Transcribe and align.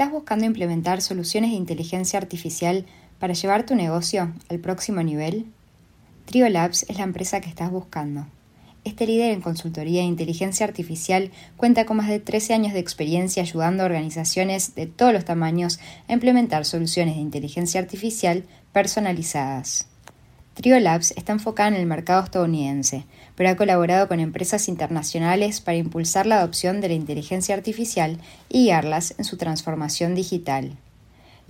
¿Estás 0.00 0.14
buscando 0.14 0.46
implementar 0.46 1.02
soluciones 1.02 1.50
de 1.50 1.58
inteligencia 1.58 2.18
artificial 2.18 2.86
para 3.18 3.34
llevar 3.34 3.66
tu 3.66 3.74
negocio 3.74 4.32
al 4.48 4.58
próximo 4.58 5.02
nivel? 5.02 5.44
Trio 6.24 6.48
Labs 6.48 6.86
es 6.88 6.96
la 6.96 7.04
empresa 7.04 7.42
que 7.42 7.50
estás 7.50 7.70
buscando. 7.70 8.26
Este 8.84 9.06
líder 9.06 9.32
en 9.32 9.42
consultoría 9.42 10.00
de 10.00 10.06
inteligencia 10.06 10.64
artificial 10.64 11.30
cuenta 11.58 11.84
con 11.84 11.98
más 11.98 12.08
de 12.08 12.18
13 12.18 12.54
años 12.54 12.72
de 12.72 12.78
experiencia 12.78 13.42
ayudando 13.42 13.82
a 13.82 13.86
organizaciones 13.86 14.74
de 14.74 14.86
todos 14.86 15.12
los 15.12 15.26
tamaños 15.26 15.78
a 16.08 16.14
implementar 16.14 16.64
soluciones 16.64 17.16
de 17.16 17.20
inteligencia 17.20 17.78
artificial 17.78 18.44
personalizadas. 18.72 19.86
Trio 20.54 20.80
Labs 20.80 21.10
está 21.10 21.32
enfocada 21.32 21.68
en 21.68 21.74
el 21.74 21.84
mercado 21.84 22.24
estadounidense, 22.24 23.04
pero 23.36 23.50
ha 23.50 23.56
colaborado 23.56 24.08
con 24.08 24.20
empresas 24.20 24.68
internacionales 24.68 25.60
para 25.60 25.78
impulsar 25.78 26.26
la 26.26 26.38
adopción 26.38 26.80
de 26.80 26.88
la 26.88 26.94
inteligencia 26.94 27.54
artificial 27.54 28.18
y 28.48 28.64
guiarlas 28.64 29.14
en 29.18 29.24
su 29.24 29.36
transformación 29.36 30.14
digital. 30.14 30.76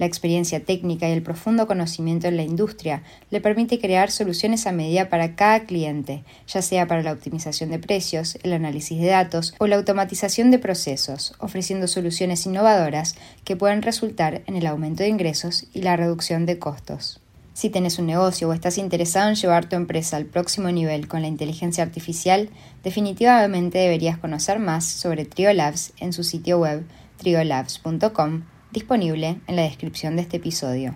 La 0.00 0.06
experiencia 0.06 0.64
técnica 0.64 1.06
y 1.06 1.12
el 1.12 1.22
profundo 1.22 1.66
conocimiento 1.66 2.26
en 2.26 2.38
la 2.38 2.42
industria 2.42 3.02
le 3.28 3.42
permite 3.42 3.78
crear 3.78 4.10
soluciones 4.10 4.66
a 4.66 4.72
medida 4.72 5.10
para 5.10 5.36
cada 5.36 5.64
cliente, 5.64 6.24
ya 6.46 6.62
sea 6.62 6.86
para 6.86 7.02
la 7.02 7.12
optimización 7.12 7.70
de 7.70 7.78
precios, 7.78 8.38
el 8.42 8.54
análisis 8.54 8.98
de 8.98 9.08
datos 9.08 9.54
o 9.58 9.66
la 9.66 9.76
automatización 9.76 10.50
de 10.50 10.58
procesos, 10.58 11.34
ofreciendo 11.38 11.86
soluciones 11.86 12.46
innovadoras 12.46 13.14
que 13.44 13.56
pueden 13.56 13.82
resultar 13.82 14.40
en 14.46 14.56
el 14.56 14.66
aumento 14.66 15.02
de 15.02 15.10
ingresos 15.10 15.66
y 15.74 15.82
la 15.82 15.96
reducción 15.96 16.46
de 16.46 16.58
costos. 16.58 17.20
Si 17.52 17.68
tienes 17.68 17.98
un 17.98 18.06
negocio 18.06 18.48
o 18.48 18.52
estás 18.52 18.78
interesado 18.78 19.28
en 19.28 19.34
llevar 19.34 19.68
tu 19.68 19.76
empresa 19.76 20.16
al 20.16 20.26
próximo 20.26 20.70
nivel 20.70 21.08
con 21.08 21.22
la 21.22 21.28
inteligencia 21.28 21.84
artificial, 21.84 22.50
definitivamente 22.82 23.78
deberías 23.78 24.18
conocer 24.18 24.58
más 24.58 24.84
sobre 24.84 25.24
Triolabs 25.24 25.92
en 25.98 26.12
su 26.12 26.24
sitio 26.24 26.58
web 26.58 26.86
triolabs.com, 27.18 28.44
disponible 28.72 29.40
en 29.46 29.56
la 29.56 29.62
descripción 29.62 30.16
de 30.16 30.22
este 30.22 30.38
episodio. 30.38 30.94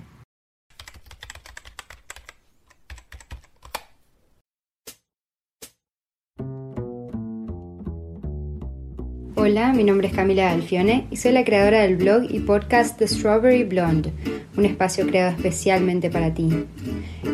Hola, 9.46 9.74
mi 9.74 9.84
nombre 9.84 10.08
es 10.08 10.14
Camila 10.14 10.52
Alfione 10.52 11.06
y 11.10 11.16
soy 11.16 11.32
la 11.32 11.44
creadora 11.44 11.82
del 11.82 11.96
blog 11.96 12.24
y 12.30 12.40
podcast 12.40 12.96
The 12.98 13.06
Strawberry 13.06 13.64
Blonde 13.64 14.10
un 14.56 14.64
espacio 14.64 15.06
creado 15.06 15.30
especialmente 15.36 16.10
para 16.10 16.32
ti. 16.32 16.48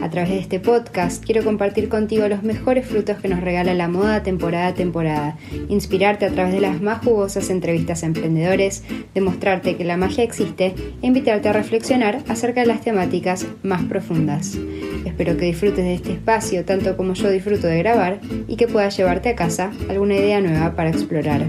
A 0.02 0.08
través 0.08 0.30
de 0.30 0.38
este 0.38 0.60
podcast 0.60 1.24
quiero 1.24 1.44
compartir 1.44 1.88
contigo 1.88 2.26
los 2.28 2.42
mejores 2.42 2.86
frutos 2.86 3.18
que 3.18 3.28
nos 3.28 3.40
regala 3.40 3.74
la 3.74 3.88
moda 3.88 4.22
temporada 4.22 4.68
a 4.68 4.74
temporada, 4.74 5.36
inspirarte 5.68 6.24
a 6.24 6.30
través 6.30 6.54
de 6.54 6.60
las 6.60 6.80
más 6.80 7.04
jugosas 7.04 7.50
entrevistas 7.50 8.02
a 8.02 8.06
emprendedores, 8.06 8.84
demostrarte 9.14 9.76
que 9.76 9.84
la 9.84 9.96
magia 9.96 10.24
existe 10.24 10.74
e 11.02 11.06
invitarte 11.06 11.48
a 11.48 11.52
reflexionar 11.52 12.22
acerca 12.28 12.60
de 12.60 12.66
las 12.66 12.80
temáticas 12.80 13.46
más 13.62 13.82
profundas. 13.84 14.56
Espero 15.04 15.36
que 15.36 15.46
disfrutes 15.46 15.84
de 15.84 15.94
este 15.94 16.12
espacio 16.12 16.64
tanto 16.64 16.96
como 16.96 17.14
yo 17.14 17.30
disfruto 17.30 17.66
de 17.66 17.78
grabar 17.78 18.20
y 18.48 18.56
que 18.56 18.68
puedas 18.68 18.96
llevarte 18.96 19.28
a 19.28 19.36
casa 19.36 19.70
alguna 19.88 20.14
idea 20.14 20.40
nueva 20.40 20.74
para 20.74 20.90
explorar. 20.90 21.46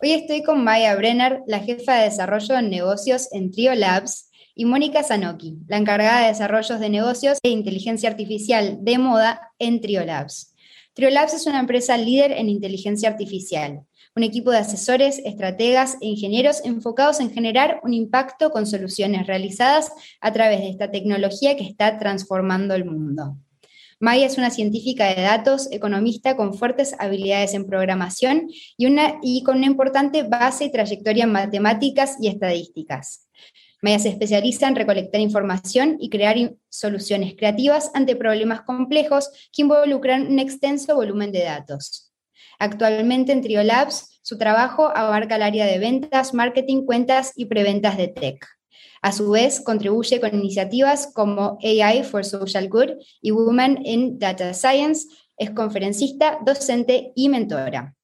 Hoy 0.00 0.12
estoy 0.12 0.42
con 0.42 0.62
Maya 0.62 0.94
Brenner, 0.96 1.40
la 1.46 1.60
jefa 1.60 1.94
de 1.96 2.04
desarrollo 2.04 2.58
en 2.58 2.68
negocios 2.68 3.28
en 3.32 3.50
Trio 3.50 3.74
Labs, 3.74 4.30
y 4.54 4.66
Mónica 4.66 5.02
Zanoki, 5.02 5.56
la 5.66 5.78
encargada 5.78 6.22
de 6.22 6.28
desarrollos 6.28 6.78
de 6.78 6.88
negocios 6.88 7.38
e 7.42 7.48
inteligencia 7.48 8.08
artificial 8.08 8.78
de 8.82 8.98
moda 8.98 9.52
en 9.58 9.80
Trio 9.80 10.04
Labs. 10.04 10.54
Trio 10.92 11.10
Labs 11.10 11.34
es 11.34 11.46
una 11.46 11.58
empresa 11.58 11.96
líder 11.96 12.32
en 12.32 12.48
inteligencia 12.48 13.08
artificial, 13.08 13.84
un 14.16 14.22
equipo 14.22 14.52
de 14.52 14.58
asesores, 14.58 15.18
estrategas 15.24 15.96
e 16.00 16.06
ingenieros 16.06 16.64
enfocados 16.64 17.18
en 17.18 17.32
generar 17.32 17.80
un 17.82 17.92
impacto 17.92 18.50
con 18.50 18.64
soluciones 18.64 19.26
realizadas 19.26 19.90
a 20.20 20.32
través 20.32 20.60
de 20.60 20.70
esta 20.70 20.90
tecnología 20.90 21.56
que 21.56 21.64
está 21.64 21.98
transformando 21.98 22.74
el 22.74 22.84
mundo. 22.84 23.36
Maya 23.98 24.26
es 24.26 24.38
una 24.38 24.50
científica 24.50 25.14
de 25.14 25.22
datos, 25.22 25.68
economista 25.72 26.36
con 26.36 26.54
fuertes 26.54 26.94
habilidades 26.98 27.54
en 27.54 27.66
programación 27.66 28.48
y, 28.76 29.42
con 29.42 29.56
una 29.56 29.66
importante 29.66 30.22
base 30.22 30.66
y 30.66 30.70
trayectoria 30.70 31.24
en 31.24 31.32
matemáticas 31.32 32.16
y 32.20 32.28
estadísticas. 32.28 33.28
Maya 33.82 33.98
se 33.98 34.10
especializa 34.10 34.68
en 34.68 34.76
recolectar 34.76 35.20
información 35.20 35.96
y 36.00 36.08
crear 36.08 36.36
soluciones 36.68 37.34
creativas 37.36 37.90
ante 37.94 38.14
problemas 38.14 38.62
complejos 38.62 39.30
que 39.52 39.62
involucran 39.62 40.26
un 40.26 40.38
extenso 40.38 40.94
volumen 40.94 41.32
de 41.32 41.44
datos. 41.44 42.03
Actualmente 42.58 43.32
en 43.32 43.42
Triolabs, 43.42 44.20
su 44.22 44.38
trabajo 44.38 44.88
abarca 44.94 45.36
el 45.36 45.42
área 45.42 45.66
de 45.66 45.78
ventas, 45.78 46.34
marketing, 46.34 46.86
cuentas 46.86 47.32
y 47.36 47.46
preventas 47.46 47.96
de 47.96 48.08
tech. 48.08 48.46
A 49.02 49.12
su 49.12 49.30
vez, 49.30 49.60
contribuye 49.60 50.18
con 50.18 50.34
iniciativas 50.34 51.12
como 51.12 51.58
AI 51.62 52.04
for 52.04 52.24
Social 52.24 52.68
Good 52.68 52.92
y 53.20 53.32
Women 53.32 53.84
in 53.84 54.18
Data 54.18 54.54
Science. 54.54 55.08
Es 55.36 55.50
conferencista, 55.50 56.38
docente 56.44 57.12
y 57.14 57.28
mentora. 57.28 57.94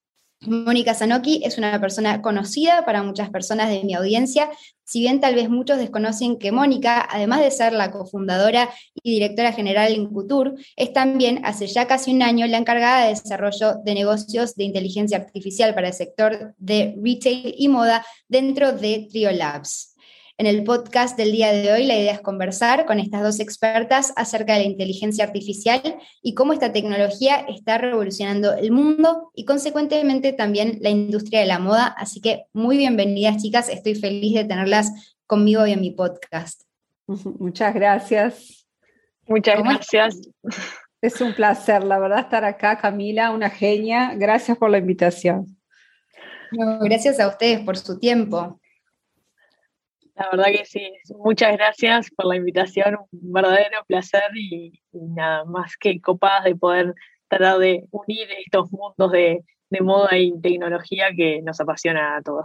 Mónica 0.46 0.94
Zanoki 0.94 1.42
es 1.44 1.58
una 1.58 1.78
persona 1.80 2.22
conocida 2.22 2.84
para 2.86 3.02
muchas 3.02 3.28
personas 3.28 3.68
de 3.68 3.84
mi 3.84 3.94
audiencia, 3.94 4.48
si 4.84 5.00
bien 5.00 5.20
tal 5.20 5.34
vez 5.34 5.50
muchos 5.50 5.78
desconocen 5.78 6.38
que 6.38 6.50
Mónica, 6.50 7.06
además 7.08 7.42
de 7.42 7.50
ser 7.50 7.72
la 7.74 7.92
cofundadora 7.92 8.70
y 9.02 9.12
directora 9.12 9.52
general 9.52 9.92
en 9.92 10.08
Couture, 10.08 10.52
es 10.76 10.92
también 10.92 11.42
hace 11.44 11.66
ya 11.66 11.86
casi 11.86 12.12
un 12.12 12.22
año 12.22 12.46
la 12.46 12.56
encargada 12.56 13.04
de 13.04 13.10
desarrollo 13.10 13.74
de 13.84 13.94
negocios 13.94 14.56
de 14.56 14.64
inteligencia 14.64 15.18
artificial 15.18 15.74
para 15.74 15.88
el 15.88 15.94
sector 15.94 16.54
de 16.56 16.96
retail 17.00 17.54
y 17.56 17.68
moda 17.68 18.04
dentro 18.26 18.72
de 18.72 19.06
Trio 19.10 19.30
Labs. 19.30 19.89
En 20.40 20.46
el 20.46 20.64
podcast 20.64 21.18
del 21.18 21.32
día 21.32 21.52
de 21.52 21.70
hoy 21.70 21.84
la 21.84 21.98
idea 21.98 22.14
es 22.14 22.22
conversar 22.22 22.86
con 22.86 22.98
estas 22.98 23.22
dos 23.22 23.40
expertas 23.40 24.14
acerca 24.16 24.54
de 24.54 24.60
la 24.60 24.64
inteligencia 24.64 25.22
artificial 25.22 25.82
y 26.22 26.32
cómo 26.32 26.54
esta 26.54 26.72
tecnología 26.72 27.44
está 27.46 27.76
revolucionando 27.76 28.54
el 28.54 28.72
mundo 28.72 29.30
y 29.34 29.44
consecuentemente 29.44 30.32
también 30.32 30.78
la 30.80 30.88
industria 30.88 31.40
de 31.40 31.46
la 31.46 31.58
moda. 31.58 31.88
Así 31.88 32.22
que 32.22 32.46
muy 32.54 32.78
bienvenidas 32.78 33.42
chicas, 33.42 33.68
estoy 33.68 33.96
feliz 33.96 34.34
de 34.34 34.44
tenerlas 34.44 35.18
conmigo 35.26 35.60
hoy 35.60 35.72
en 35.72 35.82
mi 35.82 35.90
podcast. 35.90 36.62
Muchas 37.06 37.74
gracias. 37.74 38.66
Muchas 39.26 39.62
gracias. 39.62 40.22
Es 41.02 41.20
un 41.20 41.34
placer, 41.34 41.84
la 41.84 41.98
verdad, 41.98 42.20
estar 42.20 42.46
acá, 42.46 42.78
Camila, 42.78 43.30
una 43.32 43.50
genia. 43.50 44.14
Gracias 44.16 44.56
por 44.56 44.70
la 44.70 44.78
invitación. 44.78 45.58
gracias 46.80 47.20
a 47.20 47.28
ustedes 47.28 47.60
por 47.60 47.76
su 47.76 47.98
tiempo. 47.98 48.58
La 50.20 50.28
verdad 50.32 50.52
que 50.52 50.66
sí, 50.66 50.92
muchas 51.16 51.56
gracias 51.56 52.10
por 52.10 52.26
la 52.26 52.36
invitación, 52.36 52.98
un 53.10 53.32
verdadero 53.32 53.82
placer 53.86 54.24
y, 54.34 54.78
nada 54.92 55.46
más 55.46 55.78
que 55.78 55.98
copadas 55.98 56.44
de 56.44 56.54
poder 56.54 56.94
tratar 57.26 57.58
de 57.58 57.86
unir 57.90 58.28
estos 58.44 58.70
mundos 58.70 59.12
de, 59.12 59.42
de 59.70 59.80
moda 59.80 60.18
y 60.18 60.38
tecnología 60.42 61.06
que 61.16 61.40
nos 61.40 61.58
apasiona 61.58 62.18
a 62.18 62.22
todos. 62.22 62.44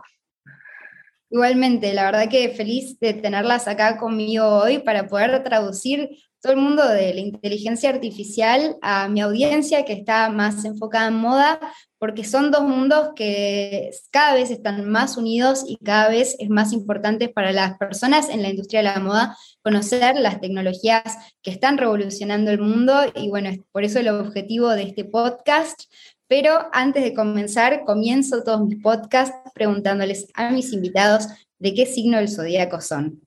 Igualmente, 1.30 1.94
la 1.94 2.06
verdad 2.06 2.30
que 2.30 2.47
feliz 2.47 2.97
de 3.02 3.14
tenerlas 3.14 3.68
acá 3.68 3.97
conmigo 3.97 4.47
hoy 4.47 4.78
para 4.80 5.08
poder 5.09 5.44
traducir 5.44 6.12
todo 6.45 6.53
el 6.53 6.61
mundo 6.61 6.88
de 6.88 7.11
la 7.11 7.22
inteligencia 7.22 7.89
artificial 7.89 8.78
a 8.83 9.07
mi 9.07 9.19
audiencia 9.19 9.83
que 9.83 9.94
está 9.94 10.29
más 10.29 10.63
enfocada 10.63 11.07
en 11.07 11.16
moda, 11.16 11.59
porque 11.97 12.23
son 12.23 12.51
dos 12.51 12.61
mundos 12.61 13.13
que 13.16 13.89
cada 14.11 14.35
vez 14.35 14.51
están 14.51 14.88
más 14.88 15.17
unidos 15.17 15.63
y 15.67 15.78
cada 15.78 16.07
vez 16.07 16.35
es 16.38 16.50
más 16.50 16.72
importante 16.72 17.29
para 17.29 17.51
las 17.51 17.79
personas 17.79 18.29
en 18.29 18.44
la 18.44 18.50
industria 18.50 18.81
de 18.81 18.89
la 18.89 19.00
moda 19.00 19.35
conocer 19.63 20.19
las 20.19 20.39
tecnologías 20.39 21.17
que 21.41 21.50
están 21.50 21.79
revolucionando 21.79 22.51
el 22.51 22.61
mundo 22.61 22.94
y 23.16 23.29
bueno, 23.29 23.50
por 23.72 23.84
eso 23.84 23.97
el 23.97 24.09
objetivo 24.09 24.69
de 24.69 24.84
este 24.84 25.03
podcast. 25.03 25.85
Pero 26.28 26.67
antes 26.73 27.03
de 27.03 27.16
comenzar, 27.16 27.85
comienzo 27.85 28.43
todos 28.43 28.64
mis 28.67 28.84
podcasts 28.84 29.35
preguntándoles 29.55 30.28
a 30.35 30.52
mis 30.52 30.72
invitados 30.73 31.28
de 31.58 31.73
qué 31.73 31.87
signo 31.87 32.17
del 32.17 32.29
zodíaco 32.29 32.81
son. 32.81 33.25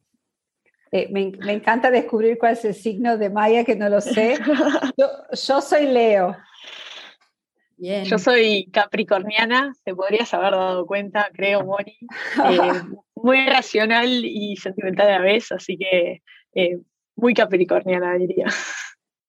Eh, 0.90 1.08
me, 1.10 1.52
encanta 1.52 1.90
descubrir 1.90 2.38
cuál 2.38 2.52
es 2.52 2.64
el 2.64 2.74
signo 2.74 3.18
de 3.18 3.30
Maya, 3.30 3.64
que 3.64 3.76
no 3.76 3.88
lo 3.88 4.00
sé. 4.00 4.38
Yo, 4.96 5.60
soy 5.60 5.86
Leo. 5.86 6.36
Yo 7.76 8.18
soy 8.18 8.68
capricorniana, 8.72 9.72
te 9.84 9.94
podrías 9.94 10.32
haber 10.34 10.52
dado 10.52 10.86
cuenta, 10.86 11.30
creo, 11.32 11.64
Moni. 11.64 11.96
Eh, 12.50 12.82
muy 13.14 13.46
racional 13.46 14.24
y 14.24 14.56
sentimental 14.56 15.08
a 15.08 15.18
la 15.18 15.20
vez, 15.20 15.52
así 15.52 15.76
que 15.76 16.22
eh, 16.54 16.78
muy 17.14 17.34
capricorniana, 17.34 18.14
diría. 18.14 18.46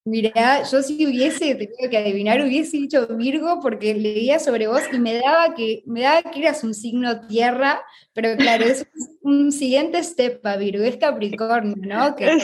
Mira, 0.09 0.63
yo 0.63 0.81
si 0.81 1.05
hubiese 1.05 1.53
tenido 1.53 1.89
que 1.89 1.97
adivinar, 1.97 2.41
hubiese 2.41 2.77
dicho 2.77 3.05
Virgo 3.15 3.59
porque 3.61 3.93
leía 3.93 4.39
sobre 4.39 4.67
vos 4.67 4.81
y 4.91 4.97
me 4.97 5.19
daba 5.19 5.53
que, 5.53 5.83
me 5.85 6.01
daba 6.01 6.23
que 6.23 6.39
eras 6.39 6.63
un 6.63 6.73
signo 6.73 7.27
tierra, 7.27 7.81
pero 8.13 8.35
claro, 8.35 8.65
es 8.65 8.87
un 9.21 9.51
siguiente 9.51 10.03
step 10.03 10.41
para 10.41 10.57
Virgo, 10.57 10.83
es 10.83 10.97
Capricornio, 10.97 11.75
¿no? 11.77 12.15
Que 12.15 12.39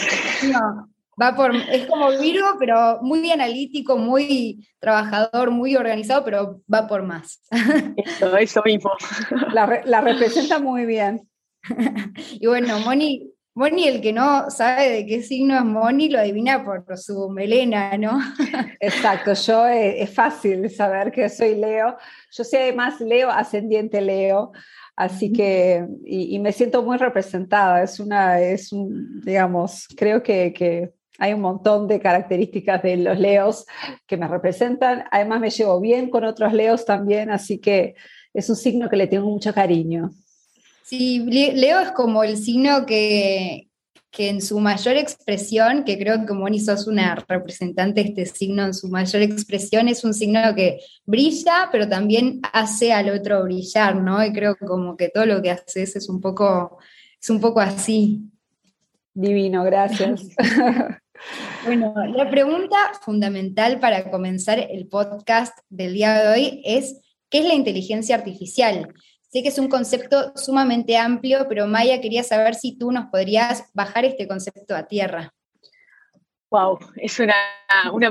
Va 1.19 1.33
por, 1.33 1.55
es 1.55 1.87
como 1.87 2.09
Virgo, 2.19 2.45
pero 2.59 2.99
muy 3.01 3.31
analítico, 3.31 3.97
muy 3.97 4.67
trabajador, 4.79 5.49
muy 5.49 5.75
organizado, 5.77 6.25
pero 6.25 6.61
va 6.71 6.87
por 6.87 7.03
más. 7.03 7.41
Eso, 7.95 8.35
eso 8.37 8.61
mismo. 8.65 8.91
La, 9.53 9.81
la 9.85 10.01
representa 10.01 10.59
muy 10.59 10.85
bien. 10.85 11.29
y 12.33 12.45
bueno, 12.47 12.79
Moni, 12.81 13.31
Moni, 13.57 13.87
el 13.87 14.01
que 14.01 14.11
no 14.11 14.49
sabe 14.51 14.89
de 14.89 15.05
qué 15.05 15.21
signo 15.21 15.55
es 15.55 15.63
Moni, 15.63 16.09
lo 16.09 16.19
adivina 16.19 16.65
por 16.65 16.85
su 16.97 17.29
melena, 17.29 17.97
¿no? 17.97 18.19
Exacto, 18.81 19.31
yo 19.33 19.65
eh, 19.65 20.01
es, 20.01 20.13
fácil 20.13 20.69
saber 20.69 21.09
que 21.09 21.29
soy 21.29 21.55
Leo. 21.55 21.95
Yo 22.31 22.43
soy 22.43 22.59
además 22.59 22.99
Leo, 22.99 23.29
ascendiente 23.31 24.01
Leo, 24.01 24.51
así 24.97 25.31
que, 25.31 25.87
y, 26.03 26.37
me 26.39 26.51
siento 26.51 26.83
muy 26.83 26.97
representada. 26.97 27.81
Es 27.81 28.01
una, 28.01 28.41
es 28.41 28.73
un, 28.73 29.21
digamos, 29.21 29.87
creo 29.95 30.21
que, 30.21 30.51
que 30.51 30.93
hay 31.17 31.31
un 31.31 31.39
montón 31.39 31.87
de 31.87 32.01
características 32.01 32.83
de 32.83 32.97
los 32.97 33.17
Leos 33.17 33.65
que 34.05 34.17
me 34.17 34.27
representan. 34.27 35.05
Además 35.11 35.39
me 35.39 35.49
llevo 35.49 35.79
bien 35.79 36.09
con 36.09 36.25
otros 36.25 36.51
Leos 36.51 36.83
también, 36.83 37.29
así 37.29 37.59
que 37.59 37.95
es 38.33 38.49
un 38.49 38.57
signo 38.57 38.89
que 38.89 38.97
le 38.97 39.07
tengo 39.07 39.29
mucho 39.29 39.53
cariño. 39.53 40.11
Sí, 40.85 41.17
Leo 41.25 41.79
es 41.79 41.91
como 41.93 42.23
el 42.23 42.37
signo 42.37 42.85
que, 42.85 43.69
en 44.19 44.39
su 44.39 44.59
mayor 44.59 44.97
expresión, 44.97 45.83
que 45.83 45.97
creo 45.97 46.19
que 46.19 46.27
como 46.27 46.47
sos 46.59 46.85
una 46.85 47.15
representante 47.15 48.03
de 48.03 48.09
este 48.09 48.25
signo 48.27 48.65
en 48.65 48.75
su 48.75 48.87
mayor 48.89 49.23
expresión, 49.23 49.87
es 49.87 50.03
un 50.03 50.13
signo 50.13 50.53
que 50.55 50.77
brilla, 51.03 51.69
pero 51.71 51.89
también 51.89 52.39
hace 52.53 52.93
al 52.93 53.09
otro 53.09 53.43
brillar, 53.45 53.95
¿no? 53.95 54.23
Y 54.23 54.31
creo 54.31 54.55
como 54.57 54.95
que 54.95 55.09
todo 55.09 55.25
lo 55.25 55.41
que 55.41 55.49
haces 55.49 55.95
es 55.95 56.07
un 56.07 56.21
poco, 56.21 56.77
es 57.19 57.31
un 57.31 57.41
poco 57.41 57.61
así. 57.61 58.21
Divino, 59.11 59.63
gracias. 59.63 60.21
bueno, 61.65 61.95
la 62.15 62.29
pregunta 62.29 62.77
fundamental 63.01 63.79
para 63.79 64.11
comenzar 64.11 64.59
el 64.59 64.87
podcast 64.87 65.57
del 65.67 65.95
día 65.95 66.13
de 66.13 66.27
hoy 66.27 66.61
es, 66.63 67.01
¿qué 67.31 67.39
es 67.39 67.45
la 67.45 67.55
inteligencia 67.55 68.15
artificial? 68.15 68.93
Sé 69.31 69.43
que 69.43 69.49
es 69.49 69.59
un 69.59 69.67
concepto 69.67 70.33
sumamente 70.35 70.97
amplio, 70.97 71.47
pero 71.49 71.67
Maya, 71.67 72.01
quería 72.01 72.23
saber 72.23 72.55
si 72.55 72.77
tú 72.77 72.91
nos 72.91 73.07
podrías 73.07 73.69
bajar 73.73 74.05
este 74.05 74.27
concepto 74.27 74.75
a 74.75 74.87
tierra. 74.87 75.33
Wow, 76.51 76.77
es 76.95 77.19
una, 77.19 77.33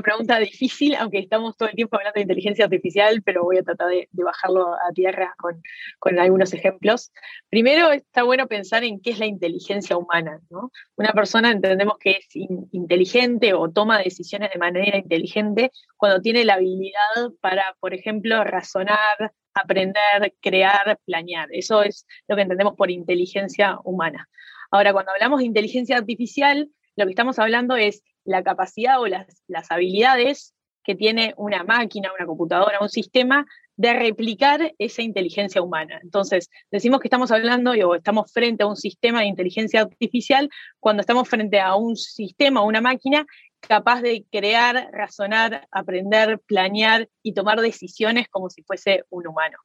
pregunta 0.02 0.38
difícil, 0.38 0.96
aunque 0.96 1.18
estamos 1.20 1.56
todo 1.56 1.70
el 1.70 1.74
tiempo 1.74 1.96
hablando 1.96 2.16
de 2.16 2.22
inteligencia 2.22 2.66
artificial, 2.66 3.22
pero 3.22 3.42
voy 3.44 3.56
a 3.56 3.62
tratar 3.62 3.88
de, 3.88 4.06
bajarlo 4.12 4.74
a 4.74 4.92
tierra 4.92 5.34
con, 5.38 5.62
con, 5.98 6.18
algunos 6.18 6.52
ejemplos. 6.52 7.10
Primero, 7.48 7.92
está 7.92 8.24
bueno 8.24 8.46
pensar 8.46 8.84
en 8.84 9.00
qué 9.00 9.12
es 9.12 9.18
la 9.18 9.24
inteligencia 9.26 9.96
humana. 9.96 10.40
¿no? 10.50 10.70
Una 10.96 11.12
persona 11.12 11.52
entendemos 11.52 11.96
que 11.98 12.18
es 12.18 12.26
inteligente 12.72 13.54
o 13.54 13.70
toma 13.70 13.98
decisiones 13.98 14.50
de 14.52 14.58
manera 14.58 14.98
inteligente 14.98 15.70
cuando 15.96 16.20
tiene 16.20 16.44
la 16.44 16.54
habilidad 16.54 17.32
para, 17.40 17.74
por 17.80 17.94
ejemplo, 17.94 18.44
razonar, 18.44 19.32
aprender, 19.54 20.34
crear, 20.40 20.98
planear. 21.04 21.48
Eso 21.52 21.82
es 21.82 22.06
lo 22.28 22.36
que 22.36 22.42
entendemos 22.42 22.74
por 22.74 22.90
inteligencia 22.90 23.78
humana. 23.84 24.28
Ahora, 24.70 24.92
cuando 24.92 25.12
hablamos 25.12 25.40
de 25.40 25.46
inteligencia 25.46 25.96
artificial, 25.96 26.68
lo 26.96 27.04
que 27.04 27.10
estamos 27.10 27.38
hablando 27.38 27.76
es 27.76 28.02
la 28.24 28.42
capacidad 28.42 29.00
o 29.00 29.06
las, 29.06 29.26
habilidades 29.70 30.54
que 30.82 30.94
tiene 30.94 31.32
una 31.36 31.64
máquina, 31.64 32.12
una 32.14 32.26
computadora, 32.26 32.80
un 32.80 32.88
sistema 32.88 33.46
de 33.76 33.94
replicar 33.94 34.74
esa 34.78 35.02
inteligencia 35.02 35.62
humana. 35.62 35.98
Entonces, 36.02 36.50
decimos 36.70 37.00
que 37.00 37.08
estamos 37.08 37.30
hablando 37.32 37.72
o 37.72 37.94
estamos 37.94 38.30
frente 38.32 38.62
a 38.62 38.66
un 38.66 38.76
sistema 38.76 39.20
de 39.20 39.26
inteligencia 39.26 39.80
artificial 39.80 40.48
cuando 40.78 41.00
estamos 41.00 41.28
frente 41.28 41.58
a 41.58 41.74
un 41.74 41.96
sistema 41.96 42.62
o 42.62 42.68
una 42.68 42.80
máquina 42.80 43.26
capaz 43.66 44.02
de 44.02 44.24
crear, 44.30 44.90
razonar, 44.92 45.66
aprender, 45.70 46.40
planear 46.40 47.08
y 47.22 47.34
tomar 47.34 47.60
decisiones 47.60 48.28
como 48.28 48.50
si 48.50 48.62
fuese 48.62 49.04
un 49.10 49.26
humano. 49.26 49.58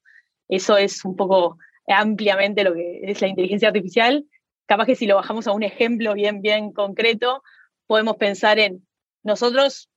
Eso 0.48 0.78
es 0.78 1.06
un 1.06 1.16
poco 1.16 1.58
ampliamente 1.88 2.64
lo 2.64 2.74
que 2.74 3.02
es 3.04 3.22
la 3.22 3.28
inteligencia 3.28 3.70
artificial. 3.70 4.26
Capaz 4.66 4.86
que 4.86 4.96
si 4.96 5.08
lo 5.08 5.16
bajamos 5.16 5.48
a 5.48 5.52
un 5.52 5.64
ejemplo 5.64 6.14
bien, 6.14 6.42
bien 6.42 6.72
concreto, 6.72 7.44
podemos 7.88 8.18
pensar 8.18 8.60
en 8.60 8.86
nosotros 9.24 9.90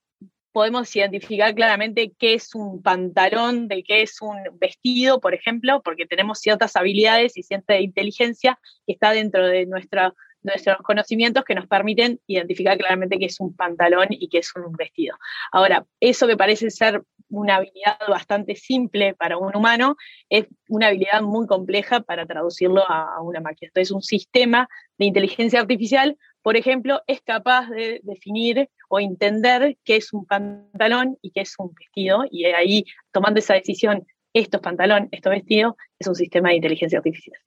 podemos 0.53 0.95
identificar 0.95 1.53
claramente 1.55 2.13
qué 2.17 2.35
es 2.35 2.53
un 2.53 2.81
pantalón, 2.81 3.67
de 3.67 3.83
qué 3.83 4.03
es 4.03 4.21
un 4.21 4.37
vestido, 4.59 5.19
por 5.19 5.33
ejemplo, 5.33 5.81
porque 5.83 6.05
tenemos 6.05 6.39
ciertas 6.39 6.75
habilidades 6.75 7.35
y 7.37 7.43
cierta 7.43 7.79
inteligencia 7.79 8.59
que 8.85 8.93
está 8.93 9.11
dentro 9.11 9.47
de 9.47 9.65
nuestra 9.65 10.13
nuestros 10.43 10.77
conocimientos 10.77 11.43
que 11.43 11.55
nos 11.55 11.67
permiten 11.67 12.19
identificar 12.27 12.77
claramente 12.77 13.17
qué 13.17 13.25
es 13.25 13.39
un 13.39 13.55
pantalón 13.55 14.07
y 14.09 14.27
qué 14.29 14.39
es 14.39 14.51
un 14.55 14.73
vestido. 14.73 15.17
Ahora, 15.51 15.85
eso 15.99 16.27
que 16.27 16.37
parece 16.37 16.69
ser 16.69 17.03
una 17.29 17.55
habilidad 17.55 17.97
bastante 18.07 18.55
simple 18.55 19.15
para 19.15 19.37
un 19.37 19.55
humano 19.55 19.95
es 20.29 20.45
una 20.67 20.87
habilidad 20.87 21.21
muy 21.21 21.47
compleja 21.47 22.01
para 22.01 22.25
traducirlo 22.25 22.83
a, 22.87 23.21
una 23.21 23.41
máquina. 23.41 23.69
Entonces, 23.69 23.91
un 23.91 24.03
sistema 24.03 24.69
de 24.97 25.05
inteligencia 25.05 25.59
artificial, 25.59 26.17
por 26.41 26.57
ejemplo, 26.57 27.01
es 27.07 27.21
capaz 27.21 27.69
de 27.69 28.01
definir 28.03 28.69
o 28.89 28.99
entender 28.99 29.77
qué 29.83 29.95
es 29.95 30.13
un 30.13 30.25
pantalón 30.25 31.17
y 31.21 31.31
qué 31.31 31.41
es 31.41 31.55
un 31.57 31.73
vestido, 31.73 32.25
y 32.29 32.45
ahí, 32.45 32.85
tomando 33.11 33.39
esa 33.39 33.55
decisión, 33.55 34.05
esto 34.33 34.57
es 34.57 34.63
pantalón, 34.63 35.09
esto 35.11 35.31
es 35.31 35.39
vestido, 35.39 35.77
es 35.99 36.07
un 36.07 36.15
sistema 36.15 36.49
de 36.49 36.55
inteligencia 36.55 36.99
artificial. 36.99 37.39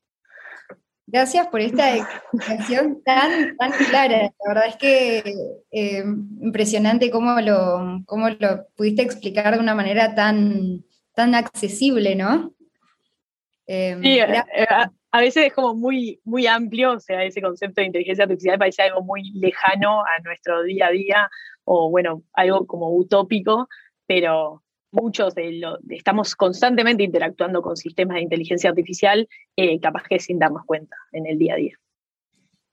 Gracias 1.07 1.47
por 1.49 1.61
esta 1.61 1.97
explicación 2.33 3.03
tan, 3.05 3.57
tan 3.57 3.73
clara. 3.73 4.23
La 4.23 4.49
verdad 4.49 4.67
es 4.67 4.77
que 4.77 5.35
eh, 5.71 6.05
impresionante 6.41 7.11
cómo 7.11 7.41
lo, 7.41 8.03
cómo 8.07 8.29
lo 8.29 8.67
pudiste 8.77 9.03
explicar 9.03 9.55
de 9.55 9.61
una 9.61 9.75
manera 9.75 10.15
tan, 10.15 10.85
tan 11.15 11.35
accesible, 11.35 12.17
¿no? 12.17 12.55
Em, 13.67 14.03
sí, 14.03 14.19
eh, 14.19 14.45
eh, 14.55 14.67
a, 15.11 15.21
veces 15.21 15.47
es 15.47 15.53
como 15.53 15.75
muy, 15.75 16.21
muy 16.25 16.47
amplio, 16.47 16.93
o 16.93 17.01
sea, 17.01 17.25
ese 17.25 17.43
concepto 17.43 17.81
de 17.81 17.89
inteligencia 17.89 18.25
artificial 18.25 18.59
parece 18.59 18.83
algo 18.83 19.03
muy 19.03 19.33
lejano 19.33 20.03
a 20.03 20.21
nuestro 20.23 20.63
día 20.63 20.87
a 20.87 20.91
día, 20.91 21.31
o 21.65 21.91
bueno, 21.91 22.23
algo 22.33 22.67
como 22.67 22.95
utópico, 22.95 23.69
pero 24.07 24.63
muchos 24.97 25.35
de 25.35 25.53
lo, 25.53 25.79
estamos 25.91 26.35
constantemente 26.35 27.05
interactuando 27.05 27.63
con 27.63 27.77
sistemas 27.77 28.17
de 28.17 28.23
inteligencia 28.23 28.71
artificial, 28.71 29.29
eh, 29.57 29.79
capaz 29.81 30.05
que 30.09 30.19
sin 30.19 30.39
darnos 30.39 30.65
cuenta 30.65 30.97
en 31.13 31.27
el 31.27 31.39
día 31.39 31.55
a 31.55 31.57
día. 31.57 31.79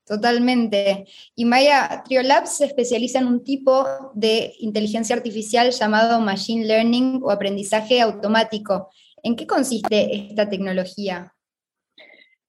Totalmente. 0.06 1.06
Y 1.36 1.46
Maya, 1.46 2.04
Triolabs 2.06 2.58
se 2.58 2.66
especializa 2.66 3.20
en 3.20 3.28
un 3.28 3.44
tipo 3.44 3.86
de 4.14 4.54
inteligencia 4.60 5.16
artificial 5.16 5.72
llamado 5.72 6.20
Machine 6.20 6.66
Learning 6.66 7.22
o 7.24 7.32
aprendizaje 7.32 8.02
automático. 8.02 8.90
¿En 9.22 9.36
qué 9.38 9.48
consiste 9.48 10.14
esta 10.14 10.50
tecnología? 10.50 11.34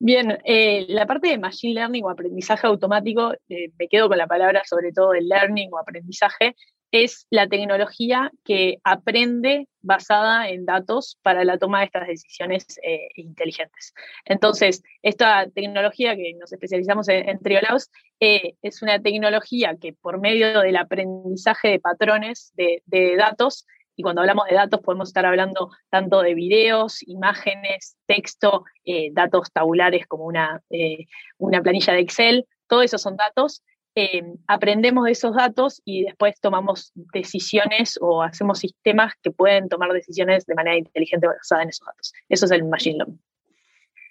Bien, 0.00 0.36
eh, 0.44 0.84
la 0.88 1.06
parte 1.06 1.28
de 1.28 1.38
Machine 1.38 1.74
Learning 1.74 2.04
o 2.04 2.10
aprendizaje 2.10 2.66
automático, 2.66 3.32
eh, 3.48 3.70
me 3.78 3.88
quedo 3.88 4.08
con 4.08 4.18
la 4.18 4.26
palabra 4.26 4.62
sobre 4.64 4.92
todo 4.92 5.12
de 5.12 5.22
learning 5.22 5.72
o 5.72 5.78
aprendizaje, 5.78 6.56
es 6.94 7.26
la 7.28 7.48
tecnología 7.48 8.30
que 8.44 8.78
aprende 8.84 9.66
basada 9.82 10.48
en 10.48 10.64
datos 10.64 11.18
para 11.22 11.44
la 11.44 11.58
toma 11.58 11.80
de 11.80 11.86
estas 11.86 12.06
decisiones 12.06 12.78
eh, 12.84 13.08
inteligentes. 13.16 13.92
Entonces, 14.24 14.80
esta 15.02 15.48
tecnología 15.52 16.14
que 16.14 16.34
nos 16.38 16.52
especializamos 16.52 17.08
en, 17.08 17.40
Triolaos 17.40 17.90
eh, 18.20 18.54
es 18.62 18.80
una 18.80 19.00
tecnología 19.02 19.76
que 19.80 19.92
por 19.92 20.20
medio 20.20 20.60
del 20.60 20.76
aprendizaje 20.76 21.68
de 21.68 21.80
patrones 21.80 22.52
de, 22.54 23.16
datos, 23.18 23.66
y 23.96 24.04
cuando 24.04 24.20
hablamos 24.20 24.46
de 24.48 24.54
datos 24.54 24.80
podemos 24.80 25.08
estar 25.08 25.26
hablando 25.26 25.70
tanto 25.90 26.22
de 26.22 26.34
videos, 26.34 27.02
imágenes, 27.08 27.96
texto, 28.06 28.64
eh, 28.84 29.08
datos 29.12 29.50
tabulares 29.52 30.06
como 30.06 30.26
una, 30.26 30.62
una 31.38 31.60
planilla 31.60 31.92
de 31.92 32.00
Excel, 32.00 32.46
todos 32.68 32.84
esos 32.84 33.02
son 33.02 33.16
datos 33.16 33.64
eh, 33.96 34.22
aprendemos 34.48 35.04
de 35.04 35.12
esos 35.12 35.34
datos 35.34 35.80
y 35.84 36.04
después 36.04 36.40
tomamos 36.40 36.92
decisiones 37.12 37.98
o 38.00 38.22
hacemos 38.22 38.58
sistemas 38.58 39.12
que 39.22 39.30
pueden 39.30 39.68
tomar 39.68 39.92
decisiones 39.92 40.46
de 40.46 40.54
manera 40.54 40.76
inteligente 40.76 41.26
basada 41.26 41.62
en 41.62 41.68
esos 41.68 41.86
datos. 41.86 42.12
Eso 42.28 42.46
es 42.46 42.50
el 42.50 42.64
Machine 42.64 42.96
Learning. 42.96 43.20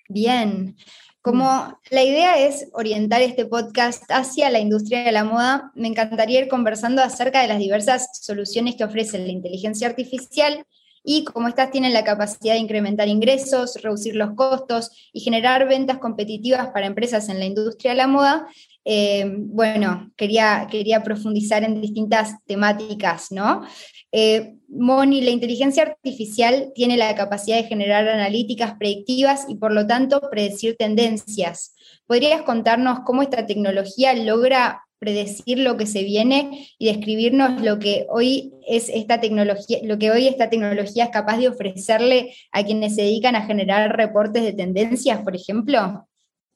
Bien. 0.10 0.76
Como 1.22 1.80
la 1.90 2.04
idea 2.04 2.38
es 2.38 2.68
orientar 2.74 3.22
este 3.22 3.46
podcast 3.46 4.04
hacia 4.10 4.50
la 4.50 4.60
industria 4.60 5.04
de 5.04 5.12
la 5.14 5.24
moda, 5.24 5.72
me 5.74 5.88
encantaría 5.88 6.42
ir 6.42 6.50
conversando 6.50 7.02
acerca 7.02 7.42
de 7.42 7.48
las 7.48 7.60
diversas 7.60 8.10
soluciones 8.22 8.76
que 8.76 8.84
ofrece 8.84 9.20
la 9.20 9.32
inteligencia 9.32 9.88
artificial 9.88 10.66
y 11.04 11.24
cómo 11.26 11.48
estas 11.48 11.72
tienen 11.72 11.94
la 11.94 12.04
capacidad 12.04 12.54
de 12.54 12.60
incrementar 12.60 13.08
ingresos, 13.08 13.76
reducir 13.82 14.16
los 14.16 14.36
costos 14.36 14.92
y 15.12 15.20
generar 15.20 15.68
ventas 15.68 16.00
competitivas 16.00 16.70
para 16.70 16.88
empresas 16.88 17.30
en 17.30 17.40
la 17.40 17.46
industria 17.46 17.92
de 17.92 17.98
la 17.98 18.08
moda, 18.08 18.48
eh, 18.86 19.26
bueno, 19.38 20.12
quería, 20.18 20.68
quería 20.70 21.04
profundizar 21.04 21.64
en 21.64 21.82
distintas 21.82 22.36
temáticas, 22.46 23.32
¿no? 23.32 23.64
Eh, 24.12 24.56
Moni, 24.68 25.22
la 25.22 25.32
inteligencia 25.32 25.84
artificial 25.84 26.72
tiene 26.76 26.98
la 26.98 27.16
capacidad 27.16 27.58
de 27.58 27.68
generar 27.68 28.08
analíticas 28.08 28.76
predictivas 28.78 29.46
y 29.48 29.56
por 29.56 29.72
lo 29.72 29.88
tanto 29.88 30.22
predecir 30.30 30.76
tendencias. 30.78 31.76
¿Podrías 32.06 32.42
contarnos 32.42 33.00
cómo 33.06 33.22
esta 33.22 33.46
tecnología 33.46 34.14
logra 34.14 34.84
predecir 35.00 35.60
lo 35.60 35.76
que 35.78 35.86
se 35.86 36.04
viene 36.04 36.70
y 36.78 36.88
describirnos 36.88 37.62
lo 37.62 37.78
que 37.78 38.06
hoy 38.10 38.54
es 38.66 38.90
esta 38.90 39.20
tecnología, 39.20 39.80
lo 39.84 39.98
que 39.98 40.12
hoy 40.12 40.28
esta 40.28 40.50
tecnología 40.50 41.06
es 41.06 41.10
capaz 41.10 41.38
de 41.38 41.50
ofrecerle 41.50 42.34
a 42.52 42.64
quienes 42.64 42.96
se 42.96 43.02
dedican 43.02 43.36
a 43.36 43.46
generar 43.46 43.96
reportes 43.98 44.44
de 44.44 44.54
tendencias, 44.54 45.22
por 45.22 45.36
ejemplo? 45.36 46.08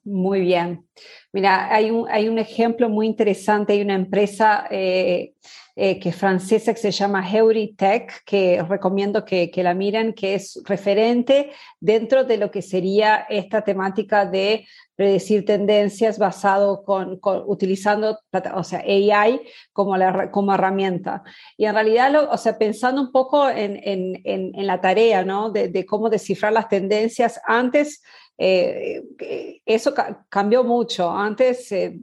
Muy 0.07 0.39
bien. 0.39 0.87
Mira, 1.33 1.67
hay 1.69 1.91
un, 1.91 2.07
hay 2.09 2.29
un 2.29 2.39
ejemplo 2.39 2.87
muy 2.87 3.07
interesante, 3.07 3.73
hay 3.73 3.81
una 3.81 3.95
empresa 3.95 4.65
eh, 4.71 5.33
eh, 5.75 5.99
que 5.99 6.09
es 6.09 6.15
francesa 6.15 6.73
que 6.73 6.79
se 6.79 6.91
llama 6.91 7.29
Heuritech, 7.29 8.23
que 8.23 8.63
recomiendo 8.63 9.25
que, 9.25 9.51
que, 9.51 9.63
la 9.63 9.73
miren, 9.73 10.13
que 10.13 10.35
es 10.35 10.61
referente 10.63 11.51
dentro 11.81 12.23
de 12.23 12.37
lo 12.37 12.49
que 12.51 12.61
sería 12.61 13.25
esta 13.29 13.65
temática 13.65 14.25
de 14.25 14.65
predecir 14.95 15.43
tendencias 15.43 16.17
basado 16.17 16.85
con, 16.85 17.19
utilizando 17.45 18.17
o 18.55 18.63
sea, 18.63 18.79
AI 18.79 19.41
como, 19.73 19.97
la, 19.97 20.31
como 20.31 20.53
herramienta. 20.53 21.21
Y 21.57 21.65
en 21.65 21.73
realidad, 21.73 22.31
o 22.31 22.37
sea, 22.37 22.57
pensando 22.57 23.01
un 23.01 23.11
poco 23.11 23.49
en, 23.49 23.81
en, 23.83 24.21
en, 24.23 24.65
la 24.65 24.79
tarea 24.79 25.25
¿no? 25.25 25.51
de, 25.51 25.67
de 25.67 25.85
cómo 25.85 26.09
descifrar 26.09 26.53
las 26.53 26.69
tendencias, 26.69 27.41
antes 27.45 28.01
eh, 28.38 29.03
eso 29.65 29.94
cambió 30.29 30.63
mucho. 30.63 31.10
Antes 31.12 31.72
eh, 31.72 32.00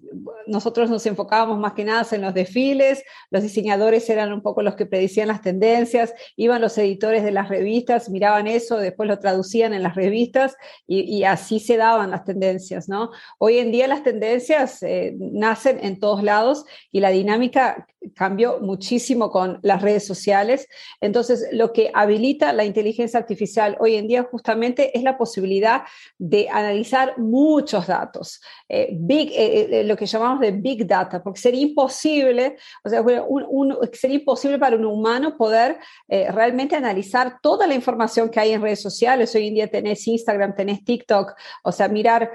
nosotros 0.46 0.90
nos 0.90 1.06
enfocábamos 1.06 1.58
más 1.58 1.74
que 1.74 1.84
nada 1.84 2.06
en 2.12 2.22
los 2.22 2.34
desfiles, 2.34 3.02
los 3.30 3.42
diseñadores 3.42 4.08
eran 4.10 4.32
un 4.32 4.42
poco 4.42 4.62
los 4.62 4.74
que 4.74 4.86
predicían 4.86 5.28
las 5.28 5.40
tendencias, 5.40 6.12
iban 6.36 6.60
los 6.60 6.76
editores 6.76 7.22
de 7.24 7.30
las 7.30 7.48
revistas, 7.48 8.10
miraban 8.10 8.46
eso, 8.46 8.78
después 8.78 9.08
lo 9.08 9.18
traducían 9.18 9.72
en 9.72 9.82
las 9.82 9.94
revistas 9.94 10.56
y, 10.86 11.24
así 11.24 11.58
se 11.60 11.76
daban 11.76 12.10
las 12.10 12.24
tendencias, 12.24 12.88
¿no? 12.88 13.10
Hoy 13.38 13.58
en 13.58 13.72
día 13.72 13.88
las 13.88 14.02
tendencias 14.02 14.82
eh, 14.82 15.14
nacen 15.18 15.78
en 15.82 15.98
todos 15.98 16.22
lados 16.22 16.64
y 16.92 17.00
la 17.00 17.10
dinámica 17.10 17.86
cambió 18.14 18.60
muchísimo 18.60 19.30
con 19.30 19.58
las 19.62 19.82
redes 19.82 20.06
sociales. 20.06 20.68
Entonces, 21.00 21.48
lo 21.52 21.72
que 21.72 21.90
habilita 21.94 22.52
la 22.52 22.64
inteligencia 22.64 23.18
artificial 23.18 23.76
hoy 23.80 23.96
en 23.96 24.08
día 24.08 24.26
justamente 24.30 24.96
es 24.96 25.02
la 25.02 25.16
posibilidad 25.16 25.82
de 26.18 26.48
analizar 26.48 27.18
muchos 27.18 27.86
datos, 27.86 28.40
eh, 28.68 28.90
big, 28.92 29.30
eh, 29.32 29.80
eh, 29.80 29.84
lo 29.84 29.96
que 29.96 30.06
llamamos 30.06 30.40
de 30.40 30.50
big 30.52 30.86
data, 30.86 31.22
porque 31.22 31.40
sería 31.40 31.62
imposible, 31.62 32.56
o 32.84 32.88
sea, 32.88 33.02
un, 33.02 33.76
sería 33.92 34.16
imposible 34.16 34.58
para 34.58 34.76
un 34.76 34.84
humano 34.84 35.36
poder 35.36 35.78
realmente 36.08 36.76
analizar 36.76 37.38
toda 37.42 37.66
la 37.66 37.74
información 37.74 38.28
que 38.28 38.40
hay 38.40 38.52
en 38.52 38.62
redes 38.62 38.80
sociales. 38.80 39.34
Hoy 39.34 39.48
en 39.48 39.54
día 39.54 39.68
tenés 39.68 40.06
Instagram, 40.06 40.54
tenés 40.54 40.84
TikTok, 40.84 41.34
o 41.62 41.72
sea, 41.72 41.88
mirar 41.88 42.30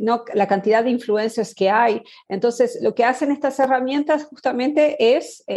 ¿no? 0.00 0.24
la 0.34 0.46
cantidad 0.46 0.84
de 0.84 0.90
influencers 0.90 1.54
que 1.54 1.70
hay. 1.70 2.02
Entonces, 2.28 2.78
lo 2.80 2.94
que 2.94 3.04
hacen 3.04 3.30
estas 3.30 3.58
herramientas 3.58 4.24
justamente 4.24 4.96
es 4.98 5.13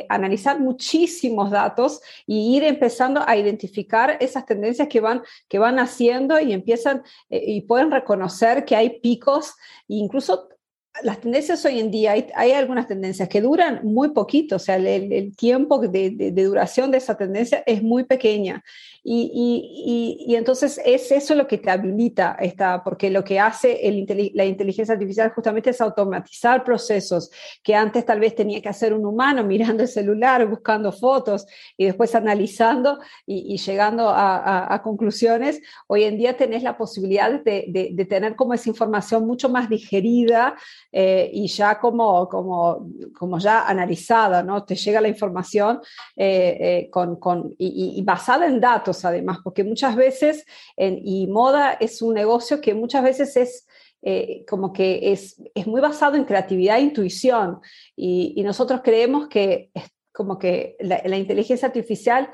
analizar 0.10 0.60
muchísimos 0.60 1.52
datos 1.52 2.02
y 2.26 2.58
ir 2.58 2.64
empezando 2.64 3.24
a 3.26 3.38
identificar 3.38 4.18
esas 4.20 4.46
tendencias 4.46 4.88
que 4.88 5.00
van, 5.00 5.22
que 5.48 5.60
van 5.60 5.80
haciendo 5.80 6.40
y 6.40 6.54
empiezan 6.54 7.04
y 7.30 7.62
pueden 7.62 7.92
reconocer 7.92 8.66
que 8.66 8.76
hay 8.76 9.00
picos, 9.00 9.54
incluso 9.88 10.50
las 11.04 11.20
tendencias 11.22 11.63
hoy 11.66 11.80
en 11.80 11.92
día, 11.92 12.13
hay, 12.36 12.51
algunas 12.51 12.88
tendencias 12.88 13.30
que 13.30 13.42
duran 13.42 13.82
muy 13.84 14.10
poquito, 14.10 14.56
o 14.56 14.60
sea, 14.60 14.75
el, 14.77 15.36
tiempo 15.36 15.80
de, 15.80 16.12
de, 16.12 16.44
duración 16.44 16.92
de 16.92 16.98
esa 16.98 17.16
tendencia 17.16 17.63
es 17.66 17.84
muy 17.84 18.04
pequeña. 18.04 18.63
Y, 19.10 20.18
y, 20.27 20.36
entonces 20.36 20.82
es 20.84 21.13
eso 21.13 21.34
lo 21.34 21.48
que 21.48 21.58
te 21.58 21.70
habilita, 21.70 22.36
esta, 22.42 22.84
porque 22.84 23.10
lo 23.10 23.24
que 23.24 23.39
hace 23.39 23.88
el, 23.88 24.06
la 24.34 24.44
inteligencia 24.44 24.96
artificial 24.96 25.32
justamente 25.32 25.70
es 25.70 25.80
automatizar 25.80 26.66
procesos 26.66 27.32
que 27.63 27.74
antes 27.74 28.06
tal 28.06 28.20
vez 28.20 28.36
tenía 28.36 28.62
que 28.62 28.68
hacer 28.68 28.94
un 28.94 29.06
humano 29.06 29.46
mirando 29.46 29.84
el 29.84 29.88
celular, 29.88 30.46
buscando 30.46 30.92
fotos 30.92 31.48
y 31.77 31.86
después 31.86 32.16
analizando 32.16 33.00
y, 33.25 33.58
llegando 33.58 34.10
a, 34.10 34.74
a, 34.74 34.82
conclusiones. 34.82 35.62
Hoy 35.88 36.04
en 36.04 36.18
día 36.18 36.36
tenés 36.36 36.62
la 36.62 36.77
posibilidad 36.77 37.32
de, 37.32 37.92
de, 37.94 38.06
tener 38.06 38.36
como 38.36 38.54
esa 38.54 38.68
información 38.68 39.25
mucho 39.25 39.48
más 39.48 39.70
digerida 39.70 40.58
eh, 41.00 41.30
y 41.32 41.48
ya 41.48 41.80
como, 41.80 42.27
como, 42.27 42.89
como 43.16 43.38
ya 43.38 43.68
analizada, 43.68 44.42
¿no? 44.42 44.63
Te 44.63 44.75
llega 44.75 45.00
la 45.00 45.10
información 45.10 45.80
eh, 46.16 46.58
eh, 46.60 46.89
con, 46.89 47.18
con, 47.18 47.54
y 47.60 48.01
basada 48.04 48.48
en 48.48 48.60
datos 48.60 49.06
además, 49.06 49.38
porque 49.44 49.63
muchas 49.63 49.96
veces, 49.96 50.46
y 50.75 51.27
moda 51.27 51.74
es 51.74 52.01
un 52.01 52.16
negocio 52.16 52.60
que 52.62 52.74
muchas 52.74 53.04
veces 53.04 53.38
es 53.38 53.68
eh, 54.04 54.46
como 54.48 54.74
que 54.74 55.12
es, 55.12 55.42
es, 55.54 55.68
muy 55.68 55.82
basado 55.82 56.16
en 56.16 56.24
creatividad 56.24 56.77
e 56.77 56.82
intuición, 56.82 57.60
y, 57.96 58.42
nosotros 58.44 58.82
creemos 58.84 59.27
que 59.27 59.72
como 60.12 60.39
que 60.39 60.77
la, 60.80 61.18
inteligencia 61.18 61.68
artificial 61.68 62.30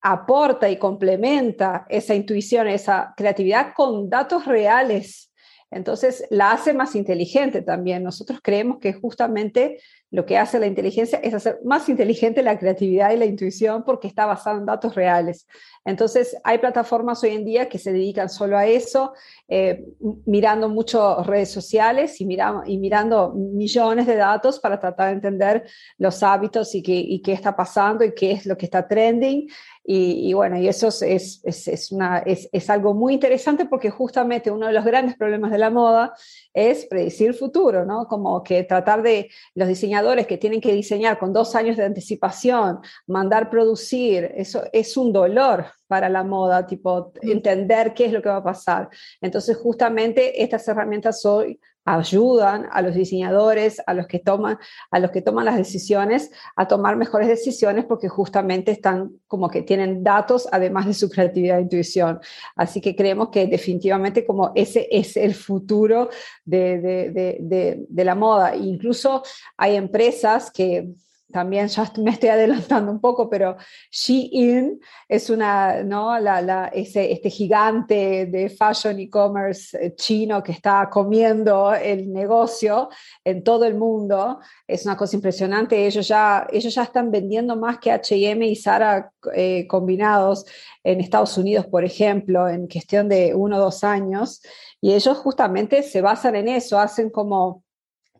aporta 0.00 0.68
y 0.68 0.78
complementa 0.78 1.86
esa 1.88 2.14
intuición, 2.14 2.66
esa 2.66 3.14
creatividad 3.16 3.72
con 3.74 4.10
datos 4.10 4.46
reales. 4.46 5.31
Entonces 5.72 6.24
la 6.30 6.52
hace 6.52 6.74
más 6.74 6.94
inteligente 6.94 7.62
también. 7.62 8.04
Nosotros 8.04 8.40
creemos 8.42 8.78
que 8.78 8.92
justamente 8.92 9.78
lo 10.12 10.26
que 10.26 10.36
hace 10.36 10.60
la 10.60 10.66
inteligencia 10.66 11.18
es 11.20 11.32
hacer 11.32 11.60
más 11.64 11.88
inteligente 11.88 12.42
la 12.42 12.58
creatividad 12.58 13.12
y 13.12 13.16
la 13.16 13.24
intuición 13.24 13.82
porque 13.82 14.06
está 14.06 14.26
basada 14.26 14.58
en 14.58 14.66
datos 14.66 14.94
reales. 14.94 15.46
Entonces, 15.86 16.36
hay 16.44 16.58
plataformas 16.58 17.24
hoy 17.24 17.30
en 17.30 17.46
día 17.46 17.68
que 17.70 17.78
se 17.78 17.92
dedican 17.92 18.28
solo 18.28 18.58
a 18.58 18.66
eso, 18.66 19.14
eh, 19.48 19.86
mirando 20.26 20.68
mucho 20.68 21.24
redes 21.24 21.50
sociales 21.50 22.20
y, 22.20 22.26
mirando 22.26 23.32
millones 23.32 24.06
de 24.06 24.16
datos 24.16 24.60
para 24.60 24.78
tratar 24.78 25.08
de 25.08 25.14
entender 25.14 25.64
los 25.96 26.22
hábitos 26.22 26.74
y 26.74 26.82
qué 27.22 27.32
está 27.32 27.56
pasando 27.56 28.04
y 28.04 28.14
qué 28.14 28.32
es 28.32 28.44
lo 28.44 28.56
que 28.56 28.66
está 28.66 28.86
trending. 28.86 29.48
Y, 29.84 30.32
bueno, 30.32 30.58
y 30.58 30.68
eso 30.68 30.88
es, 30.88 31.40
es, 31.44 31.68
es, 31.68 31.90
una, 31.90 32.18
es, 32.18 32.48
es 32.52 32.70
algo 32.70 32.94
muy 32.94 33.14
interesante 33.14 33.66
porque 33.66 33.90
justamente 33.90 34.50
uno 34.50 34.68
de 34.68 34.72
los 34.72 34.84
grandes 34.84 35.16
problemas 35.16 35.50
de 35.50 35.58
la 35.58 35.70
moda 35.70 36.14
es 36.54 36.86
predecir 36.86 37.28
el 37.28 37.34
futuro, 37.34 37.84
¿no? 37.84 38.06
Como 38.06 38.44
que 38.44 38.62
tratar 38.62 39.02
de 39.02 39.28
los 39.54 39.66
diseñadores 39.66 40.28
que 40.28 40.38
tienen 40.38 40.60
que 40.60 40.72
diseñar 40.72 41.18
con 41.18 41.32
dos 41.32 41.56
años 41.56 41.76
de 41.76 41.84
anticipación, 41.84 42.78
mandar 43.08 43.50
producir, 43.50 44.30
eso 44.36 44.62
es 44.72 44.96
un 44.96 45.12
dolor 45.12 45.66
para 45.88 46.08
la 46.08 46.22
moda, 46.22 46.64
tipo 46.64 47.12
entender 47.20 47.92
qué 47.92 48.06
es 48.06 48.12
lo 48.12 48.22
que 48.22 48.28
va 48.28 48.36
a 48.36 48.44
pasar. 48.44 48.88
Entonces, 49.20 49.56
justamente 49.56 50.42
estas 50.42 50.66
herramientas 50.68 51.24
hoy 51.26 51.60
ayudan 51.84 52.68
a 52.70 52.82
los 52.82 52.94
diseñadores, 52.94 53.82
a 53.86 53.94
los 53.94 54.06
que 54.06 54.18
toman, 54.18 54.58
a 54.90 54.98
los 54.98 55.10
que 55.10 55.22
toman 55.22 55.44
las 55.44 55.56
decisiones, 55.56 56.30
a 56.56 56.68
tomar 56.68 56.96
mejores 56.96 57.28
decisiones 57.28 57.84
porque 57.84 58.08
justamente 58.08 58.70
están 58.70 59.12
como 59.26 59.48
que 59.48 59.62
tienen 59.62 60.04
datos 60.04 60.48
además 60.52 60.86
de 60.86 60.94
su 60.94 61.08
creatividad 61.10 61.58
e 61.58 61.62
intuición. 61.62 62.20
Así 62.56 62.80
que 62.80 62.94
creemos 62.94 63.30
que 63.30 63.46
definitivamente 63.46 64.24
como 64.24 64.52
ese 64.54 64.88
es 64.90 65.16
el 65.16 65.34
futuro 65.34 66.10
de, 66.44 66.80
de, 66.80 67.38
de, 67.40 67.86
de 67.88 68.04
la 68.04 68.14
moda. 68.14 68.54
Incluso 68.54 69.22
hay 69.56 69.76
empresas 69.76 70.50
que 70.50 70.88
también 71.32 71.68
ya 71.68 71.90
me 71.98 72.10
estoy 72.10 72.28
adelantando 72.28 72.92
un 72.92 73.00
poco, 73.00 73.28
pero 73.28 73.56
Shein 73.90 74.78
es 75.08 75.30
una, 75.30 75.82
¿no? 75.82 76.18
La, 76.18 76.40
la, 76.40 76.66
ese, 76.68 77.10
este 77.10 77.30
gigante 77.30 78.26
de 78.26 78.50
fashion 78.50 78.98
e-commerce 79.00 79.76
eh, 79.80 79.94
chino 79.96 80.42
que 80.42 80.52
está 80.52 80.88
comiendo 80.90 81.74
el 81.74 82.12
negocio 82.12 82.90
en 83.24 83.42
todo 83.42 83.64
el 83.64 83.74
mundo. 83.74 84.40
Es 84.66 84.84
una 84.84 84.96
cosa 84.96 85.16
impresionante. 85.16 85.86
Ellos 85.86 86.06
ya, 86.06 86.46
ellos 86.52 86.74
ya 86.74 86.82
están 86.84 87.10
vendiendo 87.10 87.56
más 87.56 87.78
que 87.78 87.90
HM 87.90 88.42
y 88.42 88.56
Zara 88.56 89.10
eh, 89.34 89.66
combinados 89.66 90.44
en 90.84 91.00
Estados 91.00 91.36
Unidos, 91.38 91.66
por 91.66 91.84
ejemplo, 91.84 92.48
en 92.48 92.66
cuestión 92.68 93.08
de 93.08 93.34
uno 93.34 93.56
o 93.56 93.60
dos 93.60 93.84
años. 93.84 94.42
Y 94.80 94.92
ellos 94.94 95.18
justamente 95.18 95.82
se 95.82 96.00
basan 96.00 96.36
en 96.36 96.48
eso, 96.48 96.78
hacen 96.78 97.10
como 97.10 97.62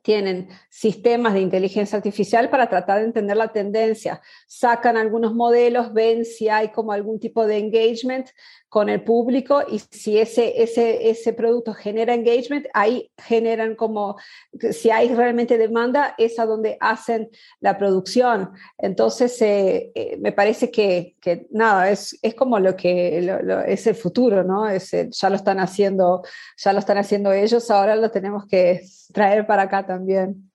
tienen 0.02 0.48
sistemas 0.68 1.34
de 1.34 1.40
inteligencia 1.40 1.96
artificial 1.96 2.50
para 2.50 2.68
tratar 2.68 2.98
de 2.98 3.06
entender 3.06 3.36
la 3.36 3.52
tendencia. 3.52 4.20
Sacan 4.46 4.96
algunos 4.96 5.34
modelos, 5.34 5.92
ven 5.94 6.24
si 6.24 6.48
hay 6.48 6.68
como 6.68 6.92
algún 6.92 7.20
tipo 7.20 7.46
de 7.46 7.58
engagement 7.58 8.28
con 8.72 8.88
el 8.88 9.04
público 9.04 9.62
y 9.68 9.80
si 9.80 10.16
ese, 10.16 10.62
ese, 10.62 11.10
ese 11.10 11.34
producto 11.34 11.74
genera 11.74 12.14
engagement, 12.14 12.66
ahí 12.72 13.12
generan 13.18 13.76
como, 13.76 14.16
si 14.70 14.90
hay 14.90 15.14
realmente 15.14 15.58
demanda, 15.58 16.14
es 16.16 16.38
a 16.38 16.46
donde 16.46 16.78
hacen 16.80 17.28
la 17.60 17.76
producción. 17.76 18.52
Entonces, 18.78 19.42
eh, 19.42 19.92
eh, 19.94 20.16
me 20.22 20.32
parece 20.32 20.70
que, 20.70 21.16
que, 21.20 21.46
nada, 21.50 21.90
es, 21.90 22.18
es 22.22 22.34
como 22.34 22.58
lo 22.60 22.74
que 22.74 23.30
es 23.66 23.86
el 23.86 23.94
futuro, 23.94 24.42
¿no? 24.42 24.66
Es, 24.66 24.90
ya 24.90 25.28
lo 25.28 25.36
están 25.36 25.60
haciendo, 25.60 26.22
ya 26.56 26.72
lo 26.72 26.78
están 26.78 26.96
haciendo 26.96 27.30
ellos, 27.30 27.70
ahora 27.70 27.94
lo 27.94 28.10
tenemos 28.10 28.46
que 28.46 28.80
traer 29.12 29.46
para 29.46 29.64
acá 29.64 29.84
también. 29.84 30.50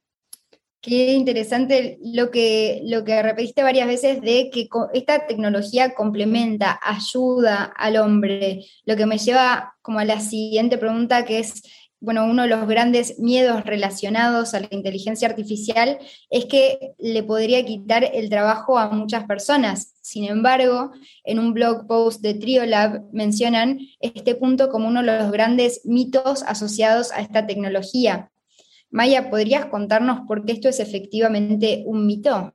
Qué 0.80 1.14
interesante 1.14 1.98
lo 2.02 2.30
que, 2.30 2.82
lo 2.86 3.04
que 3.04 3.22
repetiste 3.24 3.64
varias 3.64 3.88
veces 3.88 4.22
de 4.22 4.50
que 4.52 4.70
esta 4.94 5.26
tecnología 5.26 5.96
complementa, 5.96 6.80
ayuda 6.84 7.64
al 7.64 7.98
hombre, 7.98 8.66
lo 8.86 8.96
que 8.96 9.08
me 9.08 9.18
lleva 9.18 9.76
como 9.82 10.00
a 10.00 10.06
la 10.06 10.20
siguiente 10.20 10.78
pregunta 10.78 11.26
que 11.26 11.40
es, 11.40 11.64
bueno, 12.00 12.26
uno 12.26 12.44
de 12.44 12.50
los 12.50 12.68
grandes 12.68 13.18
miedos 13.18 13.66
relacionados 13.66 14.54
a 14.54 14.60
la 14.60 14.68
inteligencia 14.70 15.28
artificial 15.28 15.98
es 16.30 16.46
que 16.46 16.94
le 17.00 17.24
podría 17.24 17.66
quitar 17.66 18.04
el 18.14 18.30
trabajo 18.30 18.78
a 18.78 18.92
muchas 18.92 19.26
personas. 19.26 19.96
Sin 20.02 20.26
embargo, 20.26 20.92
en 21.24 21.40
un 21.40 21.54
blog 21.54 21.88
post 21.88 22.22
de 22.22 22.36
Triolab 22.36 23.02
mencionan 23.12 23.80
este 24.00 24.36
punto 24.36 24.70
como 24.70 24.88
uno 24.88 25.02
de 25.02 25.18
los 25.18 25.32
grandes 25.32 25.82
mitos 25.86 26.44
asociados 26.44 27.12
a 27.12 27.22
esta 27.22 27.48
tecnología. 27.48 28.30
Maya, 28.90 29.30
¿podrías 29.30 29.66
contarnos 29.66 30.22
por 30.28 30.46
qué 30.46 30.54
esto 30.54 30.70
es 30.70 30.80
efectivamente 30.80 31.84
un 31.86 32.08
mito? 32.08 32.54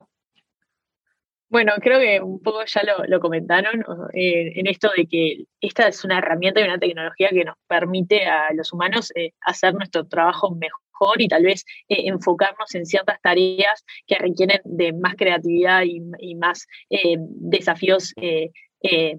Bueno, 1.52 1.74
creo 1.82 2.00
que 2.00 2.18
un 2.22 2.40
poco 2.40 2.64
ya 2.64 2.82
lo, 3.06 3.20
comentaron 3.20 3.84
eh, 4.14 4.58
en 4.58 4.66
esto 4.66 4.90
de 4.96 5.06
que 5.06 5.44
esta 5.60 5.86
es 5.86 6.02
una 6.02 6.16
herramienta 6.16 6.62
y 6.62 6.64
una 6.64 6.78
tecnología 6.78 7.28
que 7.28 7.44
nos 7.44 7.56
permite 7.68 8.24
a 8.24 8.54
los 8.54 8.72
humanos 8.72 9.12
eh, 9.14 9.32
hacer 9.42 9.74
nuestro 9.74 10.06
trabajo 10.06 10.54
mejor 10.54 11.20
y 11.20 11.28
tal 11.28 11.42
vez 11.42 11.66
eh, 11.90 12.04
enfocarnos 12.06 12.74
en 12.74 12.86
ciertas 12.86 13.20
tareas 13.20 13.84
que 14.06 14.14
requieren 14.14 14.62
de 14.64 14.94
más 14.94 15.14
creatividad 15.14 15.82
y, 15.82 16.00
y 16.20 16.36
más 16.36 16.66
desafíos 16.88 18.14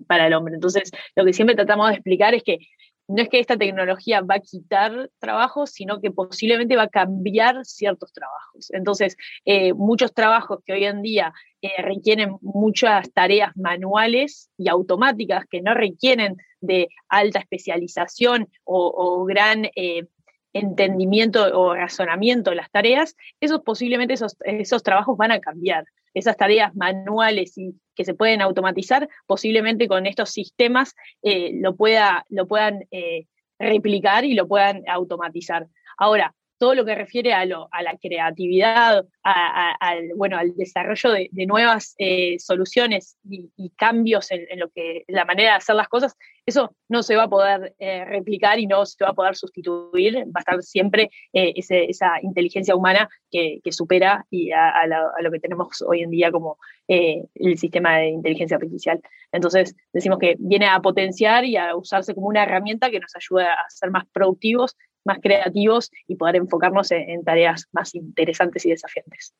para 0.08 0.26
el 0.26 0.34
hombre. 0.34 0.56
Entonces, 0.56 0.90
lo 1.16 1.26
que 1.26 1.34
siempre 1.34 1.56
tratamos 1.56 1.90
de 1.90 1.94
explicar 1.94 2.34
es 2.34 2.42
que 2.42 2.58
no 3.08 3.22
es 3.22 3.30
que 3.30 3.40
esta 3.40 3.58
tecnología 3.58 4.22
va 4.22 4.36
a 4.36 4.40
quitar 4.40 5.10
trabajos, 5.20 5.72
sino 5.72 6.00
que 6.00 6.12
posiblemente 6.12 6.76
va 6.76 6.84
a 6.84 6.90
cambiar 6.90 7.66
ciertos 7.66 8.14
trabajos. 8.14 8.72
Entonces, 8.72 9.18
eh, 9.46 9.74
muchos 9.74 10.14
trabajos 10.14 10.60
que 10.66 10.74
hoy 10.74 10.86
en 10.86 11.02
día 11.02 11.34
eh, 11.62 11.82
requieren 11.82 12.38
muchas 12.42 13.12
tareas 13.12 13.56
manuales 13.56 14.50
y 14.58 14.70
automáticas 14.70 15.46
que 15.50 15.62
no 15.62 15.74
requieren 15.74 16.38
de 16.62 16.88
alta 17.10 17.40
especialización 17.40 18.50
o, 18.64 19.26
gran 19.26 19.66
eh, 19.76 20.08
entendimiento 20.54 21.60
o 21.60 21.74
razonamiento 21.74 22.52
de 22.52 22.58
las 22.58 22.72
tareas, 22.72 23.16
esos 23.42 23.62
posiblemente 23.62 24.14
esos, 24.14 24.38
esos 24.46 24.84
trabajos 24.84 25.18
van 25.18 25.32
a 25.32 25.40
cambiar. 25.40 25.86
Esas 26.14 26.38
tareas 26.38 26.76
manuales 26.76 27.58
y 27.58 27.76
que 27.96 28.06
se 28.06 28.14
pueden 28.14 28.42
automatizar, 28.42 29.08
posiblemente 29.26 29.88
con 29.88 30.06
estos 30.06 30.30
sistemas 30.32 30.96
eh, 31.22 31.52
lo, 31.56 31.76
pueda, 31.76 32.26
lo 32.30 32.48
puedan 32.48 32.86
eh, 32.92 33.28
replicar 33.60 34.26
y 34.26 34.34
lo 34.34 34.48
puedan 34.48 34.84
automatizar. 34.88 35.68
Ahora, 35.98 36.34
todo 36.64 36.76
lo 36.76 36.86
que 36.86 36.96
refiere 36.96 37.34
a, 37.34 37.42
a 37.42 37.84
la 37.84 37.98
creatividad, 38.02 39.06
al, 39.22 40.12
bueno, 40.16 40.38
al 40.38 40.56
desarrollo 40.56 41.12
de, 41.12 41.46
nuevas 41.46 41.94
eh, 41.98 42.40
soluciones 42.40 43.18
y, 43.30 43.70
cambios 43.72 44.32
en, 44.32 44.58
lo 44.58 44.70
que 44.70 45.04
la 45.10 45.26
manera 45.26 45.50
de 45.50 45.58
hacer 45.58 45.76
las 45.76 45.90
cosas, 45.90 46.16
eso 46.46 46.74
no 46.88 47.04
se 47.04 47.18
va 47.18 47.24
a 47.24 47.30
poder 47.30 47.76
eh, 47.80 48.06
replicar 48.06 48.60
y 48.60 48.66
no 48.66 48.86
se 48.86 49.04
va 49.04 49.10
a 49.10 49.14
poder 49.14 49.36
sustituir. 49.36 50.20
Va 50.20 50.32
a 50.36 50.40
estar 50.40 50.64
siempre 50.64 51.10
eh, 51.34 51.52
esa 51.58 52.22
inteligencia 52.22 52.78
humana 52.78 53.10
que, 53.30 53.60
supera 53.72 54.26
y 54.30 54.52
a, 54.52 54.88
lo 55.22 55.32
que 55.32 55.42
tenemos 55.42 55.82
hoy 55.82 56.04
en 56.04 56.12
día 56.12 56.32
como 56.32 56.60
el 56.88 57.58
sistema 57.58 57.98
de 57.98 58.08
inteligencia 58.08 58.56
artificial. 58.56 59.02
Entonces, 59.34 59.76
decimos 59.92 60.18
que 60.18 60.36
viene 60.40 60.68
a 60.68 60.80
potenciar 60.80 61.44
y 61.44 61.58
a 61.58 61.76
usarse 61.76 62.16
como 62.16 62.28
una 62.28 62.44
herramienta 62.44 62.90
que 62.90 63.02
nos 63.02 63.14
ayuda 63.18 63.52
a 63.52 63.70
ser 63.70 63.92
más 63.92 64.06
productivos 64.14 64.78
más 65.06 65.20
creativos 65.22 65.92
y 66.08 66.16
poder 66.16 66.38
enfocarnos 66.38 66.92
en, 66.92 67.24
tareas 67.24 67.68
más 67.72 67.94
interesantes 67.96 68.66
y 68.66 68.72
desafiantes. 68.72 69.34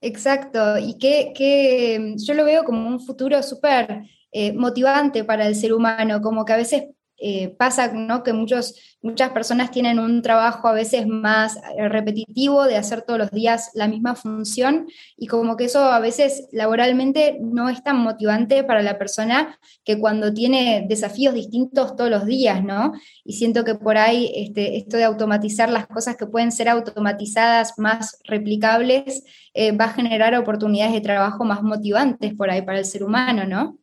Exacto, 0.00 0.78
y 0.78 0.96
que, 0.98 2.14
yo 2.16 2.34
lo 2.34 2.44
veo 2.44 2.64
como 2.64 2.88
un 2.88 3.00
futuro 3.00 3.42
súper 3.42 4.02
eh, 4.32 4.52
motivante 4.52 5.24
para 5.24 5.46
el 5.46 5.54
ser 5.54 5.74
humano, 5.74 6.20
como 6.22 6.44
que 6.44 6.52
a 6.54 6.56
veces 6.56 6.84
eh, 7.22 7.50
pasa 7.50 7.92
¿no? 7.92 8.22
que 8.22 8.32
muchos, 8.32 8.74
muchas 9.02 9.30
personas 9.30 9.70
tienen 9.70 9.98
un 9.98 10.22
trabajo 10.22 10.68
a 10.68 10.72
veces 10.72 11.06
más 11.06 11.58
eh, 11.76 11.86
repetitivo 11.86 12.64
de 12.64 12.78
hacer 12.78 13.02
todos 13.02 13.18
los 13.18 13.30
días 13.30 13.70
la 13.74 13.88
misma 13.88 14.14
función 14.14 14.86
y 15.18 15.26
como 15.26 15.58
que 15.58 15.64
eso 15.64 15.84
a 15.84 16.00
veces 16.00 16.48
laboralmente 16.50 17.36
no 17.42 17.68
es 17.68 17.82
tan 17.82 17.98
motivante 17.98 18.64
para 18.64 18.80
la 18.80 18.96
persona 18.96 19.58
que 19.84 19.98
cuando 20.00 20.32
tiene 20.32 20.86
desafíos 20.88 21.34
distintos 21.34 21.94
todos 21.94 22.10
los 22.10 22.24
días, 22.24 22.64
¿no? 22.64 22.92
Y 23.22 23.34
siento 23.34 23.64
que 23.64 23.74
por 23.74 23.98
ahí 23.98 24.32
este, 24.34 24.78
esto 24.78 24.96
de 24.96 25.04
automatizar 25.04 25.68
las 25.68 25.86
cosas 25.86 26.16
que 26.16 26.26
pueden 26.26 26.52
ser 26.52 26.70
automatizadas, 26.70 27.78
más 27.78 28.18
replicables, 28.24 29.24
eh, 29.52 29.72
va 29.72 29.86
a 29.86 29.92
generar 29.92 30.34
oportunidades 30.36 30.94
de 30.94 31.00
trabajo 31.02 31.44
más 31.44 31.62
motivantes 31.62 32.34
por 32.34 32.50
ahí 32.50 32.62
para 32.62 32.78
el 32.78 32.86
ser 32.86 33.02
humano, 33.02 33.44
¿no? 33.44 33.79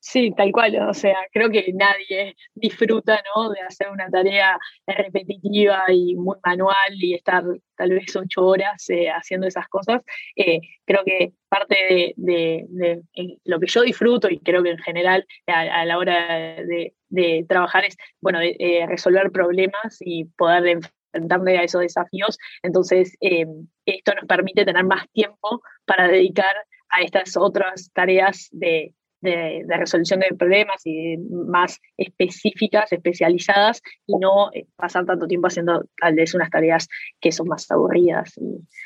Sí, 0.00 0.32
tal 0.36 0.52
cual, 0.52 0.76
o 0.88 0.94
sea, 0.94 1.16
creo 1.32 1.50
que 1.50 1.72
nadie 1.74 2.36
disfruta, 2.54 3.20
¿no? 3.34 3.50
De 3.50 3.60
hacer 3.60 3.88
una 3.90 4.08
tarea 4.08 4.56
repetitiva 4.86 5.84
y 5.88 6.14
muy 6.14 6.36
manual 6.44 6.94
y 6.94 7.14
estar 7.14 7.44
tal 7.76 7.90
vez 7.90 8.14
ocho 8.14 8.46
horas 8.46 8.88
eh, 8.90 9.08
haciendo 9.10 9.48
esas 9.48 9.66
cosas. 9.68 10.02
Eh, 10.36 10.60
creo 10.84 11.02
que 11.04 11.32
parte 11.48 12.14
de, 12.16 13.02
lo 13.44 13.58
que 13.58 13.66
yo 13.66 13.82
disfruto 13.82 14.30
y 14.30 14.38
creo 14.38 14.62
que 14.62 14.70
en 14.70 14.78
general 14.78 15.26
a, 15.46 15.84
la 15.84 15.98
hora 15.98 16.62
de, 16.62 17.44
trabajar 17.48 17.84
es, 17.84 17.96
bueno, 18.20 18.38
de, 18.38 18.86
resolver 18.88 19.32
problemas 19.32 19.98
y 20.00 20.26
poder 20.36 20.80
enfrentarme 21.12 21.58
a 21.58 21.64
esos 21.64 21.82
desafíos. 21.82 22.38
Entonces, 22.62 23.16
eh, 23.20 23.46
esto 23.84 24.14
nos 24.14 24.26
permite 24.26 24.64
tener 24.64 24.84
más 24.84 25.08
tiempo 25.10 25.60
para 25.84 26.06
dedicar 26.08 26.54
a 26.90 27.02
estas 27.02 27.36
otras 27.36 27.90
tareas 27.92 28.48
de 28.52 28.94
de, 29.20 29.64
resolución 29.68 30.20
de 30.20 30.36
problemas 30.36 30.82
y 30.84 31.16
más 31.16 31.80
específicas, 31.96 32.92
especializadas, 32.92 33.82
y 34.06 34.16
no 34.16 34.50
eh, 34.52 34.66
pasar 34.76 35.04
tanto 35.06 35.26
tiempo 35.26 35.48
haciendo 35.48 35.86
tal 36.00 36.14
vez 36.14 36.34
unas 36.34 36.50
tareas 36.50 36.88
que 37.20 37.32
son 37.32 37.48
más 37.48 37.70
aburridas 37.70 38.34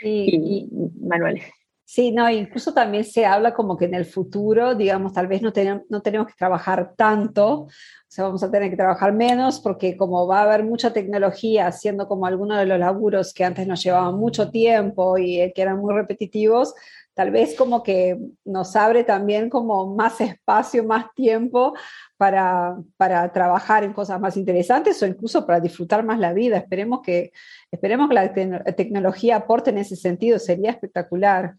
y, 0.03 0.69
manuales. 1.01 1.45
Sí, 1.85 2.11
no, 2.11 2.31
incluso 2.31 2.73
también 2.73 3.05
se 3.05 3.27
habla 3.27 3.53
como 3.53 3.77
que 3.77 3.85
en 3.85 3.93
el 3.93 4.07
futuro, 4.07 4.75
digamos, 4.75 5.13
tal 5.13 5.27
vez 5.27 5.43
no 5.43 5.53
tenemos, 5.53 5.83
no 5.91 6.01
tenemos 6.01 6.29
que 6.29 6.33
trabajar 6.39 6.95
tanto, 6.97 7.65
o 7.65 7.69
sea, 8.09 8.25
vamos 8.25 8.43
a 8.43 8.51
tener 8.51 8.71
que 8.71 8.77
trabajar 8.77 9.13
menos 9.13 9.61
porque 9.61 9.95
como 9.95 10.27
va 10.27 10.39
a 10.39 10.43
haber 10.45 10.65
mucha 10.65 10.95
tecnología 10.95 11.67
haciendo 11.67 12.09
como 12.09 12.25
algunos 12.25 12.59
de 12.59 12.65
los 12.65 12.79
laburos 12.79 13.35
que 13.35 13.45
antes 13.45 13.67
nos 13.67 13.83
llevaban 13.83 14.15
mucho 14.15 14.51
tiempo 14.51 15.19
y 15.19 15.53
que 15.55 15.61
eran 15.61 15.81
muy 15.81 15.93
repetitivos, 15.93 16.73
tal 17.15 17.31
vez 17.31 17.55
como 17.57 17.83
que 17.83 18.19
nos 18.45 18.75
abre 18.77 19.05
también 19.05 19.51
como 19.51 19.95
más 19.95 20.21
espacio, 20.21 20.85
más 20.85 21.07
tiempo 21.15 21.75
para, 22.17 22.77
para, 22.97 23.33
trabajar 23.33 23.85
en 23.85 23.93
cosas 23.93 24.21
más 24.21 24.37
interesantes 24.37 25.03
o 25.03 25.07
incluso 25.07 25.47
para 25.47 25.61
disfrutar 25.61 26.05
más 26.05 26.19
la 26.19 26.33
vida. 26.33 26.57
Esperemos 26.57 27.01
que, 27.03 27.33
esperemos 27.71 28.09
que 28.09 28.15
la 28.15 28.33
tecnología 28.75 29.37
aporte 29.37 29.71
en 29.71 29.79
ese 29.79 29.97
sentido, 29.97 30.39
sería 30.39 30.71
espectacular. 30.71 31.57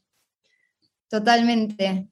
Totalmente. 1.10 2.08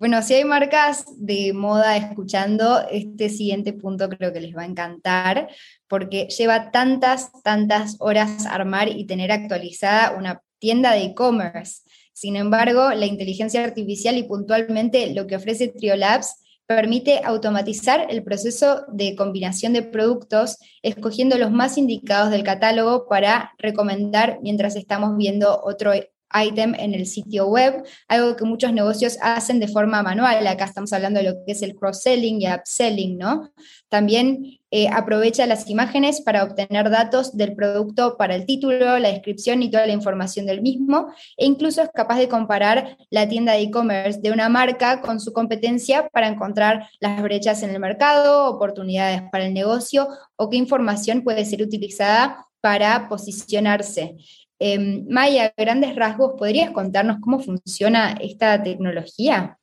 Bueno, 0.00 0.22
si 0.22 0.32
hay 0.32 0.44
marcas 0.44 1.04
de 1.18 1.52
moda 1.52 1.94
escuchando, 1.98 2.80
este 2.90 3.28
siguiente 3.28 3.74
punto 3.74 4.08
creo 4.08 4.32
que 4.32 4.40
les 4.40 4.56
va 4.56 4.62
a 4.62 4.66
encantar, 4.66 5.50
porque 5.88 6.26
lleva 6.28 6.70
tantas, 6.70 7.30
tantas 7.42 7.96
horas 7.98 8.46
armar 8.46 8.88
y 8.88 9.04
tener 9.04 9.30
actualizada 9.30 10.16
una 10.16 10.40
tienda 10.58 10.92
de 10.92 11.02
e-commerce. 11.02 11.82
Sin 12.20 12.36
embargo, 12.36 12.90
la 12.90 13.06
inteligencia 13.06 13.64
artificial 13.64 14.18
y 14.18 14.24
puntualmente 14.24 15.14
lo 15.14 15.26
que 15.26 15.36
ofrece 15.36 15.68
Triolabs 15.68 16.36
permite 16.66 17.22
automatizar 17.24 18.08
el 18.10 18.22
proceso 18.22 18.84
de 18.88 19.16
combinación 19.16 19.72
de 19.72 19.84
productos, 19.84 20.58
escogiendo 20.82 21.38
los 21.38 21.50
más 21.50 21.78
indicados 21.78 22.30
del 22.30 22.42
catálogo 22.42 23.08
para 23.08 23.52
recomendar 23.56 24.38
mientras 24.42 24.76
estamos 24.76 25.16
viendo 25.16 25.62
otro 25.64 25.92
item 26.34 26.74
en 26.74 26.94
el 26.94 27.06
sitio 27.06 27.46
web, 27.46 27.84
algo 28.08 28.36
que 28.36 28.44
muchos 28.44 28.72
negocios 28.72 29.18
hacen 29.20 29.60
de 29.60 29.68
forma 29.68 30.02
manual. 30.02 30.46
Acá 30.46 30.64
estamos 30.64 30.92
hablando 30.92 31.20
de 31.20 31.30
lo 31.30 31.44
que 31.44 31.52
es 31.52 31.62
el 31.62 31.74
cross-selling 31.74 32.40
y 32.40 32.52
upselling, 32.52 33.18
¿no? 33.18 33.50
También 33.88 34.60
eh, 34.72 34.88
aprovecha 34.88 35.46
las 35.46 35.68
imágenes 35.68 36.20
para 36.20 36.44
obtener 36.44 36.90
datos 36.90 37.36
del 37.36 37.54
producto 37.56 38.16
para 38.16 38.36
el 38.36 38.46
título, 38.46 38.98
la 38.98 39.08
descripción 39.08 39.62
y 39.64 39.70
toda 39.70 39.86
la 39.86 39.92
información 39.92 40.46
del 40.46 40.62
mismo, 40.62 41.08
e 41.36 41.44
incluso 41.46 41.82
es 41.82 41.90
capaz 41.92 42.18
de 42.18 42.28
comparar 42.28 42.96
la 43.10 43.28
tienda 43.28 43.54
de 43.54 43.62
e-commerce 43.62 44.20
de 44.20 44.30
una 44.30 44.48
marca 44.48 45.00
con 45.00 45.18
su 45.18 45.32
competencia 45.32 46.08
para 46.10 46.28
encontrar 46.28 46.88
las 47.00 47.20
brechas 47.20 47.64
en 47.64 47.70
el 47.70 47.80
mercado, 47.80 48.46
oportunidades 48.46 49.22
para 49.32 49.46
el 49.46 49.54
negocio 49.54 50.06
o 50.36 50.48
qué 50.48 50.56
información 50.56 51.24
puede 51.24 51.44
ser 51.44 51.62
utilizada 51.62 52.46
para 52.60 53.08
posicionarse. 53.08 54.16
Eh, 54.60 55.04
Maya, 55.08 55.54
grandes 55.56 55.96
rasgos, 55.96 56.34
¿podrías 56.38 56.70
contarnos 56.70 57.16
cómo 57.20 57.40
funciona 57.40 58.12
esta 58.20 58.62
tecnología? 58.62 59.58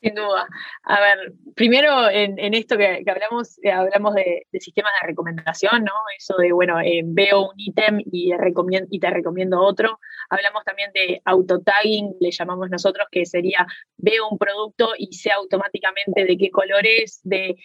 Sin 0.00 0.14
duda. 0.14 0.46
A 0.84 1.00
ver, 1.00 1.32
primero 1.56 2.08
en, 2.08 2.54
esto 2.54 2.76
que, 2.76 3.02
hablamos, 3.04 3.58
eh, 3.64 3.72
hablamos 3.72 4.14
de, 4.14 4.46
sistemas 4.60 4.92
de 5.02 5.08
recomendación, 5.08 5.82
¿no? 5.82 5.92
Eso 6.16 6.36
de, 6.38 6.52
bueno, 6.52 6.80
eh, 6.80 7.02
veo 7.04 7.50
un 7.50 7.54
ítem 7.56 8.00
y, 8.00 8.32
y 8.90 9.00
te 9.00 9.10
recomiendo 9.10 9.60
otro. 9.60 9.98
Hablamos 10.30 10.62
también 10.64 10.92
de 10.92 11.20
autotagging, 11.24 12.16
le 12.20 12.30
llamamos 12.30 12.70
nosotros, 12.70 13.08
que 13.10 13.26
sería 13.26 13.66
veo 13.96 14.28
un 14.28 14.38
producto 14.38 14.90
y 14.96 15.12
sé 15.12 15.32
automáticamente 15.32 16.24
de 16.24 16.38
qué 16.38 16.50
color 16.50 16.86
es, 16.86 17.20
de, 17.24 17.56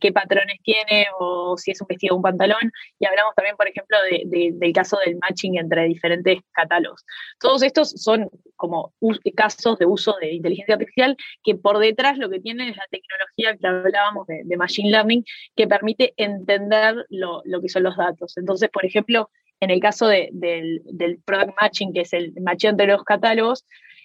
qué 0.00 0.12
patrones 0.12 0.58
tiene 0.62 1.06
o 1.18 1.56
si 1.56 1.72
es 1.72 1.80
un 1.80 1.88
vestido 1.88 2.14
o 2.14 2.18
un 2.18 2.22
pantalón. 2.22 2.70
Y 2.98 3.06
hablamos 3.06 3.34
también, 3.34 3.56
por 3.56 3.66
ejemplo, 3.66 3.98
del 4.24 4.72
caso 4.72 4.98
del 5.04 5.16
matching 5.16 5.58
entre 5.58 5.84
diferentes 5.86 6.38
catálogos. 6.52 7.04
Todos 7.40 7.62
estos 7.62 7.90
son 7.90 8.30
como 8.56 8.94
casos 9.34 9.78
de 9.78 9.86
uso 9.86 10.14
de 10.20 10.34
inteligencia 10.34 10.74
artificial 10.74 11.16
que 11.42 11.56
por 11.56 11.71
detrás 11.78 12.18
lo 12.18 12.30
que 12.30 12.40
tiene 12.40 12.68
es 12.68 12.76
la 12.76 12.86
tecnología 12.90 13.56
que 13.56 13.66
hablábamos 13.66 14.26
de, 14.26 14.56
Machine 14.56 14.90
Learning 14.90 15.24
que 15.56 15.66
permite 15.66 16.14
entender 16.16 17.04
lo, 17.08 17.42
que 17.60 17.68
son 17.68 17.82
los 17.84 17.96
datos. 17.96 18.36
Entonces, 18.36 18.70
por 18.70 18.84
ejemplo, 18.84 19.30
en 19.60 19.70
el 19.70 19.80
caso 19.80 20.06
del, 20.08 20.82
product 21.24 21.54
matching, 21.60 21.92
que 21.92 22.00
es 22.02 22.12
el 22.12 22.32
matching 22.40 22.70
entre 22.70 22.86
los 22.86 23.04
catálogos, 23.04 23.64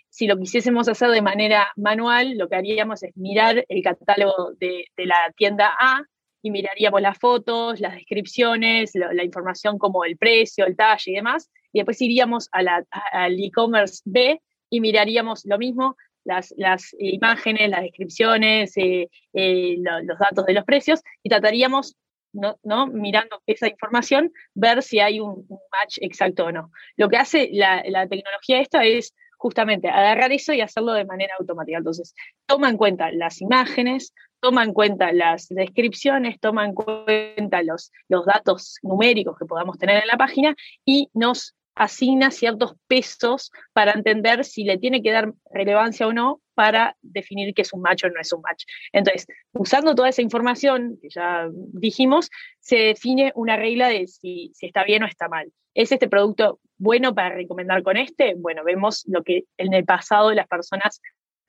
si 0.10 0.28
lo 0.28 0.38
quisiésemos 0.38 0.88
hacer 0.88 1.10
de 1.10 1.22
manera 1.22 1.68
manual, 1.76 2.38
lo 2.38 2.48
que 2.48 2.56
haríamos 2.56 3.04
es 3.04 3.16
mirar 3.16 3.66
el 3.68 3.84
catálogo 3.84 4.54
de, 4.60 4.86
la 4.98 5.32
tienda 5.36 5.76
A 5.80 6.04
y 6.42 6.52
miraríamos 6.52 7.02
las 7.02 7.18
fotos, 7.18 7.80
las 7.80 7.96
descripciones, 7.96 8.92
la, 8.94 9.24
información 9.24 9.78
como 9.78 10.06
el 10.06 10.18
precio, 10.18 10.66
el 10.66 10.76
talle 10.76 11.12
y 11.12 11.16
demás, 11.16 11.50
y 11.74 11.80
después 11.80 12.02
iríamos 12.02 12.50
al 12.52 13.40
e-commerce 13.40 14.02
B 14.06 14.42
y 14.70 14.82
miraríamos 14.82 15.46
lo 15.46 15.58
mismo, 15.58 15.96
las, 16.28 16.96
imágenes, 17.00 17.70
las 17.70 17.82
descripciones, 17.82 18.78
eh, 18.78 19.10
eh, 19.34 19.76
los 19.80 20.20
datos 20.20 20.46
de 20.46 20.54
los 20.54 20.66
precios 20.66 21.02
y 21.24 21.30
trataríamos, 21.30 21.96
¿no? 22.34 22.88
mirando 22.88 23.42
esa 23.48 23.68
información, 23.68 24.32
ver 24.54 24.84
si 24.84 25.00
hay 25.00 25.20
un, 25.20 25.48
match 25.72 25.98
exacto 26.02 26.46
o 26.46 26.52
no. 26.52 26.72
Lo 26.98 27.10
que 27.10 27.18
hace 27.18 27.50
la, 27.52 27.82
tecnología 28.08 28.60
esta 28.60 28.84
es 28.84 29.14
justamente 29.38 29.88
agarrar 29.88 30.32
eso 30.32 30.54
y 30.54 30.62
hacerlo 30.62 30.94
de 30.94 31.06
manera 31.06 31.36
automática. 31.40 31.78
Entonces, 31.78 32.14
toma 32.46 32.70
en 32.70 32.78
cuenta 32.78 33.12
las 33.12 33.42
imágenes, 33.42 34.14
toma 34.40 34.64
en 34.64 34.74
cuenta 34.74 35.12
las 35.14 35.48
descripciones, 35.48 36.40
toma 36.40 36.66
en 36.66 36.74
cuenta 36.74 37.64
los, 37.64 37.92
los 38.10 38.26
datos 38.26 38.78
numéricos 38.82 39.38
que 39.38 39.46
podamos 39.46 39.78
tener 39.78 40.02
en 40.02 40.08
la 40.08 40.18
página 40.18 40.56
y 40.86 41.10
nos 41.14 41.57
asigna 41.78 42.32
ciertos 42.32 42.76
pesos 42.88 43.52
para 43.74 43.92
entender 43.92 44.44
si 44.44 44.64
le 44.64 44.78
tiene 44.78 45.02
que 45.02 45.12
dar 45.12 45.34
relevancia 45.52 46.08
o 46.08 46.14
no 46.14 46.42
para 46.56 46.98
definir 47.02 47.54
que 47.54 47.62
es 47.62 47.72
un 47.72 47.82
match 47.82 48.04
o 48.04 48.10
no 48.10 48.20
es 48.20 48.34
un 48.34 48.42
match. 48.42 48.66
Entonces, 48.92 49.28
usando 49.54 49.94
toda 49.94 50.10
esa 50.10 50.24
información 50.24 50.98
que 51.02 51.10
ya 51.10 51.48
dijimos, 51.52 52.30
se 52.60 52.78
define 52.78 53.32
una 53.36 53.58
regla 53.58 53.90
de 53.90 54.08
si, 54.08 54.52
está 54.60 54.84
bien 54.84 55.04
o 55.04 55.06
está 55.06 55.30
mal. 55.30 55.52
¿Es 55.76 55.92
este 55.92 56.10
producto 56.10 56.60
bueno 56.78 57.14
para 57.14 57.36
recomendar 57.36 57.84
con 57.84 57.96
este? 57.96 58.34
Bueno, 58.34 58.64
vemos 58.64 59.04
lo 59.08 59.24
que 59.24 59.44
en 59.58 59.74
el 59.74 59.86
pasado 59.86 60.34
las 60.34 60.48
personas 60.48 61.00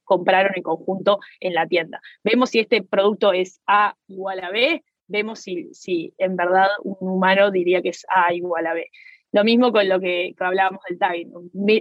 compraron 0.05 0.53
en 0.55 0.63
conjunto 0.63 1.21
en 1.41 1.55
la 1.55 1.67
tienda. 1.67 2.01
Vemos 2.23 2.51
si 2.51 2.59
este 2.59 2.83
producto 2.83 3.33
es 3.33 3.61
A 3.67 3.95
igual 4.09 4.41
a 4.41 4.51
B, 4.51 4.85
vemos 5.07 5.41
si, 5.41 5.73
si 5.73 6.13
en 6.19 6.37
verdad 6.37 6.69
un 6.83 6.97
humano 7.01 7.51
diría 7.51 7.81
que 7.81 7.89
es 7.91 8.05
A 8.11 8.35
igual 8.35 8.67
a 8.67 8.75
B. 8.75 8.91
Lo 9.33 9.45
mismo 9.45 9.73
con 9.73 9.89
lo 9.89 10.01
que, 10.01 10.35
hablábamos 10.39 10.81
del 10.89 10.99
tagging. 10.99 11.33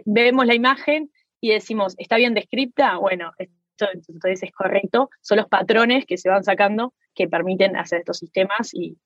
Vemos 0.06 0.46
la 0.46 0.56
imagen 0.56 1.12
y 1.40 1.52
decimos, 1.52 1.96
¿está 1.98 2.18
bien 2.18 2.34
descripta? 2.34 2.98
Bueno, 2.98 3.32
esto 3.38 3.86
entonces 3.94 4.44
es 4.44 4.52
correcto. 4.52 5.10
Son 5.22 5.38
los 5.38 5.48
patrones 5.48 6.06
que 6.06 6.18
se 6.18 6.30
van 6.30 6.44
sacando 6.44 6.94
que 7.14 7.28
permiten 7.28 7.76
hacer 7.78 8.00
estos 8.00 8.18
sistemas 8.18 8.74
y 8.74 8.98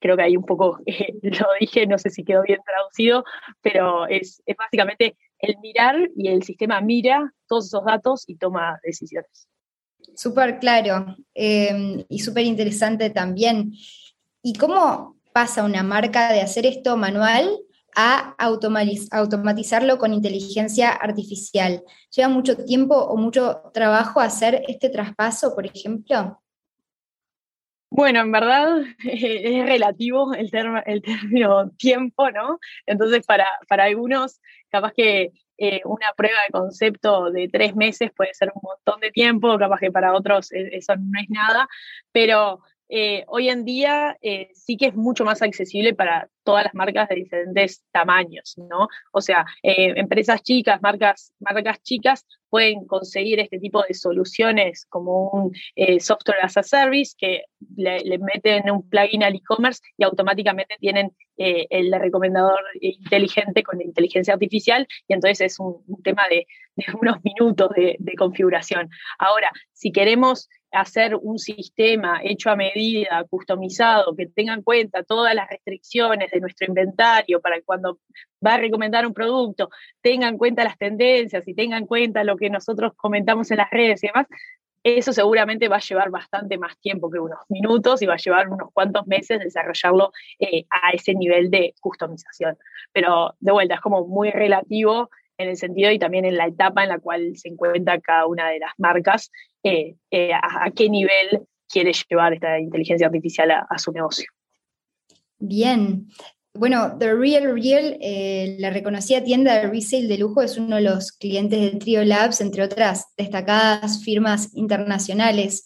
creo 0.00 0.16
que 0.16 0.22
ahí 0.22 0.36
un 0.36 0.44
poco 0.44 0.78
eh, 0.86 1.14
lo 1.22 1.46
dije, 1.60 1.86
no 1.86 1.98
sé 1.98 2.10
si 2.10 2.24
quedó 2.24 2.42
bien 2.42 2.60
traducido, 2.64 3.24
pero 3.60 4.06
es, 4.06 4.42
básicamente 4.56 5.16
el 5.38 5.56
mirar 5.58 5.96
y 6.16 6.28
el 6.28 6.42
sistema 6.42 6.80
mira 6.80 7.32
todos 7.48 7.66
esos 7.66 7.84
datos 7.84 8.24
y 8.28 8.36
toma 8.36 8.78
decisiones. 8.84 9.48
Súper 10.14 10.58
claro 10.58 11.16
eh, 11.34 12.04
y 12.08 12.18
súper 12.20 12.44
interesante 12.44 13.10
también. 13.10 13.72
¿Y 14.42 14.54
cómo 14.54 15.16
pasa 15.32 15.64
una 15.64 15.82
marca 15.82 16.32
de 16.32 16.42
hacer 16.42 16.66
esto 16.66 16.96
manual 16.96 17.58
a 17.94 18.34
automatizarlo 18.38 19.98
con 19.98 20.12
inteligencia 20.12 20.90
artificial. 20.90 21.82
¿Lleva 22.14 22.28
mucho 22.28 22.56
tiempo 22.56 22.96
o 22.96 23.16
mucho 23.16 23.70
trabajo 23.74 24.20
hacer 24.20 24.62
este 24.68 24.88
traspaso, 24.88 25.54
por 25.54 25.66
ejemplo? 25.66 26.42
Bueno, 27.94 28.20
en 28.20 28.32
verdad 28.32 28.82
es 29.04 29.66
relativo 29.66 30.32
el, 30.32 30.50
término 30.50 31.70
tiempo, 31.78 32.30
¿no? 32.30 32.58
Entonces, 32.86 33.26
para, 33.26 33.46
para 33.68 33.84
algunos, 33.84 34.40
capaz 34.70 34.92
que 34.94 35.32
eh, 35.58 35.82
una 35.84 36.12
prueba 36.16 36.38
de 36.46 36.52
concepto 36.52 37.30
de 37.30 37.48
tres 37.48 37.76
meses 37.76 38.10
puede 38.16 38.32
ser 38.32 38.50
un 38.54 38.62
montón 38.62 39.00
de 39.00 39.10
tiempo, 39.10 39.58
capaz 39.58 39.78
que 39.78 39.92
para 39.92 40.14
otros 40.14 40.50
e-, 40.52 40.76
eso 40.76 40.96
no 40.96 41.20
es 41.20 41.28
nada, 41.28 41.68
pero 42.12 42.60
eh, 42.94 43.24
hoy 43.26 43.48
en 43.48 43.64
día 43.64 44.18
eh, 44.20 44.50
sí 44.52 44.76
que 44.76 44.88
es 44.88 44.94
mucho 44.94 45.24
más 45.24 45.40
accesible 45.40 45.94
para 45.94 46.28
todas 46.42 46.64
las 46.64 46.74
marcas 46.74 47.08
de 47.08 47.14
diferentes 47.14 47.82
tamaños, 47.90 48.52
¿no? 48.58 48.86
O 49.12 49.22
sea, 49.22 49.46
eh, 49.62 49.94
empresas 49.96 50.42
chicas, 50.42 50.82
marcas, 50.82 51.32
marcas 51.40 51.82
chicas 51.82 52.26
pueden 52.52 52.86
conseguir 52.86 53.40
este 53.40 53.58
tipo 53.58 53.82
de 53.88 53.94
soluciones 53.94 54.84
como 54.90 55.30
un 55.30 55.52
software 56.00 56.36
as 56.42 56.58
a 56.58 56.62
service 56.62 57.14
que 57.16 57.44
le, 57.76 58.18
meten 58.18 58.70
un 58.70 58.86
plugin 58.90 59.22
al 59.22 59.34
e-commerce 59.34 59.80
y 59.96 60.04
automáticamente 60.04 60.76
tienen 60.78 61.12
el 61.38 61.90
recomendador 61.98 62.60
inteligente 62.78 63.62
con 63.62 63.80
inteligencia 63.80 64.34
artificial 64.34 64.86
y 65.08 65.14
entonces 65.14 65.40
es 65.40 65.60
un, 65.60 65.82
tema 66.04 66.24
de, 66.28 66.46
unos 67.00 67.16
minutos 67.24 67.70
de, 67.74 67.96
de 67.98 68.14
configuración. 68.16 68.90
Ahora, 69.18 69.50
si 69.72 69.90
queremos 69.90 70.50
hacer 70.72 71.14
un 71.20 71.38
sistema 71.38 72.20
hecho 72.24 72.50
a 72.50 72.56
medida, 72.56 73.24
customizado, 73.28 74.16
que 74.16 74.26
tenga 74.26 74.54
en 74.54 74.62
cuenta 74.62 75.02
todas 75.02 75.34
las 75.34 75.48
restricciones 75.48 76.30
de 76.30 76.40
nuestro 76.40 76.66
inventario 76.66 77.40
para 77.40 77.60
cuando 77.62 77.98
va 78.44 78.54
a 78.54 78.58
recomendar 78.58 79.06
un 79.06 79.12
producto 79.12 79.68
tenga 80.00 80.28
en 80.28 80.38
cuenta 80.38 80.64
las 80.64 80.78
tendencias 80.78 81.46
y 81.46 81.54
tenga 81.54 81.76
en 81.76 81.86
cuenta 81.86 82.24
lo 82.24 82.36
que 82.36 82.41
nosotros 82.50 82.92
comentamos 82.96 83.50
en 83.50 83.58
las 83.58 83.70
redes 83.70 84.02
y 84.04 84.08
demás, 84.08 84.26
eso 84.84 85.12
seguramente 85.12 85.68
va 85.68 85.76
a 85.76 85.80
llevar 85.80 86.10
bastante 86.10 86.58
más 86.58 86.76
tiempo 86.80 87.10
que 87.10 87.20
unos 87.20 87.38
minutos 87.48 88.02
y 88.02 88.06
va 88.06 88.14
a 88.14 88.18
llevar 88.18 88.48
unos 88.48 88.70
cuantos 88.72 89.06
meses 89.06 89.38
desarrollarlo 89.38 90.12
eh, 90.40 90.64
a 90.70 90.90
ese 90.90 91.14
nivel 91.14 91.50
de 91.50 91.74
customización. 91.80 92.58
Pero 92.92 93.34
de 93.38 93.52
vuelta, 93.52 93.76
es 93.76 93.80
como 93.80 94.06
muy 94.06 94.30
relativo 94.30 95.08
en 95.38 95.48
el 95.48 95.56
sentido 95.56 95.90
y 95.90 95.98
también 95.98 96.24
en 96.24 96.36
la 96.36 96.46
etapa 96.46 96.82
en 96.82 96.88
la 96.88 96.98
cual 96.98 97.36
se 97.36 97.48
encuentra 97.48 98.00
cada 98.00 98.26
una 98.26 98.48
de 98.48 98.58
las 98.58 98.72
marcas, 98.78 99.30
eh, 99.62 99.96
eh, 100.10 100.32
a, 100.34 100.70
qué 100.72 100.88
nivel 100.88 101.46
quiere 101.68 101.92
llevar 101.92 102.34
esta 102.34 102.58
inteligencia 102.58 103.06
artificial 103.06 103.50
a, 103.50 103.78
su 103.78 103.92
negocio. 103.92 104.26
Bien. 105.38 106.06
Bueno, 106.54 106.96
The 106.98 107.14
Real 107.14 107.44
Real, 107.44 107.96
eh, 108.00 108.56
la 108.58 108.68
reconocida 108.68 109.24
tienda 109.24 109.54
de 109.54 109.68
resale 109.68 110.06
de 110.06 110.18
lujo, 110.18 110.42
es 110.42 110.58
uno 110.58 110.76
de 110.76 110.82
los 110.82 111.12
clientes 111.12 111.58
de 111.58 111.78
Trio 111.78 112.04
Labs, 112.04 112.42
entre 112.42 112.62
otras 112.62 113.06
destacadas 113.16 114.04
firmas 114.04 114.54
internacionales. 114.54 115.64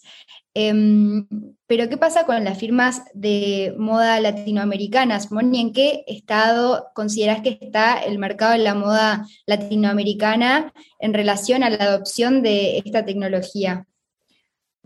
Em, 0.53 1.27
pero, 1.67 1.89
¿qué 1.89 1.97
pasa 1.97 2.25
con 2.25 2.43
las 2.43 2.57
firmas 2.57 3.03
de 3.13 3.75
moda 3.77 4.21
latinoamericanas? 4.21 5.31
Moni, 5.31 5.59
¿en 5.59 5.73
qué 5.73 6.03
estado 6.07 6.87
consideras 6.95 7.41
que 7.41 7.59
está 7.61 7.99
el 7.99 8.17
mercado 8.17 8.53
de 8.53 8.59
la 8.59 8.73
moda 8.73 9.27
latinoamericana 9.45 10.73
en 10.99 11.13
relación 11.13 11.63
a 11.63 11.69
la 11.69 11.83
adopción 11.83 12.41
de 12.41 12.77
esta 12.77 13.03
tecnología? 13.05 13.86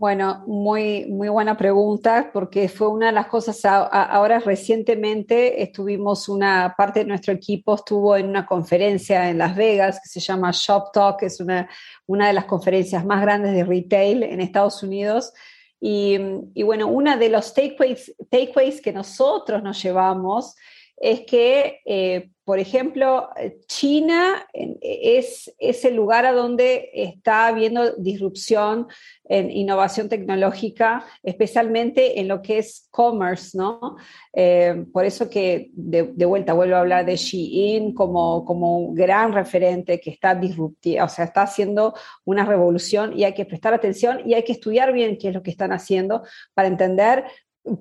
Bueno, 0.02 0.42
muy, 0.48 1.06
muy 1.06 1.28
buena 1.28 1.56
pregunta, 1.56 2.30
porque 2.32 2.68
fue 2.68 2.88
una 2.88 3.06
de 3.06 3.12
las 3.12 3.28
cosas, 3.28 3.64
ahora 3.64 4.40
recientemente 4.40 5.62
estuvimos, 5.62 6.28
una 6.28 6.74
parte 6.76 6.98
de 6.98 7.04
nuestro 7.04 7.32
equipo 7.32 7.76
estuvo 7.76 8.16
en 8.16 8.28
una 8.28 8.44
conferencia 8.44 9.30
en 9.30 9.38
Las 9.38 9.54
Vegas 9.54 10.00
que 10.02 10.08
se 10.08 10.18
llama 10.18 10.50
Shop 10.52 10.90
Talk, 10.92 11.22
es 11.22 11.38
una, 11.38 11.70
una 12.06 12.26
de 12.26 12.32
las 12.32 12.46
conferencias 12.46 13.04
más 13.04 13.22
grandes 13.22 13.52
de 13.52 13.62
retail 13.62 14.24
en 14.24 14.40
Estados 14.40 14.82
Unidos, 14.82 15.32
y, 15.78 16.18
bueno, 16.64 16.88
uno 16.88 17.16
de 17.16 17.28
los 17.28 17.54
takeaways, 17.54 18.12
takeaways 18.28 18.80
que 18.80 18.92
nosotros 18.92 19.62
nos 19.62 19.80
llevamos 19.80 20.56
es 20.96 21.20
que 21.20 21.80
eh, 21.86 22.31
por 22.44 22.58
ejemplo, 22.58 23.28
China 23.66 24.46
es, 24.52 25.54
es 25.58 25.84
el 25.84 25.94
lugar 25.94 26.26
a 26.26 26.32
donde 26.32 26.90
está 26.92 27.46
habiendo 27.46 27.94
disrupción 27.96 28.88
en 29.24 29.50
innovación 29.50 30.08
tecnológica, 30.08 31.06
especialmente 31.22 32.18
en 32.18 32.26
lo 32.26 32.42
que 32.42 32.58
es 32.58 32.88
commerce, 32.90 33.56
¿no? 33.56 33.96
Eh, 34.32 34.84
por 34.92 35.04
eso 35.04 35.30
que 35.30 35.70
de, 35.72 36.02
vuelta 36.26 36.52
vuelvo 36.52 36.76
a 36.76 36.80
hablar 36.80 37.06
de 37.06 37.16
Shein 37.16 37.94
como, 37.94 38.44
como 38.44 38.78
un 38.78 38.94
gran 38.94 39.32
referente 39.32 40.00
que 40.00 40.10
está 40.10 40.34
disruptivo, 40.34 41.04
o 41.04 41.08
sea, 41.08 41.26
está 41.26 41.42
haciendo 41.42 41.94
una 42.24 42.44
revolución 42.44 43.16
y 43.16 43.24
hay 43.24 43.34
que 43.34 43.46
prestar 43.46 43.72
atención 43.72 44.28
y 44.28 44.34
hay 44.34 44.42
que 44.42 44.52
estudiar 44.52 44.92
bien 44.92 45.16
qué 45.16 45.28
es 45.28 45.34
lo 45.34 45.42
que 45.42 45.50
están 45.50 45.72
haciendo 45.72 46.22
para 46.54 46.68
entender 46.68 47.24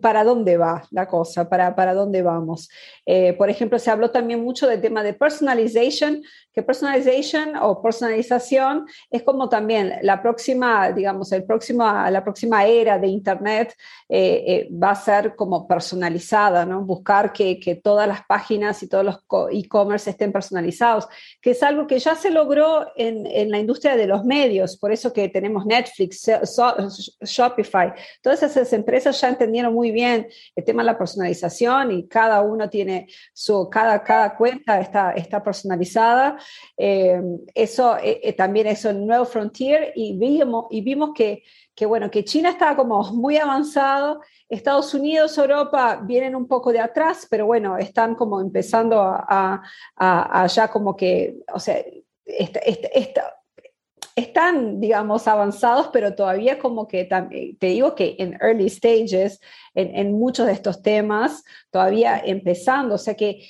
para 0.02 0.24
dónde 0.24 0.58
va 0.58 0.84
la 0.92 1.08
cosa, 1.08 1.50
para, 1.50 1.76
para 1.76 1.94
dónde 1.94 2.22
vamos. 2.22 2.70
Eh, 3.06 3.34
por 3.34 3.50
ejemplo, 3.50 3.80
se 3.80 3.90
habló 3.90 4.12
también 4.12 4.44
mucho 4.44 4.68
del 4.68 4.82
tema 4.82 5.02
de 5.02 5.14
personalization, 5.14 6.22
que 6.54 6.62
personalization 6.62 7.56
o 7.56 7.82
personalización 7.82 8.86
es 9.10 9.24
como 9.24 9.50
también 9.50 9.94
la 10.02 10.22
próxima, 10.22 10.92
digamos, 10.92 11.32
el 11.32 11.46
próximo, 11.46 11.84
la 11.84 12.24
próxima 12.24 12.66
era 12.66 13.00
de 13.00 13.08
Internet 13.08 13.76
eh, 14.10 14.44
eh, 14.46 14.70
va 14.72 14.92
a 14.92 14.96
ser 14.96 15.36
como 15.36 15.68
personalizada, 15.68 16.66
¿no? 16.66 16.82
Buscar 16.82 17.34
que, 17.34 17.60
que 17.60 17.76
todas 17.76 18.08
las 18.08 18.24
páginas 18.26 18.84
y 18.84 18.90
todos 18.90 19.06
los 19.06 19.20
e-commerce 19.52 20.10
estén 20.10 20.32
personalizados, 20.32 21.08
que 21.42 21.52
es 21.52 21.64
algo 21.64 21.88
que 21.88 21.98
ya 21.98 22.16
se 22.16 22.30
logró 22.30 22.88
en, 22.96 23.26
en, 23.26 23.50
la 23.50 23.58
industria 23.58 23.96
de 23.96 24.08
los 24.08 24.24
medios, 24.26 24.78
por 24.78 24.92
eso 24.92 25.12
que 25.14 25.30
tenemos 25.30 25.66
Netflix, 25.66 26.30
Shopify, 27.22 27.94
todas 28.22 28.44
esas 28.44 28.72
empresas 28.74 29.20
ya 29.20 29.30
entendieron 29.30 29.71
muy 29.72 29.92
bien 29.92 30.28
el 30.56 30.64
tema 30.64 30.84
de 30.84 30.88
la 30.88 30.98
personalización 30.98 31.92
y 31.92 32.08
cada 32.08 32.42
uno 32.42 32.70
tiene 32.70 33.08
su, 33.34 33.70
cada, 33.70 34.04
cada 34.04 34.36
cuenta 34.36 34.80
está, 34.80 35.12
está 35.12 35.44
personalizada. 35.44 36.38
Eh, 36.78 37.22
eso 37.56 37.98
eh, 38.02 38.34
también 38.34 38.68
es 38.68 38.86
un 38.86 39.08
nuevo 39.08 39.26
frontier 39.26 39.94
y 39.96 40.18
vimos, 40.18 40.66
y 40.70 40.82
vimos 40.82 41.12
que, 41.16 41.44
que, 41.76 41.86
bueno, 41.86 42.12
que 42.12 42.24
China 42.24 42.50
está 42.50 42.76
como 42.76 43.04
muy 43.14 43.38
avanzado, 43.38 44.22
Estados 44.50 44.94
Unidos, 44.94 45.38
Europa 45.38 46.02
vienen 46.04 46.36
un 46.36 46.48
poco 46.48 46.74
de 46.74 46.80
atrás, 46.80 47.26
pero 47.30 47.46
bueno, 47.46 47.78
están 47.78 48.16
como 48.16 48.42
empezando 48.42 49.00
a, 49.00 49.62
a, 49.96 50.48
ya 50.48 50.68
como 50.68 50.96
que, 50.96 51.38
o 51.54 51.60
sea, 51.60 51.78
están, 54.16 54.80
digamos, 54.80 55.28
avanzados, 55.28 55.90
pero 55.94 56.16
todavía 56.16 56.60
como 56.60 56.88
que, 56.88 57.06
te 57.60 57.68
digo 57.68 57.96
que 57.96 58.16
en 58.20 58.38
early 58.42 58.70
stages, 58.70 59.40
en, 59.74 59.96
en, 59.96 60.14
muchos 60.14 60.48
de 60.48 60.54
estos 60.54 60.82
temas, 60.82 61.44
todavía 61.70 62.22
empezando, 62.24 62.96
o 62.96 62.98
sea 62.98 63.16
que 63.16 63.48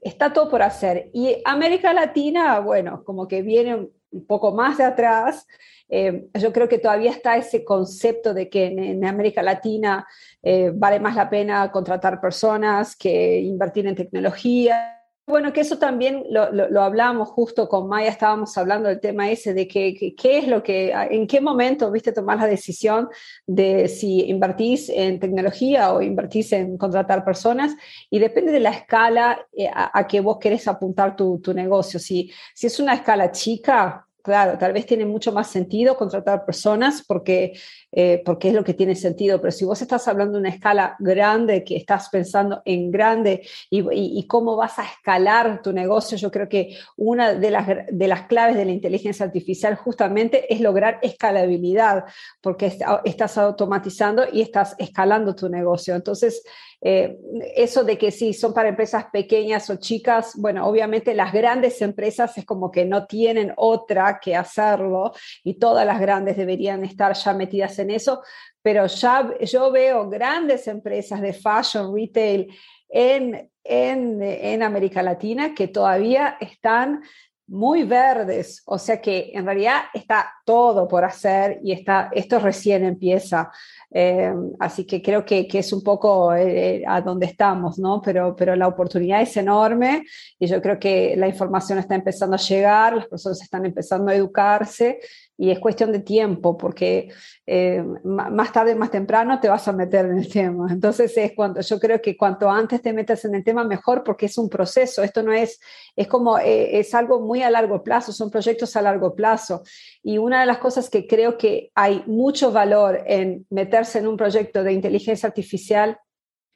está 0.00 0.32
todo 0.32 0.48
por 0.48 0.62
hacer. 0.62 1.10
Y 1.12 1.36
América 1.44 1.92
Latina, 1.92 2.60
bueno, 2.60 3.02
como 3.04 3.26
que 3.26 3.42
viene 3.42 3.88
un 4.14 4.26
poco 4.26 4.52
más 4.52 4.78
de 4.78 4.84
atrás. 4.84 5.46
Eh, 5.88 6.28
yo 6.34 6.52
creo 6.52 6.68
que 6.68 6.78
todavía 6.78 7.10
está 7.10 7.36
ese 7.36 7.64
concepto 7.64 8.32
de 8.32 8.48
que 8.48 8.66
en, 8.66 9.04
América 9.04 9.42
Latina 9.42 10.06
eh, 10.42 10.70
vale 10.74 11.00
más 11.00 11.16
la 11.16 11.28
pena 11.28 11.70
contratar 11.70 12.20
personas 12.20 12.96
que 12.96 13.40
invertir 13.40 13.86
en 13.86 13.94
tecnología 13.94 15.03
bueno, 15.26 15.52
que 15.52 15.62
eso 15.62 15.78
también 15.78 16.24
lo, 16.28 16.52
lo, 16.52 16.82
hablamos 16.82 17.30
justo 17.30 17.68
con 17.68 17.88
Maya, 17.88 18.10
estábamos 18.10 18.56
hablando 18.58 18.88
del 18.88 19.00
tema 19.00 19.30
ese 19.30 19.54
de 19.54 19.66
qué 19.66 20.14
es 20.22 20.46
lo 20.48 20.62
que, 20.62 20.92
en 20.92 21.26
qué 21.26 21.40
momento, 21.40 21.90
viste, 21.90 22.12
tomar 22.12 22.38
la 22.38 22.46
decisión 22.46 23.08
de 23.46 23.88
si 23.88 24.22
invertís 24.28 24.90
en 24.90 25.18
tecnología 25.18 25.92
o 25.94 26.02
invertís 26.02 26.52
en 26.52 26.76
contratar 26.76 27.24
personas 27.24 27.74
y 28.10 28.18
depende 28.18 28.52
de 28.52 28.60
la 28.60 28.70
escala 28.70 29.46
eh, 29.52 29.70
a, 29.72 30.06
que 30.06 30.20
vos 30.20 30.38
querés 30.38 30.68
apuntar 30.68 31.16
tu, 31.16 31.40
tu 31.40 31.54
negocio. 31.54 31.98
Si, 31.98 32.30
si 32.54 32.66
es 32.66 32.78
una 32.78 32.94
escala 32.94 33.30
chica, 33.30 34.06
claro, 34.24 34.56
tal 34.58 34.72
vez 34.72 34.86
tiene 34.86 35.04
mucho 35.04 35.32
más 35.32 35.48
sentido 35.48 35.96
contratar 35.96 36.46
personas 36.46 37.04
porque, 37.06 37.52
eh, 37.96 38.22
porque 38.24 38.48
es 38.48 38.54
lo 38.54 38.64
que 38.64 38.74
tiene 38.74 38.96
sentido, 38.96 39.40
pero 39.40 39.52
si 39.52 39.64
vos 39.64 39.80
estás 39.80 40.08
hablando 40.08 40.32
de 40.32 40.40
una 40.40 40.48
escala 40.48 40.96
grande, 40.98 41.62
que 41.62 41.76
estás 41.76 42.08
pensando 42.08 42.60
en 42.64 42.90
grande 42.90 43.46
y, 43.70 44.26
cómo 44.26 44.56
vas 44.56 44.80
a 44.80 44.84
escalar 44.84 45.62
tu 45.62 45.72
negocio, 45.72 46.18
yo 46.18 46.30
creo 46.30 46.48
que 46.48 46.76
una 46.96 47.34
de 47.34 47.50
las, 47.52 47.68
de 47.88 48.08
las 48.08 48.22
claves 48.22 48.56
de 48.56 48.64
la 48.64 48.72
inteligencia 48.72 49.24
artificial 49.24 49.76
justamente 49.76 50.52
es 50.52 50.60
lograr 50.60 50.98
escalabilidad, 51.02 52.04
porque 52.40 52.72
estás 53.04 53.38
automatizando 53.38 54.24
y 54.32 54.40
estás 54.40 54.74
escalando 54.78 55.36
tu 55.36 55.48
negocio. 55.48 55.94
Entonces, 55.94 56.42
eh, 56.86 57.16
eso 57.56 57.82
de 57.82 57.96
que 57.96 58.10
sí, 58.10 58.34
son 58.34 58.52
para 58.52 58.68
empresas 58.68 59.06
pequeñas 59.10 59.70
o 59.70 59.76
chicas, 59.76 60.32
bueno, 60.36 60.66
obviamente 60.66 61.14
las 61.14 61.32
grandes 61.32 61.80
empresas 61.80 62.36
es 62.36 62.44
como 62.44 62.70
que 62.70 62.84
no 62.84 63.06
tienen 63.06 63.54
otra 63.56 64.20
que 64.20 64.36
hacerlo 64.36 65.12
y 65.42 65.54
todas 65.54 65.86
las 65.86 65.98
grandes 65.98 66.36
deberían 66.36 66.84
estar 66.84 67.14
ya 67.14 67.32
metidas 67.32 67.78
en 67.78 67.83
eso, 67.90 68.22
pero 68.62 68.86
ya 68.86 69.34
yo 69.40 69.70
veo 69.70 70.08
grandes 70.08 70.66
empresas 70.68 71.20
de 71.20 71.32
fashion, 71.32 71.94
retail 71.94 72.54
en, 72.88 73.50
en, 73.62 74.22
en 74.22 74.62
América 74.62 75.02
Latina 75.02 75.54
que 75.54 75.68
todavía 75.68 76.36
están 76.40 77.02
muy 77.46 77.84
verdes, 77.84 78.62
o 78.64 78.78
sea 78.78 79.02
que 79.02 79.30
en 79.34 79.44
realidad 79.44 79.82
está 79.92 80.32
todo 80.46 80.88
por 80.88 81.04
hacer 81.04 81.60
y 81.62 81.72
está, 81.72 82.08
esto 82.12 82.38
recién 82.38 82.84
empieza. 82.84 83.50
Eh, 83.90 84.32
así 84.58 84.86
que 84.86 85.02
creo 85.02 85.24
que, 85.24 85.46
que 85.46 85.58
es 85.58 85.72
un 85.72 85.82
poco 85.82 86.34
eh, 86.34 86.82
a 86.86 87.02
donde 87.02 87.26
estamos, 87.26 87.78
¿no? 87.78 88.00
Pero, 88.00 88.34
pero 88.34 88.56
la 88.56 88.66
oportunidad 88.66 89.20
es 89.20 89.36
enorme 89.36 90.04
y 90.38 90.46
yo 90.46 90.60
creo 90.62 90.78
que 90.78 91.16
la 91.16 91.28
información 91.28 91.78
está 91.78 91.94
empezando 91.94 92.36
a 92.36 92.38
llegar, 92.38 92.96
las 92.96 93.08
personas 93.08 93.42
están 93.42 93.66
empezando 93.66 94.10
a 94.10 94.14
educarse 94.14 95.00
y 95.36 95.50
es 95.50 95.58
cuestión 95.58 95.90
de 95.90 96.00
tiempo, 96.00 96.56
porque 96.56 97.12
eh, 97.46 97.84
más 98.04 98.52
tarde, 98.52 98.74
más 98.76 98.90
temprano 98.90 99.40
te 99.40 99.48
vas 99.48 99.66
a 99.66 99.72
meter 99.72 100.06
en 100.06 100.18
el 100.18 100.28
tema. 100.28 100.68
Entonces 100.70 101.16
es 101.16 101.32
cuando 101.34 101.60
yo 101.60 101.80
creo 101.80 102.00
que 102.00 102.16
cuanto 102.16 102.48
antes 102.48 102.80
te 102.80 102.92
metas 102.92 103.24
en 103.24 103.34
el 103.34 103.42
tema, 103.42 103.64
mejor, 103.64 104.04
porque 104.04 104.26
es 104.26 104.38
un 104.38 104.48
proceso. 104.48 105.02
Esto 105.02 105.22
no 105.22 105.32
es, 105.32 105.60
es 105.96 106.06
como, 106.06 106.38
eh, 106.38 106.78
es 106.78 106.94
algo 106.94 107.20
muy 107.20 107.42
a 107.42 107.50
largo 107.50 107.82
plazo, 107.82 108.12
son 108.12 108.30
proyectos 108.30 108.76
a 108.76 108.82
largo 108.82 109.14
plazo. 109.14 109.62
Y 110.02 110.18
una 110.18 110.40
de 110.40 110.46
las 110.46 110.58
cosas 110.58 110.88
que 110.88 111.06
creo 111.06 111.36
que 111.36 111.72
hay 111.74 112.04
mucho 112.06 112.52
valor 112.52 113.02
en 113.06 113.46
meterse 113.50 113.98
en 113.98 114.06
un 114.06 114.16
proyecto 114.16 114.62
de 114.62 114.72
inteligencia 114.72 115.26
artificial 115.26 115.98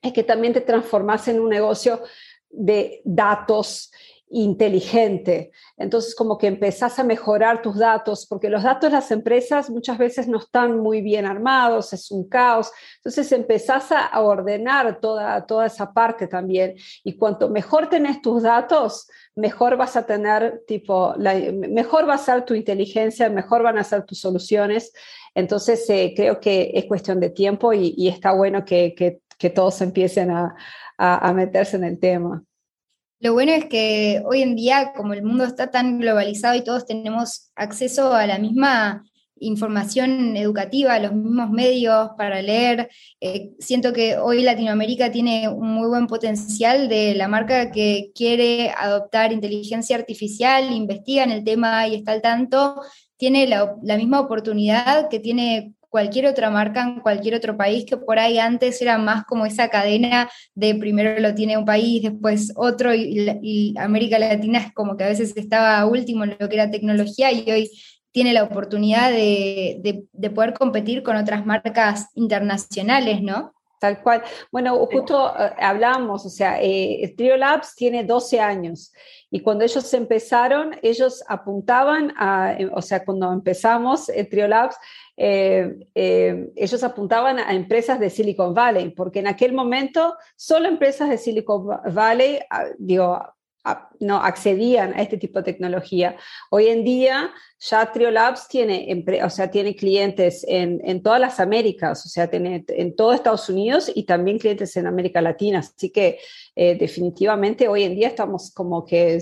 es 0.03 0.13
que 0.13 0.23
también 0.23 0.53
te 0.53 0.61
transformas 0.61 1.27
en 1.27 1.41
un 1.41 1.49
negocio 1.49 2.01
de 2.51 3.03
datos 3.05 3.91
inteligente. 4.31 5.51
Entonces, 5.77 6.15
como 6.15 6.39
que 6.39 6.47
empezás 6.47 6.99
a 6.99 7.05
mejorar 7.05 7.63
tus 7.63 7.79
datos, 7.79 8.27
porque 8.27 8.51
los 8.51 8.63
datos 8.63 8.91
de 8.91 8.97
las 8.97 9.11
empresas 9.11 9.71
muchas 9.71 9.99
veces 9.99 10.29
no 10.29 10.39
están 10.39 10.79
muy 10.79 11.01
bien 11.01 11.27
armados, 11.27 11.93
es 11.93 12.11
un 12.11 12.29
caos. 12.29 12.71
Entonces, 12.97 13.31
empezás 13.33 13.91
a 13.93 14.21
ordenar 14.21 15.01
toda, 15.01 15.47
toda 15.47 15.67
esa 15.67 15.93
parte 15.93 16.27
también. 16.27 16.75
Y 17.05 17.17
cuanto 17.17 17.49
mejor 17.49 17.89
tenés 17.89 18.21
tus 18.21 18.43
datos, 18.43 19.09
mejor 19.35 19.77
vas 19.77 19.97
a 19.97 20.05
tener, 20.05 20.63
tipo, 20.67 21.15
mejor 21.69 22.09
va 22.09 22.15
a 22.15 22.19
ser 22.19 22.45
tu 22.45 22.55
inteligencia, 22.55 23.31
mejor 23.31 23.63
van 23.63 23.79
a 23.79 23.85
ser 23.85 24.05
tus 24.05 24.21
soluciones. 24.21 24.93
Entonces, 25.35 25.89
eh, 25.91 26.13
creo 26.17 26.41
que 26.41 26.73
es 26.75 26.87
cuestión 26.87 27.21
de 27.21 27.31
tiempo 27.31 27.73
y, 27.73 28.09
está 28.09 28.33
bueno 28.33 28.65
que, 28.65 28.95
que, 28.95 29.51
todos 29.51 29.81
empiecen 29.83 30.33
a, 30.33 30.57
a 30.99 31.33
meterse 31.33 31.77
en 31.77 31.85
el 31.85 32.01
tema. 32.01 32.43
Lo 33.21 33.33
bueno 33.33 33.51
es 33.53 33.65
que 33.65 34.23
hoy 34.25 34.43
en 34.43 34.55
día, 34.55 34.93
como 34.95 35.13
el 35.13 35.25
mundo 35.25 35.45
está 35.45 35.73
tan 35.73 35.99
globalizado 35.99 36.55
y 36.55 36.63
todos 36.63 36.87
tenemos 36.87 37.51
acceso 37.57 38.15
a 38.15 38.27
la 38.27 38.39
misma 38.39 39.03
información 39.41 40.37
educativa, 40.37 40.95
a 40.95 41.01
los 41.01 41.13
mismos 41.13 41.51
medios 41.51 42.11
para 42.17 42.43
leer, 42.43 42.89
eh, 43.21 43.51
siento 43.59 43.93
que 43.93 44.19
hoy 44.19 44.43
Latinoamérica 44.43 45.11
tiene 45.11 45.49
un 45.49 45.73
muy 45.75 45.89
buen 45.89 46.07
potencial 46.07 46.89
de 46.89 47.15
la 47.15 47.29
marca 47.29 47.71
que 47.73 48.11
quiere 48.15 48.71
adoptar 48.77 49.33
inteligencia 49.33 49.97
artificial, 49.97 50.73
investiga 50.73 51.25
en 51.25 51.33
el 51.33 51.45
tema 51.45 51.89
y 51.89 51.97
está 51.97 52.13
al 52.13 52.23
tanto, 52.23 52.81
tiene 53.17 53.49
la, 53.49 53.75
la 53.83 53.97
misma 53.97 54.21
oportunidad 54.21 55.09
que 55.09 55.19
tiene 55.19 55.75
cualquier 55.89 56.27
otra 56.27 56.51
marca 56.51 56.83
en 56.83 57.01
cualquier 57.01 57.35
otro 57.35 57.57
país, 57.57 57.85
que 57.85 57.97
por 57.97 58.19
ahí 58.19 58.39
antes 58.39 58.81
era 58.83 58.99
más 58.99 59.25
como 59.25 59.47
esa 59.47 59.69
cadena 59.69 60.31
de 60.55 60.75
primero 60.75 61.19
lo 61.21 61.35
tiene 61.35 61.57
un 61.57 61.65
país, 61.65 62.03
después 62.03 62.53
otro, 62.57 62.95
y, 62.95 63.75
América 63.79 64.19
Latina 64.19 64.59
es 64.59 64.73
como 64.73 64.97
que 64.97 65.05
a 65.05 65.09
veces 65.09 65.37
estaba 65.37 65.85
último 65.87 66.25
en 66.25 66.37
lo 66.39 66.49
que 66.49 66.55
era 66.55 66.71
tecnología 66.71 67.33
y 67.33 67.51
hoy 67.51 67.71
tiene 68.13 68.33
la 68.33 68.43
oportunidad 68.43 69.11
de, 69.11 70.07
de, 70.13 70.31
poder 70.31 70.55
competir 70.55 71.03
con 71.03 71.17
otras 71.17 71.47
marcas 71.47 72.09
internacionales, 72.15 73.23
¿no? 73.23 73.55
Tal 73.79 74.03
cual. 74.03 74.25
Bueno, 74.51 74.77
justo 74.87 75.33
eh, 75.39 75.53
hablamos, 75.59 76.27
o 76.27 76.31
sea, 76.31 76.61
eh, 76.61 77.15
Trio 77.17 77.37
Labs 77.37 77.77
tiene 77.77 78.03
12 78.03 78.41
años 78.41 78.93
y 79.31 79.41
cuando 79.41 79.65
ellos 79.65 79.93
empezaron, 79.95 80.77
ellos 80.83 81.23
apuntaban 81.29 82.13
a, 82.17 82.57
eh, 82.59 82.69
o 82.73 82.83
sea, 82.83 83.05
cuando 83.05 83.33
empezamos 83.33 84.07
Trio 84.31 84.49
Labs, 84.49 84.77
eh, 85.21 85.89
eh, 85.97 86.53
ellos 86.55 86.85
apuntaban 86.85 87.41
a 87.41 87.53
empresas 87.53 87.99
de 87.99 88.09
Silicon 88.09 88.55
Valley, 88.55 88.91
porque 88.91 89.19
en 89.19 89.27
aquel 89.27 89.53
momento 89.53 90.17
solo 90.37 90.69
empresas 90.69 91.09
de 91.11 91.19
Silicon 91.19 91.67
Valley, 91.93 92.39
ah, 92.49 92.67
digo, 92.79 93.21
no 94.01 94.17
accedían 94.23 94.95
a 94.95 95.03
este 95.03 95.17
tipo 95.17 95.41
de 95.41 95.53
tecnología. 95.53 96.17
Hoy 96.51 96.69
en 96.69 96.85
día 96.85 97.31
ya 97.61 97.91
Triolabs 97.91 98.47
tiene, 98.49 99.05
o 99.25 99.31
sea, 99.31 99.51
tiene 99.51 99.75
clientes 99.75 100.45
en, 100.47 100.81
en, 100.85 101.03
todas 101.03 101.21
las 101.21 101.41
Américas, 101.41 102.07
o 102.07 102.09
sea, 102.09 102.29
tiene 102.29 102.65
en 102.69 102.95
todo 102.95 103.13
Estados 103.13 103.49
Unidos 103.49 103.91
y 103.93 104.05
también 104.05 104.39
clientes 104.39 104.77
en 104.77 104.87
América 104.87 105.21
Latina. 105.21 105.59
Así 105.59 105.91
que 105.91 106.21
eh, 106.55 106.77
definitivamente 106.77 107.67
hoy 107.67 107.83
en 107.83 107.97
día 107.97 108.09
estamos 108.09 108.53
como 108.53 108.85
que 108.85 109.19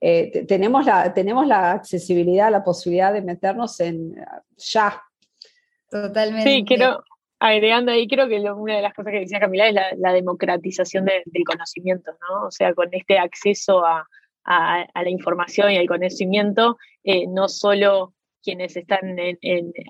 eh, 0.00 0.44
tenemos, 0.48 0.84
la, 0.84 1.14
tenemos 1.14 1.46
la 1.46 1.72
accesibilidad, 1.72 2.50
la 2.50 2.64
posibilidad 2.64 3.12
de 3.12 3.22
meternos 3.22 3.78
en 3.80 4.16
ya. 4.56 5.00
Totalmente. 5.88 6.50
Sí, 6.50 6.64
quiero, 6.66 7.04
agregando 7.38 7.92
ahí, 7.92 8.06
creo 8.06 8.28
que 8.28 8.40
una 8.40 8.76
de 8.76 8.82
las 8.82 8.94
cosas 8.94 9.12
que 9.12 9.20
decía 9.20 9.40
Camila 9.40 9.68
es 9.68 9.74
la, 9.98 10.12
democratización 10.12 11.04
del 11.04 11.44
conocimiento, 11.44 12.12
¿no? 12.12 12.46
O 12.46 12.50
sea, 12.50 12.72
con 12.74 12.88
este 12.92 13.18
acceso 13.18 13.84
a, 13.84 14.06
la 14.46 15.10
información 15.10 15.70
y 15.72 15.78
al 15.78 15.86
conocimiento, 15.86 16.76
eh, 17.02 17.26
no 17.26 17.48
solo 17.48 18.14
quienes 18.42 18.76
están 18.76 19.16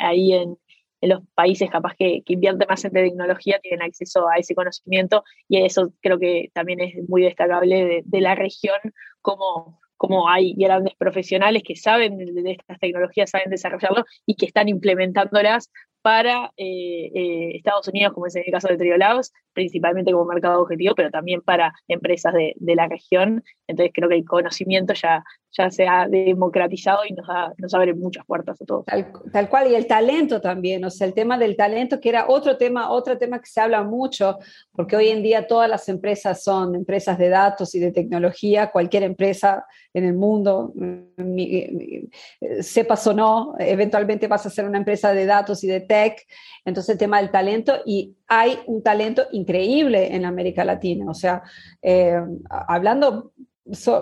ahí 0.01 0.33
en, 0.33 0.57
los 1.01 1.23
países 1.35 1.71
capaz 1.71 1.95
que, 1.99 2.23
invierten 2.27 2.67
más 2.67 2.83
en 2.85 2.93
tecnología 2.93 3.59
tienen 3.61 3.83
acceso 3.83 4.27
a 4.29 4.37
ese 4.37 4.55
conocimiento 4.55 5.23
y 5.49 5.63
eso 5.63 5.93
creo 6.01 6.19
que 6.19 6.51
también 6.55 6.81
es 6.81 6.95
muy 7.09 7.23
destacable 7.23 8.03
de, 8.05 8.21
la 8.23 8.35
región, 8.35 8.79
como, 9.21 9.81
como 9.99 10.31
hay 10.31 10.55
grandes 10.55 10.95
profesionales 10.95 11.63
que 11.63 11.77
saben 11.77 12.17
de, 12.17 12.33
de, 12.33 12.53
estas 12.53 12.79
tecnologías, 12.79 13.29
saben 13.29 13.51
desarrollarlo 13.51 14.05
y 14.25 14.35
que 14.35 14.47
están 14.47 14.69
implementándolas 14.69 15.71
para 16.05 16.53
eh, 16.59 17.11
eh, 17.15 17.57
Estados 17.57 17.89
Unidos, 17.89 18.13
como 18.13 18.27
es 18.27 18.37
en 18.37 18.43
el 18.45 18.53
caso 18.53 18.69
de 18.69 18.77
Triolabs, 18.77 19.33
principalmente 19.55 20.13
como 20.13 20.27
mercado 20.27 20.61
objetivo, 20.61 20.95
pero 20.95 21.11
también 21.11 21.41
para 21.41 21.73
empresas 21.89 22.35
de, 22.35 22.55
la 22.75 22.87
región. 22.89 23.43
Entonces 23.67 23.91
creo 23.95 24.11
que 24.11 24.17
el 24.17 24.27
conocimiento 24.27 24.93
ya, 24.93 25.25
ya 25.57 25.71
se 25.71 25.87
ha 25.87 26.09
democratizado 26.09 27.01
y 27.09 27.13
nos, 27.13 27.27
nos 27.59 27.75
abre 27.75 27.95
muchas 27.95 28.25
puertas 28.27 28.61
a 28.61 28.65
todos. 28.65 28.85
Tal, 28.87 29.49
cual, 29.49 29.71
y 29.71 29.75
el 29.75 29.87
talento 29.87 30.41
también, 30.41 30.85
o 30.85 30.91
sea, 30.91 31.07
el 31.07 31.15
tema 31.15 31.39
del 31.39 31.57
talento, 31.57 32.01
que 32.01 32.09
era 32.09 32.27
otro 32.29 32.57
tema, 32.57 32.91
otro 32.91 33.17
tema 33.19 33.41
que 33.41 33.47
se 33.47 33.61
habla 33.61 33.85
mucho, 33.85 34.39
porque 34.73 34.97
hoy 34.97 35.09
en 35.09 35.23
día 35.23 35.47
todas 35.47 35.71
las 35.71 35.89
empresas 35.89 36.43
son 36.43 36.75
empresas 36.75 37.19
de 37.19 37.29
datos 37.29 37.75
y 37.75 37.79
de 37.79 37.93
tecnología, 37.93 38.71
cualquier 38.71 39.05
empresa 39.05 39.65
en 39.93 40.05
el 40.05 40.15
mundo, 40.15 40.73
mm, 40.75 42.61
sepas 42.61 43.07
o 43.07 43.15
no, 43.15 43.55
eventualmente 43.59 44.27
vas 44.27 44.45
a 44.47 44.51
ser 44.51 44.67
una 44.67 44.79
empresa 44.79 45.15
de 45.15 45.25
datos 45.25 45.63
y 45.63 45.69
de 45.69 45.81
tech, 45.81 46.21
entonces 46.65 46.95
el 46.95 46.99
tema 46.99 47.21
del 47.21 47.31
talento, 47.31 47.75
y 47.87 48.17
hay 48.27 48.59
un 48.67 48.83
talento 48.83 49.23
increíble 49.31 50.15
en 50.15 50.25
América 50.25 50.65
Latina, 50.65 51.07
o 51.09 51.15
sea, 51.15 51.43
eh, 51.81 52.21
hablando 52.51 53.33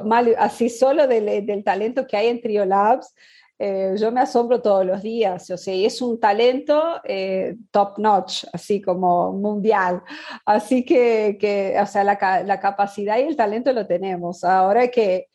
mal, 0.04 0.34
así 0.38 0.68
solo 0.68 1.06
del, 1.06 1.64
talento 1.64 2.06
que 2.06 2.16
hay 2.16 2.28
en 2.28 2.40
Triolabs, 2.40 3.14
eh, 3.58 3.94
yo 3.96 4.10
me 4.10 4.20
asombro 4.20 4.60
todos 4.60 4.84
los 4.84 5.02
días, 5.02 5.48
o 5.50 5.56
sea, 5.56 5.72
es 5.74 6.02
un 6.02 6.18
talento 6.18 7.00
eh, 7.04 7.56
top 7.70 7.98
notch, 7.98 8.44
así 8.52 8.80
como 8.82 9.32
mundial. 9.32 10.02
Así 10.44 10.84
que, 10.84 11.38
que 11.40 11.76
o 11.80 11.86
sea, 11.86 12.02
la, 12.02 12.42
la, 12.44 12.58
capacidad 12.58 13.18
y 13.18 13.22
el 13.22 13.36
talento 13.36 13.72
lo 13.72 13.86
tenemos. 13.86 14.42
Ahora 14.42 14.88
que, 14.88 15.28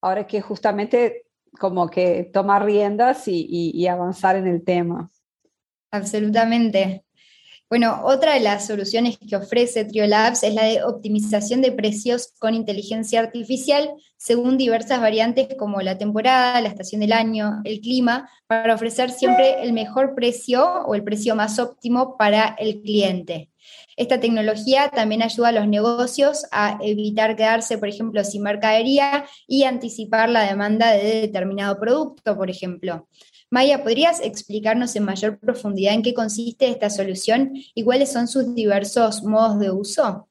ahora 0.00 0.26
que 0.26 0.40
justamente 0.40 1.26
como 1.58 1.88
que 1.88 2.30
tomar 2.32 2.64
riendas 2.64 3.28
y, 3.28 3.46
y 3.50 3.86
avanzar 3.88 4.36
en 4.36 4.46
el 4.46 4.64
tema. 4.64 5.10
Absolutamente. 5.90 7.05
Bueno, 7.68 8.02
otra 8.04 8.34
de 8.34 8.40
las 8.40 8.68
soluciones 8.68 9.18
que 9.18 9.34
ofrece 9.34 9.84
Triolabs 9.84 10.44
es 10.44 10.54
la 10.54 10.62
de 10.64 10.84
optimización 10.84 11.62
de 11.62 11.72
precios 11.72 12.32
con 12.38 12.54
inteligencia 12.54 13.18
artificial 13.18 13.90
según 14.16 14.56
diversas 14.56 15.00
variantes 15.00 15.48
como 15.58 15.82
la 15.82 15.98
temporada, 15.98 16.60
la 16.60 16.68
estación 16.68 17.00
del 17.00 17.12
año, 17.12 17.60
el 17.64 17.80
clima, 17.80 18.30
para 18.46 18.74
ofrecer 18.74 19.10
siempre 19.10 19.64
el 19.64 19.72
mejor 19.72 20.14
precio 20.14 20.64
o 20.86 20.94
el 20.94 21.02
precio 21.02 21.34
más 21.34 21.58
óptimo 21.58 22.16
para 22.16 22.54
el 22.58 22.82
cliente. 22.82 23.50
Esta 23.96 24.20
tecnología 24.20 24.90
también 24.90 25.22
ayuda 25.22 25.48
a 25.48 25.52
los 25.52 25.66
negocios 25.66 26.46
a 26.52 26.78
evitar 26.80 27.34
quedarse, 27.34 27.78
por 27.78 27.88
ejemplo, 27.88 28.22
sin 28.22 28.42
mercadería 28.42 29.26
y 29.48 29.64
anticipar 29.64 30.28
la 30.28 30.42
demanda 30.42 30.92
de 30.92 31.22
determinado 31.22 31.80
producto, 31.80 32.36
por 32.36 32.48
ejemplo. 32.48 33.08
Maya, 33.50 33.82
¿podrías 33.82 34.20
explicarnos 34.20 34.96
en 34.96 35.04
mayor 35.04 35.38
profundidad 35.38 35.94
en 35.94 36.02
qué 36.02 36.14
consiste 36.14 36.68
esta 36.68 36.90
solución 36.90 37.52
y 37.74 37.84
cuáles 37.84 38.12
son 38.12 38.26
sus 38.26 38.54
diversos 38.54 39.22
modos 39.22 39.60
de 39.60 39.70
uso? 39.70 40.28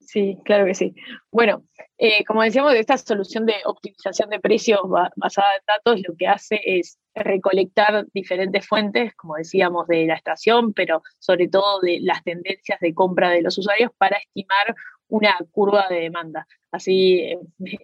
Sí, 0.00 0.38
claro 0.44 0.64
que 0.64 0.74
sí. 0.74 0.94
Bueno, 1.30 1.62
eh, 1.96 2.24
como 2.24 2.42
decíamos, 2.42 2.74
esta 2.74 2.96
solución 2.98 3.46
de 3.46 3.54
optimización 3.64 4.30
de 4.30 4.40
precios 4.40 4.80
basada 5.14 5.54
en 5.54 5.62
datos 5.66 6.00
lo 6.08 6.16
que 6.16 6.26
hace 6.26 6.60
es 6.64 6.98
recolectar 7.14 8.06
diferentes 8.12 8.66
fuentes, 8.66 9.14
como 9.14 9.36
decíamos, 9.36 9.86
de 9.86 10.06
la 10.06 10.14
estación, 10.14 10.72
pero 10.72 11.02
sobre 11.18 11.46
todo 11.46 11.80
de 11.80 11.98
las 12.00 12.24
tendencias 12.24 12.80
de 12.80 12.94
compra 12.94 13.30
de 13.30 13.42
los 13.42 13.56
usuarios 13.58 13.92
para 13.98 14.16
estimar 14.16 14.74
una 15.06 15.36
curva 15.52 15.86
de 15.88 16.00
demanda. 16.00 16.46
Así, 16.72 17.20
eh, 17.20 17.38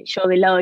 yo 0.05 0.27
del 0.27 0.41
lado 0.41 0.59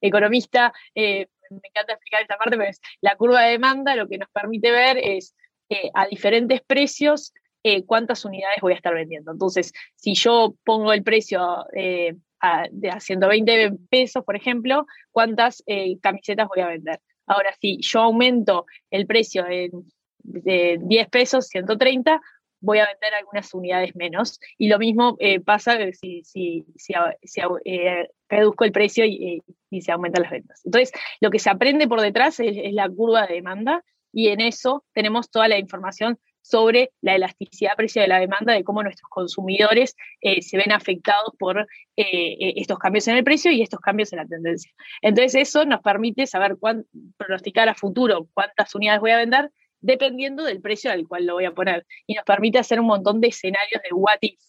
economista, 0.00 0.72
eh, 0.94 1.26
me 1.50 1.68
encanta 1.68 1.92
explicar 1.92 2.22
esta 2.22 2.36
parte, 2.36 2.56
pero 2.56 2.70
la 3.00 3.16
curva 3.16 3.42
de 3.42 3.52
demanda 3.52 3.96
lo 3.96 4.08
que 4.08 4.18
nos 4.18 4.28
permite 4.30 4.70
ver 4.70 4.98
es 4.98 5.34
eh, 5.68 5.90
a 5.94 6.06
diferentes 6.06 6.62
precios 6.62 7.32
eh, 7.62 7.84
cuántas 7.84 8.24
unidades 8.24 8.58
voy 8.60 8.72
a 8.72 8.76
estar 8.76 8.94
vendiendo. 8.94 9.32
Entonces, 9.32 9.72
si 9.96 10.14
yo 10.14 10.54
pongo 10.64 10.92
el 10.92 11.02
precio 11.02 11.66
eh, 11.74 12.16
a, 12.40 12.66
de 12.70 12.98
120 12.98 13.72
pesos, 13.90 14.24
por 14.24 14.36
ejemplo, 14.36 14.86
¿cuántas 15.10 15.62
camisetas 16.00 16.48
voy 16.48 16.62
a 16.62 16.68
vender? 16.68 17.00
Ahora, 17.26 17.54
si 17.60 17.78
yo 17.82 18.00
aumento 18.00 18.66
el 18.90 19.06
precio 19.06 19.44
de 19.44 20.78
10 20.80 21.08
pesos, 21.08 21.48
130, 21.48 22.20
voy 22.60 22.78
a 22.78 22.86
vender 22.86 23.14
algunas 23.14 23.52
unidades 23.54 23.94
menos. 23.96 24.38
Y 24.58 24.68
lo 24.68 24.78
mismo 24.78 25.16
eh, 25.18 25.40
pasa 25.40 25.78
si, 25.92 26.22
si, 26.24 26.64
si, 26.76 26.94
eh, 27.64 28.08
reduzco 28.28 28.64
el 28.64 28.72
precio 28.72 29.04
y, 29.04 29.42
se 29.80 29.92
aumentan 29.92 30.22
las 30.22 30.32
ventas. 30.32 30.60
Entonces, 30.64 30.92
lo 31.20 31.30
que 31.30 31.38
se 31.38 31.48
aprende 31.48 31.86
por 31.86 32.00
detrás 32.00 32.40
es, 32.40 32.56
la 32.72 32.88
curva 32.88 33.26
de 33.26 33.34
demanda 33.34 33.84
y 34.12 34.28
en 34.28 34.40
eso 34.40 34.84
tenemos 34.92 35.30
toda 35.30 35.46
la 35.46 35.58
información 35.58 36.18
sobre 36.42 36.90
la 37.00 37.14
elasticidad 37.14 37.76
precio 37.76 38.02
de 38.02 38.08
la 38.08 38.18
demanda, 38.18 38.52
de 38.52 38.64
cómo 38.64 38.82
nuestros 38.82 39.08
consumidores 39.08 39.94
eh, 40.20 40.42
se 40.42 40.56
ven 40.56 40.72
afectados 40.72 41.32
por 41.38 41.68
estos 41.96 42.78
cambios 42.78 43.06
en 43.08 43.16
el 43.18 43.24
precio 43.24 43.52
y 43.52 43.60
estos 43.60 43.78
cambios 43.78 44.12
en 44.12 44.20
la 44.20 44.26
tendencia. 44.26 44.72
Entonces 45.02 45.34
eso 45.34 45.66
nos 45.66 45.82
permite 45.82 46.26
saber 46.26 46.56
cuán, 46.58 46.86
pronosticar 47.18 47.68
a 47.68 47.74
futuro 47.74 48.26
cuántas 48.32 48.74
unidades 48.74 49.00
voy 49.00 49.10
a 49.10 49.18
vender 49.18 49.50
dependiendo 49.80 50.44
del 50.44 50.60
precio 50.60 50.90
al 50.90 51.06
cual 51.06 51.26
lo 51.26 51.34
voy 51.34 51.44
a 51.44 51.52
poner. 51.52 51.86
Y 52.06 52.14
nos 52.14 52.24
permite 52.24 52.58
hacer 52.58 52.80
un 52.80 52.86
montón 52.86 53.20
de 53.20 53.28
escenarios 53.28 53.82
de 53.82 53.92
what 53.92 54.18
if. 54.20 54.40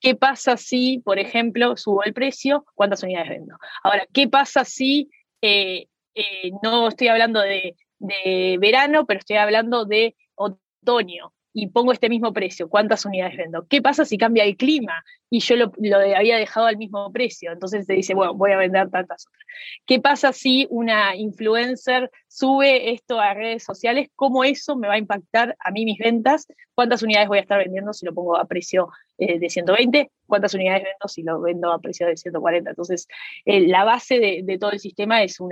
¿Qué 0.00 0.14
pasa 0.14 0.56
si, 0.56 1.00
por 1.04 1.18
ejemplo, 1.18 1.76
subo 1.76 2.04
el 2.04 2.12
precio? 2.12 2.64
¿Cuántas 2.74 3.02
unidades 3.02 3.30
vendo? 3.30 3.56
Ahora, 3.82 4.06
¿qué 4.12 4.28
pasa 4.28 4.64
si 4.64 5.10
eh, 5.40 5.86
eh, 6.14 6.50
no 6.62 6.88
estoy 6.88 7.08
hablando 7.08 7.40
de, 7.40 7.76
de 7.98 8.58
verano, 8.60 9.06
pero 9.06 9.20
estoy 9.20 9.36
hablando 9.36 9.84
de 9.86 10.14
otoño? 10.34 11.32
y 11.56 11.68
pongo 11.68 11.92
este 11.92 12.08
mismo 12.08 12.32
precio, 12.32 12.68
¿cuántas 12.68 13.06
unidades 13.06 13.36
vendo? 13.36 13.66
¿Qué 13.68 13.80
pasa 13.80 14.04
si 14.04 14.18
cambia 14.18 14.42
el 14.42 14.56
clima 14.56 15.04
y 15.34 15.40
yo 15.40 15.56
lo, 15.56 15.72
había 16.16 16.36
dejado 16.36 16.66
al 16.66 16.76
mismo 16.76 17.10
precio? 17.10 17.50
Entonces 17.50 17.88
te 17.88 17.94
dice, 17.94 18.14
bueno, 18.14 18.34
voy 18.34 18.52
a 18.52 18.56
vender 18.56 18.88
tantas 18.88 19.26
otras. 19.26 19.44
¿Qué 19.84 19.98
pasa 19.98 20.32
si 20.32 20.68
una 20.70 21.16
influencer 21.16 22.08
sube 22.28 22.92
esto 22.92 23.18
a 23.18 23.34
redes 23.34 23.64
sociales? 23.64 24.10
¿Cómo 24.14 24.44
eso 24.44 24.76
me 24.76 24.86
va 24.86 24.94
a 24.94 24.98
impactar 24.98 25.56
a 25.58 25.72
mí 25.72 25.84
mis 25.84 25.98
ventas? 25.98 26.46
¿Cuántas 26.72 27.02
unidades 27.02 27.26
voy 27.26 27.38
a 27.38 27.40
estar 27.40 27.58
vendiendo 27.58 27.92
si 27.92 28.06
lo 28.06 28.14
pongo 28.14 28.36
a 28.36 28.44
precio 28.44 28.90
eh, 29.18 29.40
de 29.40 29.50
120? 29.50 30.08
¿Cuántas 30.24 30.54
unidades 30.54 30.84
vendo 30.84 31.08
si 31.08 31.24
lo 31.24 31.40
vendo 31.40 31.72
a 31.72 31.80
precio 31.80 32.06
de 32.06 32.16
140? 32.16 32.70
Entonces, 32.70 33.08
eh, 33.44 33.66
la 33.66 33.82
base 33.82 34.20
de, 34.20 34.58
todo 34.60 34.70
el 34.70 34.78
sistema 34.78 35.24
es 35.24 35.40
un 35.40 35.50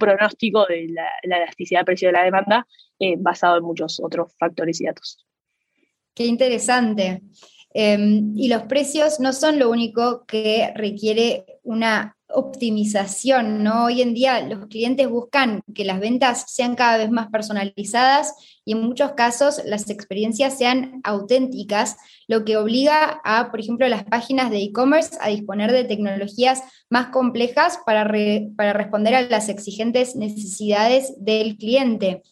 pronóstico 0.00 0.66
de 0.66 0.88
la, 0.88 1.08
la 1.22 1.36
elasticidad 1.36 1.82
de 1.82 1.84
precio 1.84 2.08
de 2.08 2.14
la 2.14 2.24
demanda 2.24 2.66
eh, 2.98 3.14
basado 3.16 3.56
en 3.58 3.62
muchos 3.62 4.00
otros 4.02 4.34
factores 4.36 4.80
y 4.80 4.86
datos. 4.86 5.24
Qué 6.12 6.26
interesante. 6.26 7.22
Em, 7.72 8.36
y 8.36 8.48
los 8.48 8.64
precios 8.64 9.20
no 9.20 9.32
son 9.32 9.58
lo 9.58 9.70
único 9.70 10.24
que 10.26 10.72
requiere 10.74 11.44
una 11.62 12.16
optimización, 12.32 13.62
¿no? 13.62 13.84
Hoy 13.84 14.02
en 14.02 14.14
día 14.14 14.40
los 14.42 14.66
clientes 14.66 15.08
buscan 15.08 15.62
que 15.74 15.84
las 15.84 16.00
ventas 16.00 16.44
sean 16.48 16.74
cada 16.74 16.96
vez 16.96 17.10
más 17.10 17.28
personalizadas 17.28 18.34
y 18.64 18.72
en 18.72 18.82
muchos 18.82 19.12
casos 19.12 19.62
las 19.64 19.90
experiencias 19.90 20.58
sean 20.58 21.00
auténticas, 21.04 21.96
lo 22.28 22.44
que 22.44 22.56
obliga 22.56 23.20
a, 23.24 23.50
por 23.50 23.60
ejemplo, 23.60 23.88
las 23.88 24.04
páginas 24.04 24.50
de 24.50 24.62
e-commerce 24.62 25.16
a 25.20 25.28
disponer 25.28 25.72
de 25.72 25.84
tecnologías 25.84 26.62
más 26.88 27.08
complejas 27.08 27.78
para, 27.84 28.08
para 28.56 28.72
responder 28.72 29.14
a 29.14 29.22
las 29.22 29.48
exigentes 29.48 30.16
necesidades 30.16 31.14
del 31.18 31.56
cliente. 31.56 32.22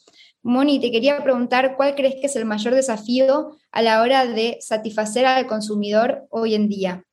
Moni, 0.43 0.81
te 0.81 0.91
quería 0.91 1.23
preguntar 1.23 1.77
cuál 1.77 1.95
crees 1.95 2.15
que 2.17 2.27
es 2.27 2.37
el 2.37 2.45
mayor 2.45 2.75
desafío 2.75 3.57
a 3.71 3.83
la 3.83 4.03
hora 4.03 4.27
de 4.27 4.59
satisfacer 4.61 5.27
al 5.27 5.47
consumidor 5.47 6.27
hoy 6.31 6.55
en 6.55 6.69
día. 6.69 7.05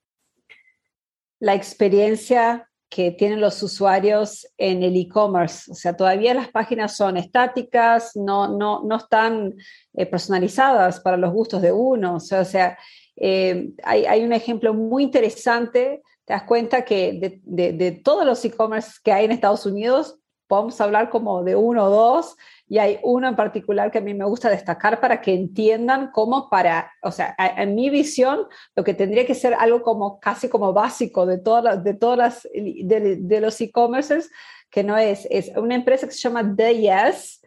la 1.40 1.54
experiencia 1.54 2.70
que 2.90 3.12
tienen 3.12 3.42
los 3.42 3.62
usuarios 3.62 4.48
en 4.58 4.82
el 4.84 4.96
e-commerce. 4.96 5.70
O 5.72 5.76
sea, 5.76 5.96
todavía 5.96 6.34
las 6.34 6.50
páginas 6.50 6.96
son 6.96 7.18
estáticas, 7.18 8.16
no, 8.16 8.48
no, 8.48 8.84
no 8.84 8.96
están 8.96 9.54
eh, 9.94 10.06
personalizadas 10.06 11.00
para 11.02 11.18
los 11.18 11.34
gustos 11.34 11.62
de 11.62 11.72
uno. 11.72 12.16
O 12.16 12.20
sea, 12.20 12.78
eh, 13.18 13.70
hay, 13.84 14.06
hay, 14.06 14.24
un 14.24 14.34
ejemplo 14.34 14.74
muy 14.74 15.04
interesante. 15.04 16.04
Te 16.24 16.34
das 16.34 16.44
cuenta 16.44 16.86
que 16.86 17.42
de, 17.44 17.74
de 17.74 17.92
todos 17.92 18.26
los 18.26 18.44
e-commerce 18.46 18.94
que 19.04 19.12
hay 19.12 19.26
en 19.26 19.32
Estados 19.32 19.66
Unidos, 19.66 20.18
podemos 20.48 20.80
hablar 20.80 21.10
como 21.10 21.44
de 21.44 21.56
uno 21.56 21.86
o 21.86 21.90
dos 21.90 22.36
y 22.68 22.78
hay 22.80 23.00
uno 23.04 23.28
en 23.28 23.36
particular 23.36 23.92
que 23.92 24.00
a 24.00 24.02
mí 24.02 24.14
me 24.14 24.26
gusta 24.26 24.50
destacar 24.50 25.00
para 25.00 25.22
que 25.22 25.34
entiendan 25.34 26.12
cómo 26.12 26.50
para, 26.50 26.92
o 27.02 27.12
sea, 27.12 27.36
en 27.38 27.76
mi 27.76 27.90
visión, 27.90 28.48
lo 28.76 28.84
que 28.84 28.94
tendría 28.94 29.26
que 29.26 29.36
ser 29.36 29.54
algo 29.54 29.82
como 29.82 30.20
casi 30.20 30.50
como 30.50 30.74
básico 30.74 31.26
de 31.26 31.38
todas 31.38 31.84
de 31.84 31.94
todas 31.94 32.48
de, 32.54 33.18
de 33.20 33.42
los 33.42 33.60
e-commerces, 33.62 34.32
que 34.70 34.84
no 34.84 34.98
es, 34.98 35.28
es 35.30 35.52
una 35.56 35.76
empresa 35.76 36.08
que 36.08 36.14
se 36.14 36.20
llama 36.20 36.56
The 36.56 36.76
Yes, 36.76 37.42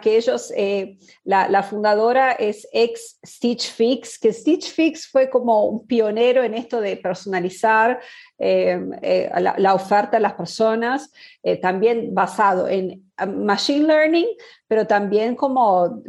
que 0.00 0.16
ellos, 0.16 0.52
eh, 0.56 0.98
la, 1.24 1.62
fundadora 1.62 2.32
es 2.32 2.66
ex 2.72 3.18
Stitch 3.24 3.70
Fix, 3.70 4.18
que 4.18 4.32
Stitch 4.32 4.72
Fix 4.72 5.06
fue 5.06 5.28
como 5.28 5.66
un 5.66 5.86
pionero 5.86 6.42
en 6.42 6.54
esto 6.54 6.80
de 6.80 6.96
personalizar 6.96 8.00
eh, 8.38 8.80
eh, 9.02 9.30
la, 9.38 9.74
oferta 9.74 10.16
a 10.16 10.20
las 10.20 10.34
personas, 10.34 11.12
también 11.60 12.14
basado 12.14 12.68
en 12.68 13.03
machine 13.26 13.86
learning, 13.86 14.26
pero 14.66 14.86
también 14.86 15.36
como 15.36 16.02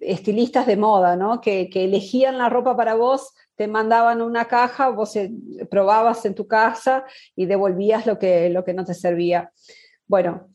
estilistas 0.00 0.66
de 0.66 0.76
moda, 0.76 1.16
¿no? 1.16 1.40
que, 1.40 1.68
elegían 1.74 2.38
la 2.38 2.48
ropa 2.48 2.76
para 2.76 2.94
vos 2.94 3.34
te 3.56 3.66
mandaban 3.66 4.22
una 4.22 4.44
caja, 4.46 4.90
vos 4.90 5.14
probabas 5.70 6.24
en 6.24 6.34
tu 6.34 6.46
casa 6.46 7.04
y 7.34 7.46
devolvías 7.46 8.06
lo 8.06 8.18
que, 8.18 8.48
lo 8.50 8.64
que 8.64 8.72
no 8.72 8.84
te 8.84 8.94
servía. 8.94 9.50
Bueno, 10.06 10.48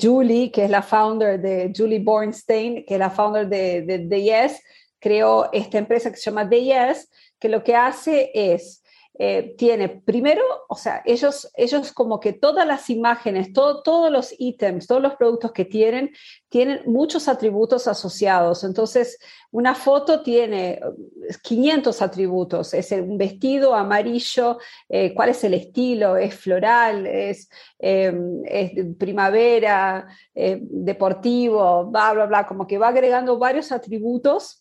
Julie, 0.00 0.50
que 0.50 0.64
es 0.64 0.70
la 0.70 0.82
founder 0.82 1.40
de 1.40 1.72
Julie 1.74 2.00
Bornstein, 2.00 2.84
que 2.84 2.94
es 2.94 3.00
la 3.00 3.08
founder 3.08 3.48
de, 3.48 3.82
de, 3.82 3.98
de 3.98 4.22
Yes, 4.22 4.62
creó 4.98 5.50
esta 5.52 5.78
empresa 5.78 6.10
que 6.10 6.18
se 6.18 6.30
llama 6.30 6.48
The 6.48 6.62
Yes, 6.62 7.10
que 7.38 7.48
lo 7.48 7.64
que 7.64 7.74
hace 7.74 8.30
es 8.34 8.79
eh, 9.18 9.54
tiene 9.58 9.88
primero, 9.88 10.42
o 10.68 10.76
sea, 10.76 11.02
ellos, 11.04 11.50
ellos 11.54 11.92
como 11.92 12.20
que 12.20 12.32
todas 12.32 12.66
las 12.66 12.88
imágenes, 12.88 13.52
todo, 13.52 13.82
todos 13.82 14.10
los 14.10 14.34
ítems, 14.38 14.86
todos 14.86 15.02
los 15.02 15.14
productos 15.16 15.52
que 15.52 15.64
tienen, 15.64 16.10
tienen 16.48 16.80
muchos 16.86 17.28
atributos 17.28 17.86
asociados. 17.86 18.64
Entonces, 18.64 19.18
una 19.50 19.74
foto 19.74 20.22
tiene 20.22 20.80
500 21.42 22.00
atributos. 22.00 22.72
Es 22.72 22.92
un 22.92 23.18
vestido 23.18 23.74
amarillo, 23.74 24.58
eh, 24.88 25.12
cuál 25.12 25.30
es 25.30 25.44
el 25.44 25.54
estilo, 25.54 26.16
es 26.16 26.34
floral, 26.34 27.06
es, 27.06 27.50
em, 27.78 28.42
es 28.46 28.72
primavera, 28.96 30.06
eh, 30.34 30.58
deportivo, 30.62 31.86
bla, 31.86 32.12
bla, 32.14 32.26
bla, 32.26 32.46
como 32.46 32.66
que 32.66 32.78
va 32.78 32.88
agregando 32.88 33.38
varios 33.38 33.72
atributos 33.72 34.59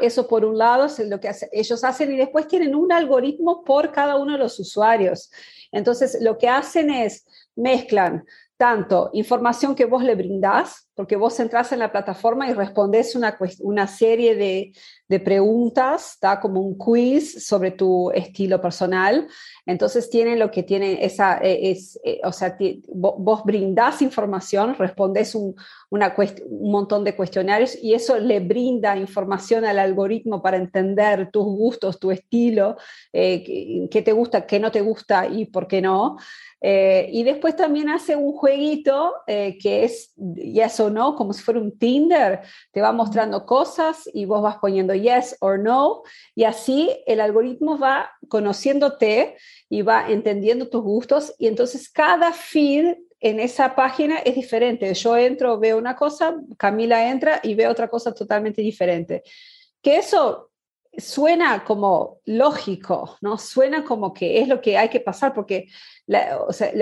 eso 0.00 0.26
por 0.26 0.44
un 0.44 0.58
lado 0.58 0.86
es 0.86 0.98
lo 1.00 1.20
que 1.20 1.30
ellos 1.52 1.84
hacen 1.84 2.12
y 2.12 2.16
después 2.16 2.48
tienen 2.48 2.74
un 2.74 2.92
algoritmo 2.92 3.62
por 3.62 3.92
cada 3.92 4.16
uno 4.16 4.32
de 4.32 4.38
los 4.38 4.58
usuarios. 4.58 5.30
Entonces, 5.70 6.18
lo 6.20 6.38
que 6.38 6.48
hacen 6.48 6.90
es 6.90 7.24
mezclan 7.54 8.24
tanto 8.56 9.10
información 9.12 9.74
que 9.74 9.86
vos 9.86 10.02
le 10.02 10.14
brindás, 10.14 10.89
porque 11.00 11.16
vos 11.16 11.40
entras 11.40 11.72
en 11.72 11.78
la 11.78 11.90
plataforma 11.90 12.46
y 12.46 12.52
respondes 12.52 13.16
una, 13.16 13.38
una 13.60 13.86
serie 13.86 14.34
de, 14.36 14.74
de 15.08 15.18
preguntas, 15.18 16.12
está 16.12 16.38
como 16.38 16.60
un 16.60 16.76
quiz 16.76 17.42
sobre 17.42 17.70
tu 17.70 18.10
estilo 18.10 18.60
personal. 18.60 19.26
Entonces 19.64 20.10
tienen 20.10 20.38
lo 20.38 20.50
que 20.50 20.62
tienen 20.62 20.98
esa, 21.00 21.38
eh, 21.38 21.70
es, 21.70 21.98
eh, 22.04 22.20
o 22.22 22.32
sea, 22.32 22.54
vos 22.92 23.44
brindás 23.44 24.02
información, 24.02 24.74
respondes 24.74 25.34
un, 25.34 25.54
una 25.88 26.14
un 26.44 26.70
montón 26.70 27.02
de 27.02 27.16
cuestionarios 27.16 27.82
y 27.82 27.94
eso 27.94 28.18
le 28.18 28.40
brinda 28.40 28.94
información 28.94 29.64
al 29.64 29.78
algoritmo 29.78 30.42
para 30.42 30.58
entender 30.58 31.30
tus 31.30 31.46
gustos, 31.46 31.98
tu 31.98 32.10
estilo, 32.10 32.76
eh, 33.14 33.88
qué 33.90 34.02
te 34.02 34.12
gusta, 34.12 34.46
qué 34.46 34.60
no 34.60 34.70
te 34.70 34.82
gusta 34.82 35.26
y 35.26 35.46
por 35.46 35.66
qué 35.66 35.80
no. 35.80 36.18
Eh, 36.62 37.08
y 37.10 37.22
después 37.22 37.56
también 37.56 37.88
hace 37.88 38.16
un 38.16 38.34
jueguito 38.34 39.14
eh, 39.26 39.56
que 39.58 39.84
es 39.84 40.12
yes 40.16 40.78
o 40.80 40.89
no, 40.90 41.16
como 41.16 41.32
si 41.32 41.42
fuera 41.42 41.60
un 41.60 41.78
Tinder. 41.78 42.40
Te 42.72 42.80
va 42.80 42.92
mostrando 42.92 43.46
cosas 43.46 44.08
y 44.12 44.24
vos 44.24 44.42
vas 44.42 44.58
poniendo 44.58 44.94
yes 44.94 45.36
or 45.40 45.58
no. 45.58 46.02
Y 46.34 46.44
así 46.44 46.90
el 47.06 47.20
algoritmo 47.20 47.78
va 47.78 48.10
conociéndote 48.28 49.36
y 49.68 49.82
va 49.82 50.10
entendiendo 50.10 50.68
tus 50.68 50.82
gustos. 50.82 51.34
Y 51.38 51.46
entonces 51.46 51.88
cada 51.88 52.32
feed 52.32 52.96
en 53.20 53.38
esa 53.38 53.74
página 53.74 54.18
es 54.18 54.34
diferente. 54.34 54.92
Yo 54.94 55.16
entro, 55.16 55.58
veo 55.58 55.78
una 55.78 55.94
cosa, 55.94 56.36
Camila 56.56 57.10
entra 57.10 57.40
y 57.42 57.54
ve 57.54 57.68
otra 57.68 57.88
cosa 57.88 58.12
totalmente 58.12 58.62
diferente. 58.62 59.22
Que 59.82 59.96
eso 59.98 60.49
suena 60.96 61.64
como 61.64 62.20
lógico, 62.24 63.16
¿no? 63.20 63.38
Suena 63.38 63.84
como 63.84 64.12
que 64.12 64.40
es 64.40 64.48
lo 64.48 64.60
que 64.60 64.76
hay 64.76 64.88
que 64.88 65.00
pasar, 65.00 65.32
porque 65.32 65.68
o 66.46 66.52
sea, 66.52 66.72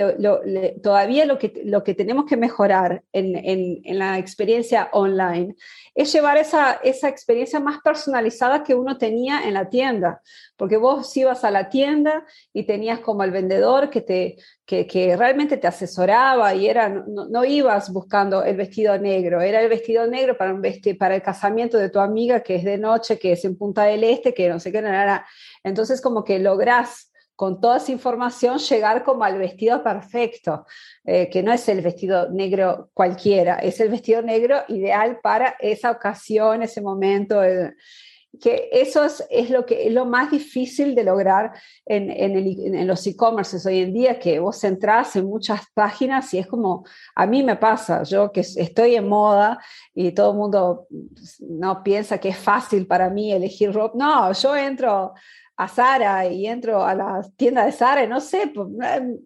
todavía 0.81 1.25
lo 1.25 1.37
que, 1.37 1.61
lo 1.63 1.83
que 1.83 1.93
tenemos 1.93 2.25
que 2.25 2.37
mejorar 2.37 3.03
en, 3.13 3.35
en, 3.35 3.81
en, 3.83 3.99
la 3.99 4.17
experiencia 4.17 4.89
online 4.91 5.55
es 5.93 6.11
llevar 6.11 6.37
esa, 6.37 6.79
esa 6.83 7.09
experiencia 7.09 7.59
más 7.59 7.79
personalizada 7.83 8.63
que 8.63 8.73
uno 8.73 8.97
tenía 8.97 9.43
en 9.43 9.53
la 9.53 9.69
tienda, 9.69 10.21
porque 10.57 10.77
vos 10.77 11.15
ibas 11.15 11.43
a 11.43 11.51
la 11.51 11.69
tienda 11.69 12.25
y 12.53 12.63
tenías 12.63 12.99
como 13.01 13.23
el 13.23 13.31
vendedor 13.31 13.91
que, 13.91 14.01
te, 14.01 14.37
que, 14.69 15.15
realmente 15.17 15.57
te 15.57 15.67
asesoraba 15.67 16.53
y 16.53 16.67
era, 16.67 16.89
no, 16.89 17.43
ibas 17.43 17.91
buscando 17.91 18.43
el 18.43 18.55
vestido 18.55 18.97
negro, 18.99 19.41
era 19.41 19.61
el 19.61 19.67
vestido 19.67 20.05
negro 20.05 20.37
para, 20.37 20.53
un 20.53 20.61
vesti 20.61 20.93
para 20.93 21.15
el 21.15 21.23
casamiento 21.23 21.79
de 21.79 21.89
tu 21.89 21.99
amiga 21.99 22.41
que 22.41 22.55
es 22.55 22.63
de 22.63 22.77
noche, 22.77 23.17
que 23.17 23.31
es 23.31 23.43
en 23.45 23.57
Punta 23.57 23.83
del 23.83 24.03
Este, 24.03 24.33
que 24.33 24.47
no 24.47 24.59
sé 24.59 24.71
qué, 24.71 24.77
era. 24.77 25.25
Entonces 25.63 26.01
como 26.01 26.23
que 26.23 26.37
lográs 26.37 27.11
con 27.35 27.59
toda 27.59 27.77
esa 27.77 27.91
información 27.91 28.59
llegar 28.59 29.03
como 29.03 29.23
al 29.23 29.39
vestido 29.39 29.81
perfecto, 29.81 30.65
eh, 31.03 31.29
que 31.29 31.41
no 31.41 31.51
es 31.51 31.67
el 31.67 31.81
vestido 31.81 32.29
negro 32.29 32.91
cualquiera, 32.93 33.55
es 33.55 33.79
el 33.79 33.89
vestido 33.89 34.21
negro 34.21 34.57
ideal 34.67 35.19
para 35.23 35.55
esa 35.59 35.89
ocasión, 35.89 36.61
ese 36.61 36.81
momento. 36.81 37.41
Que 38.39 38.69
eso 38.71 39.03
es, 39.03 39.25
es, 39.29 39.49
lo 39.49 39.65
que 39.65 39.87
es 39.87 39.93
lo 39.93 40.05
más 40.05 40.31
difícil 40.31 40.93
de 40.93 41.03
lograr 41.03 41.51
en, 41.85 42.09
en, 42.11 42.87
los 42.87 43.05
e-commerces 43.07 43.65
hoy 43.65 43.79
en 43.79 43.93
día, 43.93 44.19
que 44.19 44.39
vos 44.39 44.63
entras 44.63 45.15
en 45.15 45.25
muchas 45.25 45.61
páginas 45.73 46.33
y 46.33 46.39
es 46.39 46.47
como, 46.47 46.85
a 47.15 47.25
mí 47.25 47.43
me 47.43 47.55
pasa, 47.55 48.03
yo 48.03 48.31
que 48.31 48.41
estoy 48.41 48.95
en 48.95 49.07
moda 49.07 49.59
y 49.93 50.11
todo 50.11 50.31
el 50.31 50.37
mundo 50.37 50.87
no 51.39 51.83
piensa 51.83 52.19
que 52.19 52.29
es 52.29 52.37
fácil 52.37 52.85
para 52.85 53.09
mí 53.09 53.31
elegir 53.31 53.73
ropa, 53.73 53.97
no, 53.97 54.31
yo 54.33 54.55
entro 54.55 55.13
a 55.57 55.67
Sara 55.67 56.25
y 56.27 56.45
entro 56.45 56.83
a 56.85 56.95
la 56.95 57.21
tienda 57.35 57.65
de 57.65 57.71
Sara, 57.71 58.05
no 58.07 58.21
sé, 58.21 58.51
pues, 58.53 58.67
em, 58.81 59.17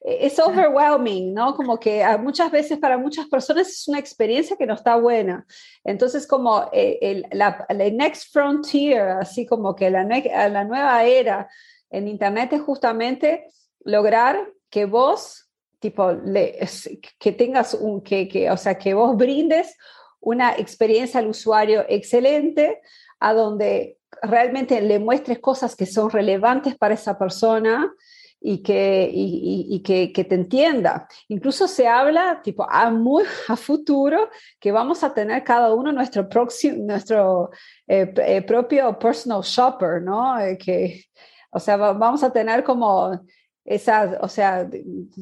es 0.00 0.38
overwhelming, 0.38 1.34
¿no? 1.34 1.54
Como 1.54 1.78
que 1.78 2.04
muchas 2.20 2.50
veces 2.50 2.78
para 2.78 2.96
muchas 2.96 3.26
personas 3.26 3.68
es 3.68 3.88
una 3.88 3.98
experiencia 3.98 4.56
que 4.56 4.66
no 4.66 4.74
está 4.74 4.96
buena. 4.96 5.46
Entonces, 5.84 6.26
como 6.26 6.68
eh, 6.72 6.98
el, 7.00 7.26
la, 7.32 7.66
next 7.92 8.32
frontier, 8.32 9.08
así 9.08 9.46
como 9.46 9.74
que 9.74 9.90
la, 9.90 10.04
la 10.04 10.64
nueva 10.64 11.04
era 11.04 11.48
en 11.90 12.08
Internet 12.08 12.52
es 12.52 12.62
justamente 12.62 13.46
lograr 13.84 14.52
que 14.70 14.84
vos, 14.84 15.48
tipo, 15.78 16.12
le, 16.12 16.58
que 17.18 17.32
tengas 17.32 17.74
un, 17.74 18.00
que, 18.02 18.28
que, 18.28 18.50
o 18.50 18.56
sea, 18.56 18.78
que 18.78 18.94
vos 18.94 19.16
brindes 19.16 19.76
una 20.20 20.54
experiencia 20.56 21.20
al 21.20 21.28
usuario 21.28 21.84
excelente, 21.88 22.80
a 23.20 23.32
donde 23.32 23.98
realmente 24.22 24.80
le 24.80 24.98
muestres 24.98 25.38
cosas 25.38 25.76
que 25.76 25.86
son 25.86 26.10
relevantes 26.10 26.76
para 26.76 26.94
esa 26.94 27.18
persona 27.18 27.92
y 28.48 28.62
que, 28.62 29.10
y, 29.12 29.82
que, 29.82 30.12
que, 30.12 30.22
te 30.22 30.36
entienda. 30.36 31.08
Incluso 31.26 31.66
se 31.66 31.88
habla 31.88 32.40
tipo 32.44 32.64
a, 32.70 32.90
muy, 32.90 33.24
a 33.48 33.56
futuro 33.56 34.30
que 34.60 34.70
vamos 34.70 35.02
a 35.02 35.12
tener 35.12 35.42
cada 35.42 35.74
uno 35.74 35.90
nuestro, 35.90 36.28
próximo, 36.28 36.76
nuestro 36.86 37.50
eh, 37.88 38.14
eh, 38.18 38.42
propio 38.42 38.96
personal 39.00 39.42
shopper, 39.42 40.00
¿no? 40.00 40.38
Eh, 40.38 40.56
que, 40.56 41.06
o 41.50 41.58
sea, 41.58 41.76
vamos 41.76 42.22
a 42.22 42.32
tener 42.32 42.62
como 42.62 43.20
esa, 43.64 44.16
o 44.20 44.28
sea, 44.28 44.68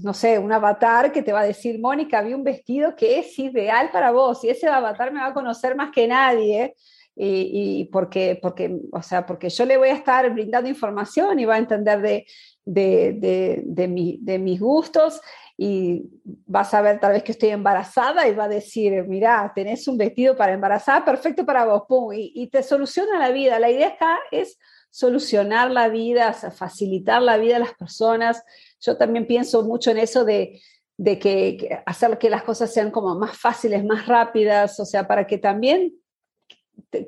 no 0.02 0.12
sé, 0.12 0.38
un 0.38 0.52
avatar 0.52 1.10
que 1.10 1.22
te 1.22 1.32
va 1.32 1.40
a 1.40 1.46
decir, 1.46 1.80
Mónica, 1.80 2.20
vi 2.20 2.34
un 2.34 2.44
vestido 2.44 2.94
que 2.94 3.20
es 3.20 3.38
ideal 3.38 3.88
para 3.90 4.10
vos 4.10 4.44
y 4.44 4.50
ese 4.50 4.68
avatar 4.68 5.10
me 5.14 5.20
va 5.20 5.28
a 5.28 5.34
conocer 5.34 5.74
más 5.76 5.92
que 5.92 6.06
nadie 6.06 6.74
y, 7.16 7.88
porque, 7.92 8.38
porque, 8.42 8.76
o 8.92 9.00
sea, 9.00 9.24
porque 9.24 9.48
yo 9.48 9.64
le 9.64 9.76
voy 9.76 9.88
a 9.88 9.94
estar 9.94 10.28
brindando 10.32 10.68
información 10.68 11.38
y 11.38 11.44
va 11.44 11.54
a 11.54 11.58
entender 11.58 12.02
de, 12.02 12.26
de, 12.64 13.12
de, 13.12 13.62
de, 13.64 13.88
mi, 13.88 14.18
de 14.22 14.38
mis 14.38 14.60
gustos 14.60 15.20
y 15.56 16.10
va 16.52 16.60
a 16.60 16.64
saber 16.64 16.98
tal 16.98 17.12
vez 17.12 17.22
que 17.22 17.32
estoy 17.32 17.50
embarazada 17.50 18.26
y 18.26 18.34
va 18.34 18.44
a 18.44 18.48
decir, 18.48 19.04
mira, 19.06 19.52
tenés 19.54 19.86
un 19.86 19.96
vestido 19.96 20.36
para 20.36 20.52
embarazada, 20.52 21.04
perfecto 21.04 21.46
para 21.46 21.64
vos, 21.64 21.84
y, 22.14 22.32
y 22.34 22.48
te 22.48 22.62
soluciona 22.62 23.18
la 23.18 23.30
vida. 23.30 23.58
La 23.58 23.70
idea 23.70 23.88
acá 23.88 24.18
es 24.30 24.58
solucionar 24.90 25.70
la 25.70 25.88
vida, 25.88 26.32
facilitar 26.32 27.22
la 27.22 27.36
vida 27.36 27.56
a 27.56 27.60
las 27.60 27.74
personas. 27.74 28.42
Yo 28.80 28.96
también 28.96 29.26
pienso 29.26 29.62
mucho 29.62 29.90
en 29.90 29.98
eso 29.98 30.24
de, 30.24 30.60
de 30.96 31.18
que, 31.18 31.82
hacer 31.86 32.18
que 32.18 32.30
las 32.30 32.44
cosas 32.44 32.72
sean 32.72 32.90
como 32.90 33.14
más 33.18 33.36
fáciles, 33.36 33.84
más 33.84 34.06
rápidas, 34.06 34.78
o 34.80 34.84
sea, 34.84 35.06
para 35.06 35.26
que 35.26 35.38
también 35.38 35.94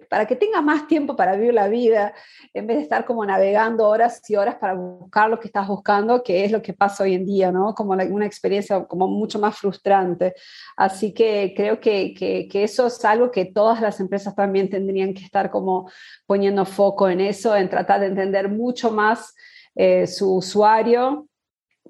para 0.09 0.27
que 0.27 0.37
tenga 0.37 0.61
más 0.61 0.87
tiempo 0.87 1.17
para 1.17 1.37
vivir 1.37 1.55
la 1.55 1.69
vida, 1.69 2.15
en 2.53 2.67
vez 2.67 2.77
de 2.79 2.83
estar 2.83 3.05
como 3.05 3.25
navegando 3.25 3.89
horas 3.89 4.21
y 4.29 4.37
horas 4.37 4.57
para 4.57 4.75
buscar 4.75 5.29
lo 5.29 5.39
que 5.39 5.49
estás 5.49 5.69
buscando, 5.69 6.23
que 6.23 6.45
es 6.45 6.53
lo 6.53 6.63
que 6.63 6.73
pasa 6.73 7.05
hoy 7.05 7.15
en 7.15 7.27
día, 7.27 7.53
¿no? 7.53 7.75
Como 7.75 7.93
una 7.93 8.27
experiencia 8.27 8.85
como 8.85 9.09
mucho 9.09 9.39
más 9.39 9.57
frustrante. 9.57 10.35
Así 10.77 11.13
que 11.13 11.53
creo 11.57 11.81
que, 11.81 12.15
que, 12.15 12.65
eso 12.65 12.87
es 12.87 13.05
algo 13.05 13.31
que 13.31 13.45
todas 13.45 13.81
las 13.81 14.01
empresas 14.01 14.35
también 14.35 14.69
tendrían 14.69 15.15
que 15.15 15.25
estar 15.25 15.51
como 15.51 15.91
poniendo 16.27 16.65
foco 16.65 17.09
en 17.09 17.21
eso, 17.21 17.55
en 17.55 17.69
tratar 17.69 18.01
de 18.01 18.07
entender 18.07 18.49
mucho 18.49 18.91
más 18.91 19.35
eh, 19.75 20.07
su 20.07 20.37
usuario 20.37 21.29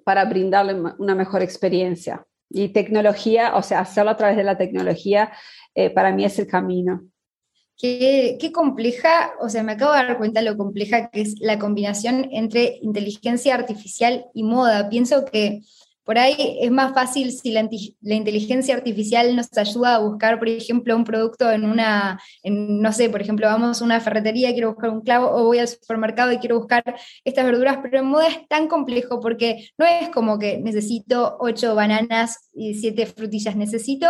para 0.05 0.24
brindarle 0.24 0.74
una 0.99 1.14
mejor 1.14 1.43
experiencia. 1.43 2.27
Y 2.49 2.68
tecnología, 2.68 3.57
o 3.57 3.62
sea, 3.62 3.81
hacerlo 3.81 4.12
a 4.12 4.16
través 4.16 4.37
de 4.37 4.45
la 4.45 4.57
tecnología, 4.57 5.33
eh, 5.74 5.91
para 5.91 6.12
mí 6.12 6.24
es 6.24 6.39
el 6.39 6.47
camino. 6.47 7.03
Qué, 7.79 8.39
qué, 8.41 8.53
compleja, 8.53 9.33
o 9.41 9.51
sea, 9.51 9.62
me 9.62 9.72
acabo 9.72 9.93
de 9.93 9.99
dar 9.99 10.16
cuenta 10.16 10.41
lo 10.41 10.57
compleja 10.57 11.11
que 11.11 11.20
es 11.20 11.39
la 11.41 11.59
combinación 11.59 12.29
entre 12.33 12.79
inteligencia 12.81 13.55
artificial 13.55 14.27
y 14.33 14.45
moda. 14.45 14.89
Pienso 14.89 15.27
que 15.27 15.61
por 16.07 16.18
ahí 16.18 16.59
es 16.61 16.70
más 16.70 16.94
fácil 16.94 17.32
si 17.32 17.50
la, 17.50 17.68
inteligencia 18.00 18.76
artificial 18.76 19.34
nos 19.34 19.48
ayuda 19.59 19.96
a 19.96 19.98
buscar, 19.98 20.38
por 20.38 20.48
ejemplo, 20.48 20.94
un 20.94 21.02
producto 21.02 21.50
en 21.50 21.64
una, 21.64 22.20
no 22.44 22.92
sé, 22.92 23.11
por 23.11 23.20
ejemplo, 23.20 23.48
vamos 23.48 23.82
a 23.82 23.84
una 23.84 24.00
ferretería, 24.00 24.52
quiero 24.52 24.70
buscar 24.70 24.90
un 24.90 25.00
clavo, 25.00 25.28
o 25.32 25.46
voy 25.46 25.59
al 25.59 25.66
supermercado 25.66 26.30
y 26.30 26.38
quiero 26.38 26.59
buscar 26.59 26.84
estas 27.24 27.44
verduras, 27.44 27.78
pero 27.82 27.98
en 27.98 28.07
moda 28.07 28.28
es 28.28 28.46
tan 28.46 28.68
complejo 28.68 29.18
porque 29.18 29.68
no 29.78 29.84
es 29.84 30.09
como 30.11 30.38
que 30.38 30.59
necesito 30.59 31.38
ocho 31.40 31.74
bananas 31.74 32.50
y 32.54 32.74
siete 32.74 33.07
frutillas, 33.07 33.57
necesito, 33.57 34.07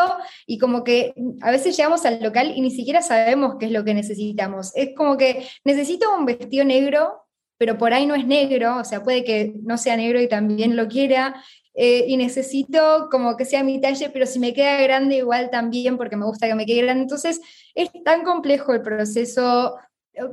y 0.47 0.59
como 0.59 0.85
que 0.85 1.15
a 1.41 1.51
veces 1.51 1.79
llegamos 1.79 2.05
al 2.05 2.23
local 2.23 2.53
y 2.55 2.61
ni 2.61 2.73
siquiera 2.73 3.01
sabemos 3.01 3.57
qué 3.59 3.67
es 3.67 3.73
lo 3.73 3.85
que 3.85 3.95
necesitamos. 3.95 4.71
Es 4.77 4.91
como 4.95 5.17
que 5.17 5.49
necesito 5.65 6.15
un 6.15 6.27
vestido 6.27 6.67
negro, 6.67 7.23
pero 7.59 7.79
por 7.79 7.95
ahí 7.95 8.07
no 8.07 8.15
es 8.15 8.27
negro, 8.27 8.77
o 8.77 8.85
sea, 8.85 9.03
puede 9.03 9.25
que 9.25 9.55
no 9.63 9.79
sea 9.79 9.97
negro 9.97 10.21
y 10.21 10.29
también 10.29 10.77
lo 10.77 10.89
quiera, 10.89 11.43
eh, 11.79 12.07
y 12.09 12.17
necesito 12.17 13.09
como 13.11 13.37
que 13.37 13.45
sea 13.45 13.63
mi 13.63 13.79
talle, 13.81 14.09
pero 14.09 14.25
si 14.25 14.39
me 14.39 14.55
queda 14.55 14.81
grande 14.81 15.17
igual 15.17 15.51
también 15.51 15.99
porque 15.99 16.17
me 16.17 16.25
gusta 16.25 16.47
que 16.47 16.55
me 16.55 16.65
quede 16.65 16.83
grande. 16.83 17.03
Entonces 17.03 17.41
es 17.75 17.91
tan 18.03 18.25
complejo 18.25 18.73
el 18.73 18.81
proceso, 18.81 19.77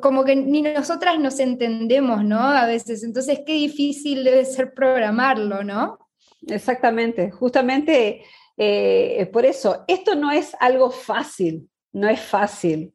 como 0.02 0.24
que 0.24 0.38
ni 0.38 0.62
nosotras 0.62 1.20
nos 1.20 1.40
entendemos, 1.42 2.24
¿no? 2.24 2.40
A 2.40 2.66
veces. 2.66 3.04
Entonces 3.04 3.42
qué 3.46 3.54
difícil 3.54 4.24
debe 4.24 4.46
ser 4.46 4.74
programarlo, 4.74 5.66
¿no? 5.66 6.00
Exactamente, 6.48 7.30
justamente 7.30 8.24
eh, 8.56 9.30
por 9.34 9.46
eso, 9.46 9.84
esto 9.88 10.16
no 10.16 10.32
es 10.32 10.56
algo 10.62 10.92
fácil, 10.92 11.70
no 11.92 12.08
es 12.08 12.22
fácil, 12.22 12.94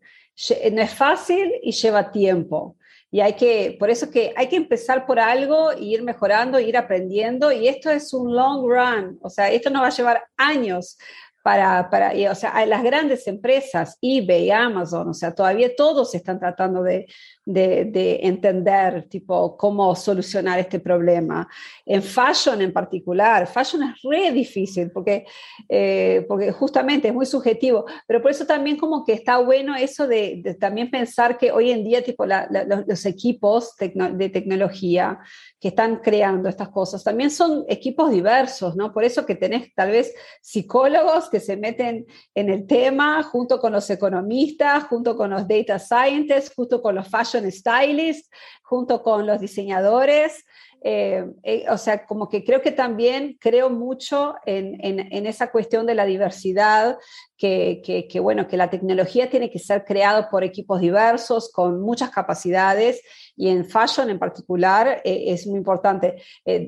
no 0.72 0.82
es 0.82 0.94
fácil 0.94 1.53
y 1.62 1.72
lleva 1.72 2.11
tiempo. 2.11 2.77
Y 3.11 3.20
hay 3.20 3.34
que, 3.34 3.76
por 3.78 3.88
eso 3.88 4.11
que 4.11 4.34
hay 4.36 4.48
que 4.48 4.56
empezar 4.56 5.06
por 5.06 5.18
algo 5.18 5.72
e 5.72 5.82
ir 5.82 6.02
mejorando, 6.02 6.61
ir 6.61 6.76
aprendiendo. 6.76 7.50
Y 7.50 7.68
esto 7.68 7.90
es 7.90 8.12
un 8.12 8.34
long 8.34 8.66
run, 8.66 9.18
o 9.22 9.30
sea, 9.30 9.50
esto 9.50 9.70
no 9.70 9.80
va 9.80 9.88
a 9.88 9.90
llevar 9.90 10.24
años 10.36 10.98
para, 11.42 11.88
para 11.88 12.12
o 12.30 12.34
sea, 12.34 12.66
las 12.66 12.82
grandes 12.82 13.26
empresas, 13.26 13.96
eBay, 14.02 14.50
Amazon, 14.50 15.09
o 15.09 15.14
sea, 15.14 15.34
todavía 15.34 15.74
todos 15.74 16.14
están 16.14 16.38
tratando 16.38 16.82
de, 16.82 17.06
de, 17.49 18.20
entender, 18.22 19.09
tipo, 19.09 19.57
cómo 19.57 19.94
solucionar 19.96 20.59
este 20.59 20.80
problema. 20.80 21.49
En 21.86 22.03
fashion 22.03 22.61
en 22.61 22.72
particular, 22.72 23.46
fashion 23.46 23.82
es 23.84 24.03
re 24.03 24.30
difícil 24.32 24.90
porque, 24.90 25.24
eh, 25.68 26.26
porque 26.28 26.53
justamente 26.53 27.09
es 27.09 27.14
muy 27.14 27.24
subjetivo, 27.24 27.86
pero 28.07 28.20
por 28.20 28.30
eso 28.30 28.44
también 28.44 28.76
como 28.76 29.03
que 29.05 29.14
está 29.14 29.38
bueno 29.38 29.74
eso 29.74 30.07
de, 30.07 30.57
también 30.61 30.90
pensar 30.90 31.38
que 31.38 31.51
hoy 31.51 31.70
en 31.70 31.84
día, 31.84 32.05
tipo, 32.05 32.26
los, 32.26 33.07
equipos 33.07 33.74
de 33.78 34.28
tecnología 34.28 35.18
que 35.61 35.68
están 35.68 35.96
creando 35.96 36.49
estas 36.49 36.68
cosas 36.68 37.03
también 37.03 37.30
son 37.30 37.64
equipos 37.68 38.11
diversos, 38.11 38.76
¿no? 38.76 38.92
Por 38.92 39.05
eso 39.05 39.24
que 39.24 39.34
tenés 39.34 39.74
tal 39.74 39.90
vez 39.90 40.14
psicólogos 40.42 41.28
que 41.30 41.40
se 41.40 41.57
meten 41.57 42.07
en 42.34 42.51
el 42.51 42.66
tema 42.66 43.22
junto 43.22 43.59
con 43.59 43.72
los 43.72 43.88
economistas, 43.90 44.84
junto 44.84 45.16
con 45.16 45.30
los 45.30 45.49
data 45.49 45.78
scientists, 45.78 46.53
junto 46.55 46.82
con 46.82 46.94
los 46.94 47.09
fashion 47.09 47.38
stylist, 47.51 48.32
junto 48.62 49.03
con 49.03 49.26
los 49.26 49.41
diseñadores. 49.41 50.45
Eh, 50.80 51.26
eh, 51.43 51.64
o 51.70 51.76
sea, 51.76 52.07
como 52.07 52.28
que 52.28 52.45
creo 52.45 52.62
que 52.62 52.70
también 52.70 53.36
creo 53.41 53.68
mucho 53.68 54.36
en, 54.47 54.78
en, 54.80 55.26
esa 55.26 55.51
cuestión 55.51 55.86
de 55.86 55.97
la 55.97 56.05
diversidad, 56.05 56.99
que, 57.36 57.82
que, 58.09 58.20
bueno, 58.20 58.47
que 58.47 58.57
la 58.57 58.70
tecnología 58.70 59.28
tiene 59.30 59.51
que 59.51 59.59
ser 59.59 59.84
creada 59.84 60.28
por 60.30 60.45
equipos 60.45 60.80
diversos, 60.80 61.51
con 61.53 61.80
muchas 61.80 62.11
capacidades, 62.11 63.03
y 63.36 63.49
en 63.49 63.64
fashion 63.64 64.11
en 64.11 64.18
particular 64.18 65.01
eh, 65.05 65.24
es 65.28 65.47
muy 65.47 65.59
importante. 65.59 66.22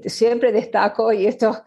siempre 0.07 0.53
destaco, 0.53 1.13
y 1.13 1.27
esto, 1.27 1.63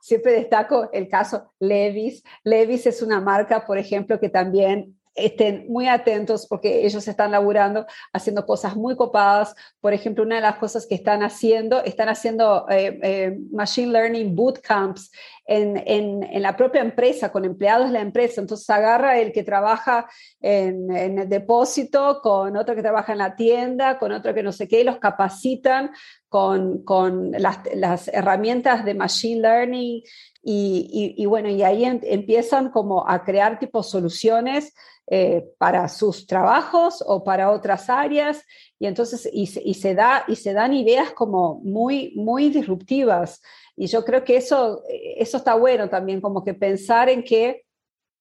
siempre 0.00 0.32
destaco 0.32 0.90
el 0.92 1.08
caso 1.08 1.54
Levis. 1.60 2.22
Levis 2.44 2.86
es 2.86 3.00
una 3.00 3.20
marca, 3.20 3.64
por 3.64 3.78
ejemplo, 3.78 4.20
que 4.20 4.28
también 4.28 4.98
estén 5.14 5.66
muy 5.68 5.88
atentos 5.88 6.46
porque 6.46 6.84
ellos 6.84 7.06
están 7.06 7.30
laburando, 7.30 7.86
haciendo 8.12 8.44
cosas 8.46 8.76
muy 8.76 8.96
copadas. 8.96 9.54
Por 9.80 9.92
ejemplo, 9.92 10.24
una 10.24 10.36
de 10.36 10.42
las 10.42 10.56
cosas 10.56 10.86
que 10.86 10.94
están 10.94 11.22
haciendo, 11.22 11.82
están 11.84 12.08
haciendo 12.08 12.66
eh, 12.68 12.98
eh, 13.02 13.38
Machine 13.50 13.92
Learning 13.92 14.34
Bootcamps 14.34 15.10
en, 15.46 15.76
en, 15.86 16.22
en, 16.22 16.42
la 16.42 16.56
propia 16.56 16.80
empresa, 16.80 17.30
con 17.30 17.44
empleados 17.44 17.88
de 17.88 17.92
la 17.92 18.00
empresa. 18.00 18.40
Entonces 18.40 18.68
agarra 18.70 19.18
el 19.18 19.32
que 19.32 19.42
trabaja 19.42 20.08
en, 20.40 20.90
en, 20.94 21.18
el 21.18 21.28
depósito 21.28 22.20
con 22.22 22.56
otro 22.56 22.74
que 22.74 22.82
trabaja 22.82 23.12
en 23.12 23.18
la 23.18 23.36
tienda, 23.36 23.98
con 23.98 24.12
otro 24.12 24.32
que 24.32 24.42
no 24.42 24.52
sé 24.52 24.68
qué, 24.68 24.80
y 24.80 24.84
los 24.84 24.98
capacitan 24.98 25.90
con, 26.28 26.82
con 26.84 27.32
las, 27.32 27.58
las, 27.74 28.08
herramientas 28.08 28.84
de 28.84 28.94
Machine 28.94 29.40
Learning. 29.40 30.02
Y, 30.42 31.14
y, 31.16 31.22
y 31.22 31.26
bueno, 31.26 31.48
y 31.48 31.62
ahí 31.62 31.84
empiezan 31.84 32.70
como 32.70 33.08
a 33.08 33.24
crear 33.24 33.58
tipo 33.58 33.82
soluciones 33.82 34.74
eh, 35.06 35.44
para 35.58 35.86
sus 35.90 36.26
trabajos 36.26 37.04
o 37.06 37.22
para 37.24 37.50
otras 37.50 37.90
áreas 37.90 38.42
y 38.78 38.86
entonces 38.86 39.28
y, 39.30 39.46
se 39.46 39.94
da 39.94 40.24
y 40.26 40.36
se 40.36 40.54
dan 40.54 40.72
ideas 40.72 41.10
como 41.10 41.60
muy 41.62 42.14
muy 42.16 42.48
disruptivas 42.48 43.42
y 43.76 43.86
yo 43.86 44.04
creo 44.04 44.24
que 44.24 44.36
eso 44.36 44.82
eso 44.88 45.36
está 45.36 45.54
bueno 45.54 45.88
también 45.88 46.20
como 46.20 46.44
que 46.44 46.54
pensar 46.54 47.08
en 47.08 47.22
que 47.22 47.64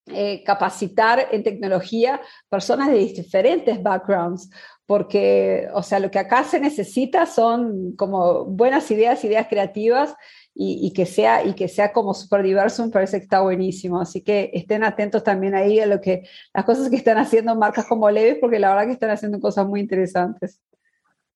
eh, 0.08 0.44
capacitar 0.44 1.30
en 1.32 1.44
tecnología 1.44 2.20
personas 2.50 2.90
de 2.90 2.98
diferentes 2.98 3.82
backgrounds 3.82 4.50
porque 4.86 5.68
o 5.74 5.82
sea 5.82 6.00
lo 6.00 6.12
que 6.12 6.20
acá 6.20 6.44
se 6.44 6.60
necesita 6.60 7.26
son 7.26 7.96
como 7.96 8.46
buenas 8.46 8.90
ideas 8.92 9.24
ideas 9.24 9.48
creativas 9.48 10.16
y, 10.56 10.94
que 10.94 11.06
sea, 11.06 11.44
y 11.44 11.54
que 11.54 11.68
sea 11.68 11.92
como 11.92 12.14
súper 12.14 12.44
diverso, 12.44 12.86
me 12.86 12.92
parece 12.92 13.18
que 13.18 13.24
está 13.24 13.42
buenísimo. 13.42 14.00
Así 14.00 14.22
que 14.22 14.52
estén 14.54 14.84
atentos 14.84 15.24
también 15.24 15.56
ahí 15.56 15.80
a 15.80 15.86
lo 15.86 16.00
que, 16.00 16.24
las 16.54 16.66
cosas 16.66 16.90
que 16.90 16.96
están 16.96 17.18
haciendo 17.18 17.56
marcas 17.56 17.86
como 17.88 18.10
Leves, 18.10 18.38
porque 18.40 18.60
la 18.60 18.70
verdad 18.70 18.86
que 18.86 18.94
están 18.94 19.10
haciendo 19.10 19.40
cosas 19.40 19.66
muy 19.66 19.80
interesantes. 19.80 20.62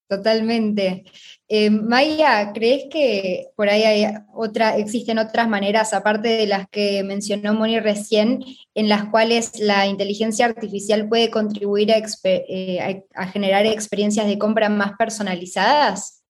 Totalmente. 0.08 1.04
Eh, 1.50 1.70
Maya, 1.70 2.54
¿crees 2.54 2.86
que 2.90 3.48
por 3.58 3.68
ahí 3.68 3.84
hay 3.84 4.14
otra, 4.34 4.78
existen 4.78 5.20
otras 5.20 5.50
maneras, 5.50 5.94
aparte 5.94 6.30
de 6.30 6.48
las 6.48 6.70
que 6.70 7.04
mencionó 7.04 7.54
Moni 7.54 7.80
recién, 7.82 8.44
en 8.74 8.88
las 8.88 9.10
cuales 9.10 9.60
la 9.60 9.86
inteligencia 9.86 10.46
artificial 10.46 11.10
puede 11.10 11.30
contribuir 11.30 11.92
a, 11.92 11.98
eh, 12.24 13.04
generar 13.34 13.66
experiencias 13.66 14.28
de 14.28 14.38
compra 14.38 14.70
más 14.70 14.94
personalizadas? 14.98 16.24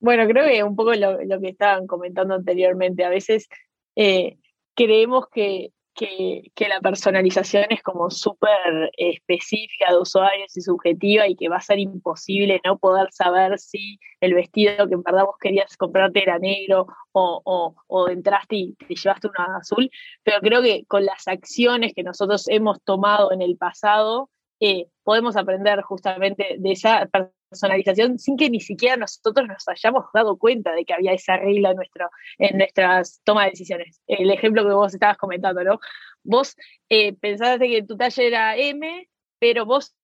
Bueno, 0.00 0.28
creo 0.28 0.46
que 0.46 0.62
un 0.62 0.76
poco 0.76 0.94
lo, 0.94 1.40
que 1.40 1.48
estaban 1.48 1.86
comentando 1.86 2.34
anteriormente, 2.34 3.04
a 3.04 3.08
veces 3.08 3.48
eh, 3.96 4.36
creemos 4.74 5.26
que, 5.32 5.72
que, 5.94 6.50
la 6.68 6.80
personalización 6.80 7.66
es 7.70 7.82
como 7.82 8.10
súper 8.10 8.90
específica 8.96 9.92
de 9.92 9.98
usuarios 9.98 10.56
y 10.56 10.60
subjetiva 10.60 11.28
y 11.28 11.36
que 11.36 11.48
va 11.48 11.56
a 11.56 11.60
ser 11.60 11.78
imposible 11.78 12.60
no 12.64 12.78
poder 12.78 13.12
saber 13.12 13.58
si 13.58 13.98
el 14.20 14.34
vestido 14.34 14.88
que 14.88 14.94
en 14.94 15.02
verdad 15.02 15.24
vos 15.24 15.36
querías 15.40 15.76
comprarte 15.76 16.22
era 16.22 16.38
negro 16.38 16.86
o, 17.12 17.74
o, 17.86 18.08
entraste 18.08 18.56
y 18.56 18.74
te 18.74 18.94
llevaste 18.94 19.28
uno 19.28 19.56
azul, 19.56 19.90
pero 20.22 20.40
creo 20.40 20.62
que 20.62 20.84
con 20.86 21.04
las 21.04 21.28
acciones 21.28 21.92
que 21.94 22.02
nosotros 22.02 22.48
hemos 22.48 22.82
tomado 22.82 23.32
en 23.32 23.42
el 23.42 23.56
pasado, 23.56 24.30
eh, 24.60 24.88
podemos 25.02 25.36
aprender 25.36 25.82
justamente 25.82 26.56
de 26.58 26.72
esa 26.72 27.06
personalización 27.54 28.18
sin 28.18 28.36
que 28.36 28.50
ni 28.50 28.60
siquiera 28.60 28.96
nosotros 28.96 29.46
nos 29.46 29.66
hayamos 29.68 30.06
dado 30.12 30.36
cuenta 30.36 30.72
de 30.72 30.84
que 30.84 30.94
había 30.94 31.12
esa 31.12 31.36
regla 31.36 31.70
en, 31.70 31.76
nuestro, 31.76 32.10
en 32.38 32.58
nuestras 32.58 33.20
tomas 33.24 33.46
de 33.46 33.50
decisiones. 33.50 34.00
El 34.06 34.30
ejemplo 34.30 34.64
que 34.64 34.74
vos 34.74 34.92
estabas 34.92 35.16
comentando, 35.16 35.62
¿no? 35.62 35.78
Vos 36.24 36.56
eh, 36.88 37.12
pensaste 37.14 37.68
que 37.68 37.82
tu 37.82 37.96
talla 37.96 38.22
era 38.22 38.56
M, 38.56 39.08
pero 39.38 39.64
vos 39.64 39.94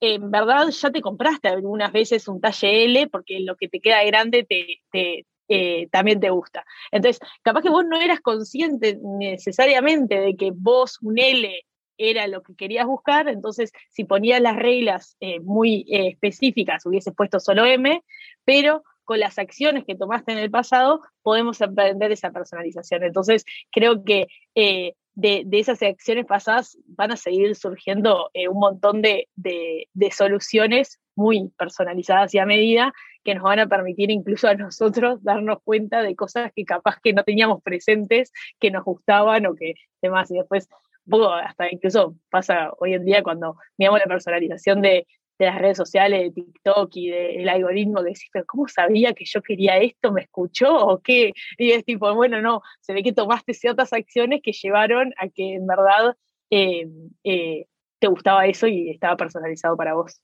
en 0.00 0.30
verdad 0.30 0.68
ya 0.68 0.90
te 0.90 1.00
compraste 1.00 1.48
algunas 1.48 1.92
veces 1.92 2.28
un 2.28 2.40
talle 2.40 2.84
L 2.84 3.08
porque 3.08 3.40
lo 3.40 3.56
que 3.56 3.68
te 3.68 3.80
queda 3.80 4.02
grande 4.04 4.44
te, 4.44 5.24
eh, 5.48 5.88
también 5.90 6.20
te 6.20 6.30
gusta. 6.30 6.64
Entonces, 6.90 7.20
capaz 7.42 7.62
que 7.62 7.70
vos 7.70 7.84
no 7.84 8.00
eras 8.00 8.20
consciente 8.20 8.98
necesariamente 9.02 10.20
de 10.20 10.36
que 10.36 10.52
vos 10.54 10.98
un 11.02 11.18
L 11.18 11.64
era 12.00 12.26
lo 12.26 12.42
que 12.42 12.54
querías 12.54 12.86
buscar, 12.86 13.28
entonces 13.28 13.72
si 13.90 14.04
ponías 14.04 14.40
las 14.40 14.56
reglas 14.56 15.16
eh, 15.20 15.40
muy 15.40 15.86
eh, 15.88 16.08
específicas, 16.08 16.86
hubieses 16.86 17.14
puesto 17.14 17.38
solo 17.38 17.66
M, 17.66 18.02
pero 18.44 18.82
con 19.04 19.20
las 19.20 19.38
acciones 19.38 19.84
que 19.84 19.96
tomaste 19.96 20.32
en 20.32 20.38
el 20.38 20.50
pasado 20.50 21.02
podemos 21.22 21.60
aprender 21.60 22.12
esa 22.12 22.30
personalización. 22.30 23.02
Entonces, 23.02 23.44
creo 23.72 24.04
que 24.04 24.28
de, 24.54 25.46
esas 25.50 25.82
acciones 25.82 26.26
pasadas 26.26 26.78
van 26.86 27.10
a 27.10 27.16
seguir 27.16 27.56
surgiendo 27.56 28.30
un 28.48 28.60
montón 28.60 29.02
de, 29.02 29.28
de, 29.34 30.10
soluciones 30.12 31.00
muy 31.16 31.50
personalizadas 31.58 32.32
y 32.34 32.38
a 32.38 32.46
medida 32.46 32.92
que 33.24 33.34
nos 33.34 33.44
van 33.44 33.58
a 33.58 33.66
permitir 33.66 34.10
incluso 34.10 34.48
a 34.48 34.54
nosotros 34.54 35.22
darnos 35.22 35.58
cuenta 35.62 36.02
de 36.02 36.16
cosas 36.16 36.52
que 36.54 36.64
capaz 36.64 36.98
que 37.02 37.12
no 37.12 37.24
teníamos 37.24 37.62
presentes, 37.62 38.32
que 38.58 38.70
nos 38.70 38.84
gustaban 38.84 39.46
o 39.46 39.54
que 39.54 39.74
demás. 40.00 40.30
Y 40.30 40.36
después, 40.36 40.68
hasta 41.42 41.70
incluso 41.70 42.14
pasa 42.30 42.70
hoy 42.78 42.94
en 42.94 43.04
día 43.04 43.22
cuando 43.22 43.56
miramos 43.76 44.00
la 44.00 44.06
personalización 44.06 44.82
de, 44.82 45.06
las 45.38 45.58
redes 45.58 45.78
sociales, 45.78 46.20
de 46.20 46.30
TikTok 46.42 46.90
y 46.96 47.08
del 47.08 47.48
algoritmo, 47.48 48.00
que 48.02 48.10
decís, 48.10 48.28
pero 48.30 48.44
¿cómo 48.46 48.68
sabía 48.68 49.14
que 49.14 49.24
yo 49.24 49.40
quería 49.40 49.78
esto? 49.78 50.12
¿Me 50.12 50.20
escuchó 50.22 50.76
o 50.76 51.00
qué? 51.00 51.32
Y 51.56 51.70
es 51.70 51.82
tipo, 51.86 52.14
bueno, 52.14 52.42
no, 52.42 52.60
se 52.80 52.92
ve 52.92 53.02
que 53.02 53.14
tomaste 53.14 53.54
ciertas 53.54 53.94
acciones 53.94 54.42
que 54.42 54.52
llevaron 54.52 55.14
a 55.16 55.28
que 55.28 55.54
en 55.54 55.66
verdad 55.66 56.14
eh, 56.50 56.86
eh, 57.24 57.64
te 57.98 58.06
gustaba 58.08 58.46
eso 58.46 58.66
y 58.66 58.90
estaba 58.90 59.16
personalizado 59.16 59.78
para 59.78 59.94
vos. 59.94 60.20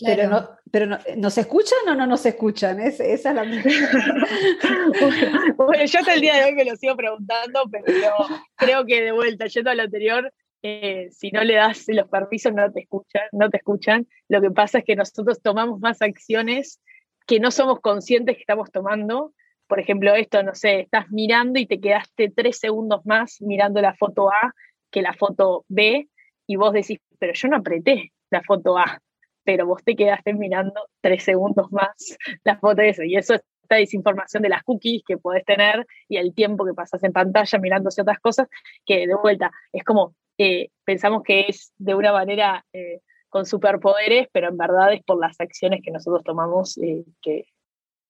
Pero, 0.00 0.28
no, 0.28 0.48
pero 0.70 0.86
no, 0.86 0.98
¿nos 1.16 1.38
escuchan 1.38 1.78
o 1.88 1.94
no 1.94 2.06
nos 2.06 2.26
escuchan? 2.26 2.80
esa 2.80 3.04
es 3.04 3.24
la 3.24 3.44
bueno, 5.56 5.84
yo 5.84 5.98
hasta 6.00 6.14
el 6.14 6.20
día 6.20 6.34
de 6.34 6.46
hoy 6.46 6.54
me 6.54 6.64
lo 6.64 6.74
sigo 6.74 6.96
preguntando, 6.96 7.62
pero 7.70 8.16
creo 8.56 8.84
que 8.84 9.02
de 9.02 9.12
vuelta, 9.12 9.46
yendo 9.46 9.70
a 9.70 9.74
lo 9.74 9.82
anterior, 9.82 10.32
eh, 10.62 11.08
si 11.12 11.30
no 11.30 11.44
le 11.44 11.54
das 11.54 11.84
los 11.88 12.08
permisos 12.08 12.52
no 12.52 12.72
te 12.72 12.80
escuchan, 12.80 13.22
no 13.32 13.50
te 13.50 13.58
escuchan. 13.58 14.08
Lo 14.28 14.40
que 14.40 14.50
pasa 14.50 14.78
es 14.78 14.84
que 14.84 14.96
nosotros 14.96 15.40
tomamos 15.42 15.78
más 15.78 16.02
acciones 16.02 16.80
que 17.26 17.38
no 17.38 17.50
somos 17.50 17.80
conscientes 17.80 18.36
que 18.36 18.40
estamos 18.40 18.72
tomando. 18.72 19.32
Por 19.66 19.78
ejemplo, 19.78 20.14
esto, 20.14 20.42
no 20.42 20.54
sé, 20.54 20.80
estás 20.80 21.10
mirando 21.10 21.60
y 21.60 21.66
te 21.66 21.80
quedaste 21.80 22.32
tres 22.34 22.58
segundos 22.58 23.02
más 23.04 23.40
mirando 23.40 23.80
la 23.80 23.94
foto 23.94 24.30
A 24.30 24.54
que 24.90 25.02
la 25.02 25.12
foto 25.12 25.64
B 25.68 26.08
y 26.46 26.56
vos 26.56 26.72
decís, 26.72 26.98
pero 27.18 27.32
yo 27.34 27.48
no 27.48 27.58
apreté 27.58 28.12
la 28.30 28.42
foto 28.42 28.78
A 28.78 29.00
pero 29.44 29.66
vos 29.66 29.82
te 29.84 29.94
quedaste 29.94 30.34
mirando 30.34 30.88
tres 31.00 31.22
segundos 31.24 31.70
más 31.70 32.16
la 32.44 32.58
foto 32.58 32.82
de 32.82 32.90
eso. 32.90 33.02
Y 33.02 33.16
eso 33.16 33.34
es 33.34 33.42
esta 33.64 33.76
desinformación 33.76 34.42
de 34.42 34.50
las 34.50 34.62
cookies 34.62 35.02
que 35.06 35.16
podés 35.16 35.44
tener 35.44 35.86
y 36.08 36.18
el 36.18 36.34
tiempo 36.34 36.64
que 36.64 36.74
pasas 36.74 37.02
en 37.02 37.12
pantalla 37.12 37.58
mirando 37.58 37.90
ciertas 37.90 38.18
cosas, 38.20 38.48
que 38.84 39.06
de 39.06 39.14
vuelta 39.14 39.50
es 39.72 39.84
como 39.84 40.14
eh, 40.38 40.68
pensamos 40.84 41.22
que 41.22 41.46
es 41.48 41.72
de 41.78 41.94
una 41.94 42.12
manera 42.12 42.64
eh, 42.72 43.00
con 43.28 43.46
superpoderes, 43.46 44.28
pero 44.32 44.48
en 44.48 44.56
verdad 44.56 44.92
es 44.92 45.02
por 45.02 45.18
las 45.18 45.40
acciones 45.40 45.80
que 45.82 45.90
nosotros 45.90 46.22
tomamos 46.24 46.76
eh, 46.78 47.04
que, 47.22 47.46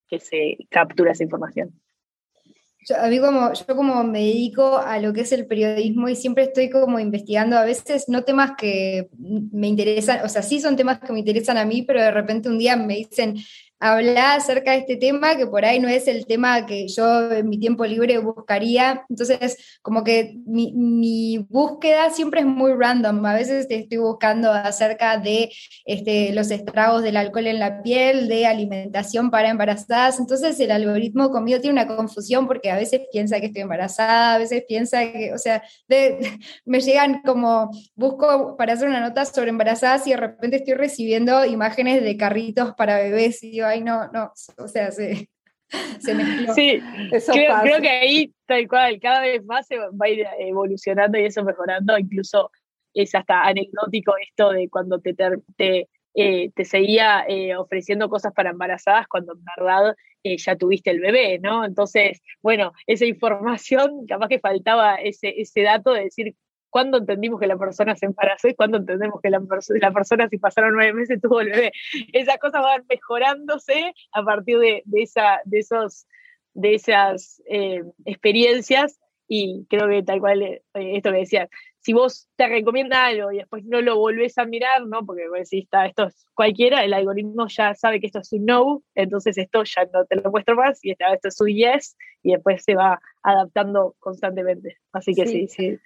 que 0.08 0.20
se 0.20 0.58
captura 0.70 1.12
esa 1.12 1.24
información. 1.24 1.80
Yo, 2.86 2.96
a 3.00 3.08
mí 3.08 3.18
como, 3.18 3.52
yo 3.52 3.76
como 3.76 4.04
me 4.04 4.20
dedico 4.20 4.78
a 4.78 4.98
lo 4.98 5.12
que 5.12 5.22
es 5.22 5.32
el 5.32 5.46
periodismo 5.46 6.08
y 6.08 6.16
siempre 6.16 6.44
estoy 6.44 6.70
como 6.70 6.98
investigando 6.98 7.56
a 7.56 7.64
veces 7.64 8.04
no 8.08 8.24
temas 8.24 8.52
que 8.58 9.08
me 9.18 9.68
interesan, 9.68 10.24
o 10.24 10.28
sea, 10.28 10.42
sí 10.42 10.60
son 10.60 10.76
temas 10.76 11.00
que 11.00 11.12
me 11.12 11.20
interesan 11.20 11.56
a 11.56 11.64
mí, 11.64 11.82
pero 11.82 12.00
de 12.00 12.10
repente 12.10 12.48
un 12.48 12.58
día 12.58 12.76
me 12.76 12.96
dicen, 12.96 13.36
hablar 13.92 14.38
acerca 14.38 14.72
de 14.72 14.78
este 14.78 14.96
tema, 14.96 15.36
que 15.36 15.46
por 15.46 15.64
ahí 15.64 15.78
no 15.78 15.88
es 15.88 16.08
el 16.08 16.24
tema 16.24 16.64
que 16.64 16.88
yo 16.88 17.30
en 17.32 17.48
mi 17.50 17.58
tiempo 17.58 17.84
libre 17.84 18.16
buscaría. 18.16 19.04
Entonces, 19.10 19.78
como 19.82 20.02
que 20.02 20.38
mi, 20.46 21.44
búsqueda 21.50 22.08
siempre 22.10 22.40
es 22.40 22.46
muy 22.46 22.72
random. 22.72 23.24
A 23.26 23.34
veces 23.34 23.66
estoy 23.68 23.98
buscando 23.98 24.50
acerca 24.50 25.18
de 25.18 25.50
este, 25.84 26.32
los 26.32 26.50
estragos 26.50 27.02
del 27.02 27.18
alcohol 27.18 27.46
en 27.46 27.58
la 27.58 27.82
piel, 27.82 28.26
de 28.28 28.46
alimentación 28.46 29.30
para 29.30 29.50
embarazadas. 29.50 30.18
Entonces, 30.18 30.58
el 30.60 30.70
algoritmo 30.70 31.30
conmigo 31.30 31.60
tiene 31.60 31.82
una 31.82 31.94
confusión 31.94 32.46
porque 32.46 32.70
a 32.70 32.76
veces 32.76 33.02
piensa 33.12 33.38
que 33.38 33.46
estoy 33.46 33.62
embarazada, 33.62 34.34
a 34.34 34.38
veces 34.38 34.64
piensa 34.66 35.12
que, 35.12 35.32
o 35.34 35.38
sea, 35.38 35.62
me 36.64 36.80
llegan 36.80 37.20
como, 37.22 37.70
busco 37.94 38.56
para 38.56 38.72
hacer 38.72 38.88
una 38.88 39.00
nota 39.00 39.26
sobre 39.26 39.50
embarazadas 39.50 40.06
y 40.06 40.10
de 40.10 40.16
repente 40.16 40.56
estoy 40.56 40.74
recibiendo 40.74 41.44
imágenes 41.44 42.02
de 42.02 42.16
carritos 42.16 42.72
para 42.76 42.96
bebés 42.96 43.42
y 43.42 43.60
ay, 43.74 43.82
no, 43.82 44.10
no, 44.12 44.32
o 44.58 44.68
sea, 44.68 44.90
se, 44.90 45.28
se 46.00 46.14
mezcló. 46.14 46.54
Sí, 46.54 46.80
creo, 47.62 47.80
que 47.80 47.88
ahí, 47.88 48.34
tal 48.46 48.68
cual, 48.68 49.00
cada 49.00 49.20
vez 49.20 49.44
más 49.44 49.66
se 49.66 49.78
va 49.78 49.88
a 50.00 50.08
ir 50.08 50.26
evolucionando 50.38 51.18
y 51.18 51.24
eso 51.24 51.44
mejorando, 51.44 51.98
incluso 51.98 52.50
es 52.94 53.14
hasta 53.14 53.42
anecdótico 53.42 54.14
esto 54.16 54.50
de 54.50 54.68
cuando 54.68 55.00
te, 55.00 55.14
te, 55.14 55.88
eh, 56.14 56.50
te 56.54 56.64
seguía 56.64 57.24
eh, 57.28 57.56
ofreciendo 57.56 58.08
cosas 58.08 58.32
para 58.32 58.50
embarazadas 58.50 59.08
cuando 59.08 59.32
en 59.32 59.44
verdad 59.56 59.96
eh, 60.22 60.36
ya 60.38 60.56
tuviste 60.56 60.90
el 60.92 61.00
bebé, 61.00 61.40
¿no? 61.40 61.64
Entonces, 61.64 62.22
bueno, 62.40 62.72
esa 62.86 63.04
información, 63.04 64.06
capaz 64.06 64.28
que 64.28 64.38
faltaba 64.38 64.94
ese, 64.94 65.40
ese 65.40 65.62
dato 65.62 65.92
de 65.92 66.04
decir 66.04 66.36
cuándo 66.74 66.98
entendimos 66.98 67.38
que 67.38 67.46
la 67.46 67.56
persona 67.56 67.94
se 67.94 68.06
embarazó 68.06 68.48
y 68.48 68.54
cuándo 68.56 68.78
entendemos 68.78 69.20
que 69.22 69.30
la, 69.30 69.40
la 69.80 69.92
persona 69.92 70.28
si 70.28 70.38
pasaron 70.38 70.74
nueve 70.74 70.92
meses 70.92 71.20
tuvo 71.22 71.40
el 71.40 71.50
bebé. 71.50 71.70
Esas 72.12 72.36
cosas 72.38 72.62
van 72.62 72.84
mejorándose 72.90 73.94
a 74.10 74.24
partir 74.24 74.58
de, 74.58 74.82
esa, 74.94 75.40
de, 75.44 75.60
esos, 75.60 76.08
de 76.52 76.74
esas 76.74 77.40
eh, 77.48 77.84
experiencias 78.06 78.98
y 79.28 79.66
creo 79.70 79.88
que 79.88 80.02
tal 80.02 80.18
cual 80.18 80.42
eh, 80.42 80.62
esto 80.74 81.12
que 81.12 81.18
decías, 81.18 81.48
si 81.84 81.92
vos 81.92 82.28
te 82.36 82.48
recomienda 82.48 83.04
algo 83.04 83.30
y 83.30 83.36
después 83.36 83.62
no 83.66 83.82
lo 83.82 83.98
volvés 83.98 84.38
a 84.38 84.46
mirar, 84.46 84.86
¿no? 84.86 85.04
Porque 85.04 85.28
vos 85.28 85.38
decís, 85.38 85.64
está, 85.64 85.84
esto 85.84 86.06
es 86.06 86.26
cualquiera, 86.32 86.82
el 86.82 86.94
algoritmo 86.94 87.46
ya 87.46 87.74
sabe 87.74 88.00
que 88.00 88.06
esto 88.06 88.20
es 88.20 88.32
un 88.32 88.46
no, 88.46 88.82
entonces 88.94 89.36
esto 89.36 89.62
ya 89.64 89.84
no 89.92 90.06
te 90.06 90.16
lo 90.16 90.30
muestro 90.30 90.56
más 90.56 90.82
y 90.82 90.92
esta, 90.92 91.12
esto 91.12 91.28
es 91.28 91.38
un 91.42 91.48
yes 91.48 91.94
y 92.22 92.32
después 92.32 92.64
se 92.64 92.74
va 92.74 92.98
adaptando 93.22 93.96
constantemente. 93.98 94.78
Así 94.92 95.14
que 95.14 95.26
sí, 95.26 95.46
sí. 95.48 95.78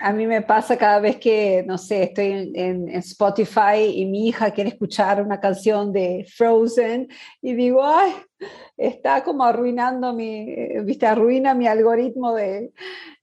A, 0.00 0.12
mí, 0.12 0.26
me 0.28 0.40
pasa 0.40 0.78
cada 0.78 1.00
vez 1.00 1.16
que, 1.16 1.64
no 1.66 1.78
sé, 1.78 2.04
estoy 2.04 2.52
en, 2.54 2.88
Spotify 2.90 3.90
y 3.92 4.06
mi 4.06 4.28
hija 4.28 4.52
quiere 4.52 4.70
escuchar 4.70 5.20
una 5.20 5.40
canción 5.40 5.92
de 5.92 6.24
Frozen 6.32 7.08
y 7.42 7.54
digo, 7.54 7.84
ay, 7.84 8.12
está 8.76 9.24
como 9.24 9.44
arruinando 9.44 10.12
mi, 10.12 10.48
eh, 10.48 10.80
viste, 10.84 11.06
arruina 11.06 11.54
mi 11.54 11.66
algoritmo 11.66 12.34
de 12.34 12.72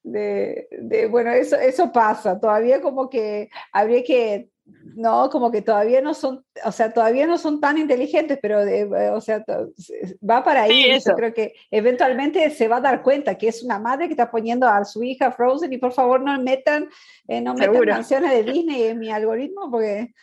de, 0.04 1.08
bueno, 1.10 1.32
eso, 1.32 1.56
eso 1.56 1.92
pasa, 1.92 2.40
todavía 2.40 2.82
como 2.82 3.10
que 3.10 3.50
habría 3.72 4.04
que, 4.04 4.50
no, 4.96 5.30
como 5.30 5.52
que 5.52 5.62
todavía 5.62 6.02
no 6.02 6.14
son, 6.14 6.46
o 6.64 6.72
sea, 6.72 6.94
todavía 6.94 7.28
no 7.28 7.38
son 7.38 7.60
tan 7.60 7.78
inteligentes, 7.78 8.40
pero, 8.42 8.62
o 9.16 9.22
sea, 9.22 9.44
va 10.28 10.44
para 10.44 10.64
ahí, 10.64 11.00
yo 11.00 11.14
creo 11.14 11.34
que 11.34 11.54
eventualmente 11.70 12.50
se 12.52 12.68
va 12.68 12.78
a 12.78 12.82
dar 12.82 13.04
cuenta 13.04 13.36
que 13.36 13.48
es 13.48 13.64
una 13.64 13.80
madre 13.80 14.08
que 14.08 14.14
está 14.14 14.32
poniendo 14.32 14.68
a 14.68 14.84
su 14.86 15.04
hija 15.04 15.32
Frozen 15.32 15.74
y 15.74 15.78
por 15.78 15.94
favor 15.94 16.22
no 16.22 16.40
metan, 16.42 16.90
eh, 17.28 17.42
no 17.42 17.54
metan 17.54 17.86
canciones 17.86 18.32
de 18.32 18.44
Disney 18.44 18.84
en 18.84 19.00
mi 19.00 19.12
algoritmo 19.12 19.70
porque 19.70 20.14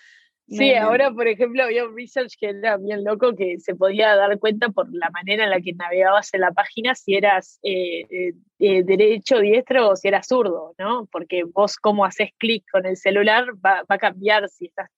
Sí, 0.48 0.74
ahora, 0.74 1.10
por 1.10 1.28
ejemplo, 1.28 1.62
había 1.62 1.84
un 1.84 1.94
research 1.94 2.32
que 2.40 2.48
era 2.48 2.78
bien 2.78 3.04
loco 3.04 3.36
que 3.36 3.58
se 3.58 3.74
podía 3.74 4.16
dar 4.16 4.38
cuenta 4.38 4.70
por 4.70 4.88
la 4.90 5.10
manera 5.10 5.44
en 5.44 5.50
la 5.50 5.60
que 5.60 5.74
navegabas 5.74 6.32
en 6.32 6.40
la 6.40 6.52
página 6.52 6.94
si 6.94 7.14
eras 7.16 7.58
eh, 7.62 8.06
eh, 8.10 8.32
eh, 8.58 8.82
derecho, 8.82 9.40
diestro 9.40 9.90
o 9.90 9.96
si 9.96 10.08
eras 10.08 10.26
zurdo, 10.26 10.74
¿no? 10.78 11.06
Porque 11.12 11.44
vos, 11.44 11.76
como 11.76 12.06
haces 12.06 12.30
clic 12.38 12.64
con 12.72 12.86
el 12.86 12.96
celular, 12.96 13.46
va, 13.64 13.84
a 13.86 13.98
cambiar 13.98 14.48
si 14.48 14.66
estás 14.66 14.88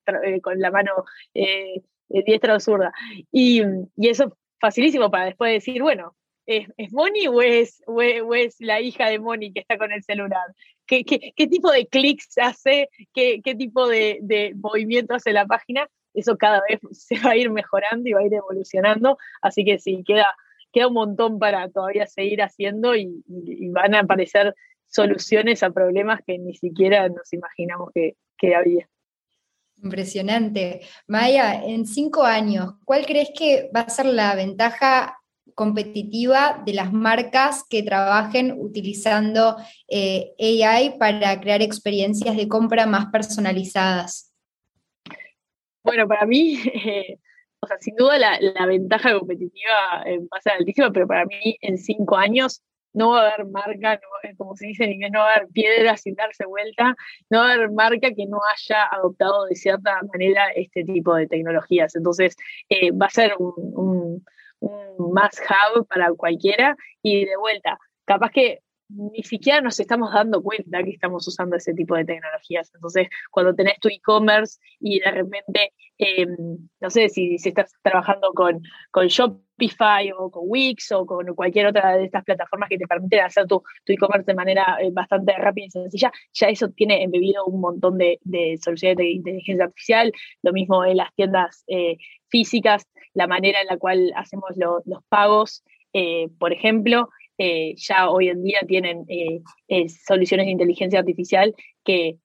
con 0.41 0.59
la 0.59 0.71
mano 0.71 0.91
diestra 2.07 2.55
o 2.55 2.59
zurda. 2.59 2.93
Y, 3.31 3.61
y 3.97 4.07
eso 4.09 4.37
facilísimo 4.59 5.11
para 5.11 5.25
después 5.25 5.51
decir, 5.51 5.81
bueno, 5.81 6.15
¿Es, 6.45 6.91
Moni 6.91 7.27
o 7.27 7.41
es, 7.41 7.83
o 7.85 8.01
es, 8.01 8.55
la 8.59 8.81
hija 8.81 9.09
de 9.09 9.19
Moni 9.19 9.53
que 9.53 9.61
está 9.61 9.77
con 9.77 9.91
el 9.91 10.03
celular? 10.03 10.45
¿Qué, 10.85 11.03
tipo 11.03 11.71
de 11.71 11.87
clics 11.87 12.37
hace? 12.37 12.89
¿Qué, 13.13 13.41
tipo 13.57 13.87
de, 13.87 14.53
movimiento 14.55 15.13
hace 15.13 15.31
la 15.31 15.45
página? 15.45 15.87
Eso 16.13 16.37
cada 16.37 16.61
vez 16.67 16.79
se 16.91 17.19
va 17.19 17.31
a 17.31 17.37
ir 17.37 17.49
mejorando 17.49 18.09
y 18.09 18.13
va 18.13 18.21
a 18.21 18.25
ir 18.25 18.33
evolucionando. 18.33 19.17
Así 19.41 19.63
que 19.63 19.79
sí, 19.79 20.03
queda, 20.05 20.35
queda 20.71 20.87
un 20.87 20.95
montón 20.95 21.39
para 21.39 21.69
todavía 21.69 22.07
seguir 22.07 22.41
haciendo 22.41 22.95
y, 22.95 23.23
van 23.69 23.95
a 23.95 23.99
aparecer 23.99 24.53
soluciones 24.87 25.63
a 25.63 25.69
problemas 25.69 26.19
que 26.25 26.37
ni 26.37 26.53
siquiera 26.55 27.07
nos 27.07 27.31
imaginamos 27.31 27.91
que, 27.93 28.15
que 28.37 28.55
había. 28.55 28.89
Impresionante. 29.81 30.81
Maya, 31.07 31.63
en 31.63 31.85
cinco 31.85 32.23
años, 32.23 32.73
¿cuál 32.83 33.05
crees 33.05 33.29
que 33.35 33.71
va 33.75 33.81
a 33.81 33.89
ser 33.89 34.07
la 34.07 34.35
ventaja 34.35 35.20
competitiva 35.55 36.61
de 36.65 36.73
las 36.73 36.91
marcas 36.93 37.63
que 37.69 37.83
trabajen 37.83 38.55
utilizando 38.57 39.57
eh, 39.87 40.33
AI 40.39 40.97
para 40.97 41.39
crear 41.39 41.61
experiencias 41.61 42.35
de 42.35 42.47
compra 42.47 42.85
más 42.85 43.07
personalizadas? 43.07 44.33
Bueno, 45.83 46.07
para 46.07 46.25
mí, 46.25 46.59
eh, 46.85 47.17
o 47.61 47.67
sea, 47.67 47.77
sin 47.79 47.95
duda 47.95 48.17
la, 48.17 48.65
ventaja 48.65 49.17
competitiva 49.17 50.03
va 50.05 50.37
a 50.37 50.41
ser 50.41 50.53
altísima, 50.53 50.91
pero 50.91 51.07
para 51.07 51.25
mí 51.25 51.57
en 51.61 51.77
cinco 51.77 52.17
años 52.17 52.63
no 52.93 53.11
va 53.11 53.21
a 53.21 53.33
haber 53.33 53.47
marca, 53.47 53.99
como 54.37 54.55
se 54.55 54.67
dice 54.67 54.83
en 54.83 54.93
inglés, 54.93 55.11
no 55.11 55.19
va 55.19 55.31
a 55.31 55.35
haber 55.35 55.47
piedra 55.49 55.97
sin 55.97 56.15
darse 56.15 56.45
vuelta, 56.45 56.95
no 57.29 57.39
va 57.39 57.51
a 57.51 57.53
haber 57.53 57.71
marca 57.71 58.13
que 58.13 58.25
no 58.25 58.39
haya 58.53 58.85
adoptado 58.91 59.45
de 59.45 59.55
cierta 59.55 59.99
manera 60.11 60.49
este 60.55 60.83
tipo 60.83 61.15
de 61.15 61.27
tecnologías. 61.27 61.95
Entonces, 61.95 62.35
eh, 62.69 62.91
va 62.91 63.07
a 63.07 63.09
ser 63.09 63.33
un, 63.37 64.25
más 64.97 65.41
hub 65.41 65.87
para 65.87 66.11
cualquiera 66.13 66.75
y 67.01 67.25
de 67.25 67.37
vuelta, 67.37 67.77
capaz 68.05 68.31
que 68.31 68.59
ni 68.95 69.23
siquiera 69.23 69.61
nos 69.61 69.79
estamos 69.79 70.13
dando 70.13 70.41
cuenta 70.41 70.83
que 70.83 70.91
estamos 70.91 71.27
usando 71.27 71.55
ese 71.55 71.73
tipo 71.73 71.95
de 71.95 72.05
tecnologías. 72.05 72.71
Entonces, 72.73 73.07
cuando 73.29 73.55
tenés 73.55 73.79
tu 73.79 73.89
e-commerce 73.89 74.59
y 74.79 74.99
de 74.99 75.11
repente, 75.11 75.73
em, 75.97 76.57
no 76.79 76.89
sé 76.89 77.09
si, 77.09 77.37
si, 77.37 77.49
estás 77.49 77.73
trabajando 77.81 78.31
con, 78.33 78.61
con 78.91 79.07
Shopify 79.07 80.11
o 80.17 80.29
con 80.29 80.43
Wix 80.47 80.91
o 80.91 81.05
con 81.05 81.33
cualquier 81.35 81.67
otra 81.67 81.97
de 81.97 82.05
estas 82.05 82.23
plataformas 82.23 82.69
que 82.69 82.77
te 82.77 82.87
permiten 82.87 83.21
hacer 83.21 83.47
tu, 83.47 83.63
e-commerce 83.85 84.25
de 84.25 84.35
manera 84.35 84.77
eh, 84.81 84.89
bastante 84.91 85.33
rápida 85.33 85.65
y 85.65 85.69
sencilla, 85.71 86.11
ya 86.33 86.47
eso 86.47 86.69
tiene 86.69 87.03
embebido 87.03 87.45
un 87.45 87.61
montón 87.61 87.97
de, 87.97 88.19
soluciones 88.61 88.97
de 88.97 89.09
inteligencia 89.11 89.65
artificial. 89.65 90.11
Lo 90.41 90.53
mismo 90.53 90.83
en 90.85 90.97
las 90.97 91.13
tiendas 91.15 91.63
eh, 91.67 91.97
físicas, 92.29 92.87
la 93.13 93.27
manera 93.27 93.61
en 93.61 93.67
la 93.67 93.77
cual 93.77 94.11
hacemos 94.15 94.51
los 94.55 95.03
pagos, 95.09 95.63
eh, 95.93 96.29
por 96.39 96.53
ejemplo. 96.53 97.09
Eh, 97.37 97.73
ya 97.77 98.09
hoy 98.09 98.29
en 98.29 98.43
día 98.43 98.59
tienen 98.67 99.05
eh, 99.07 99.41
eh, 99.67 99.89
soluciones 99.89 100.45
de 100.45 100.51
inteligencia 100.51 100.99
artificial 100.99 101.55
que, 101.83 102.17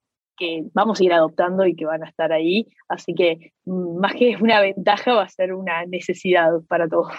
vamos 0.75 1.01
a 1.01 1.05
ir 1.05 1.15
adoptando 1.15 1.65
y 1.65 1.75
que 1.75 1.87
van 1.87 2.05
a 2.05 2.09
estar 2.09 2.31
ahí. 2.31 2.67
Así 2.89 3.15
que 3.15 3.53
mm, 3.65 3.99
más 3.99 4.15
que 4.15 4.37
una 4.39 4.61
ventaja 4.61 5.15
va 5.15 5.23
a 5.23 5.29
ser 5.31 5.55
una 5.55 5.87
necesidad 5.87 6.51
para 6.69 6.87
todos. 6.87 7.15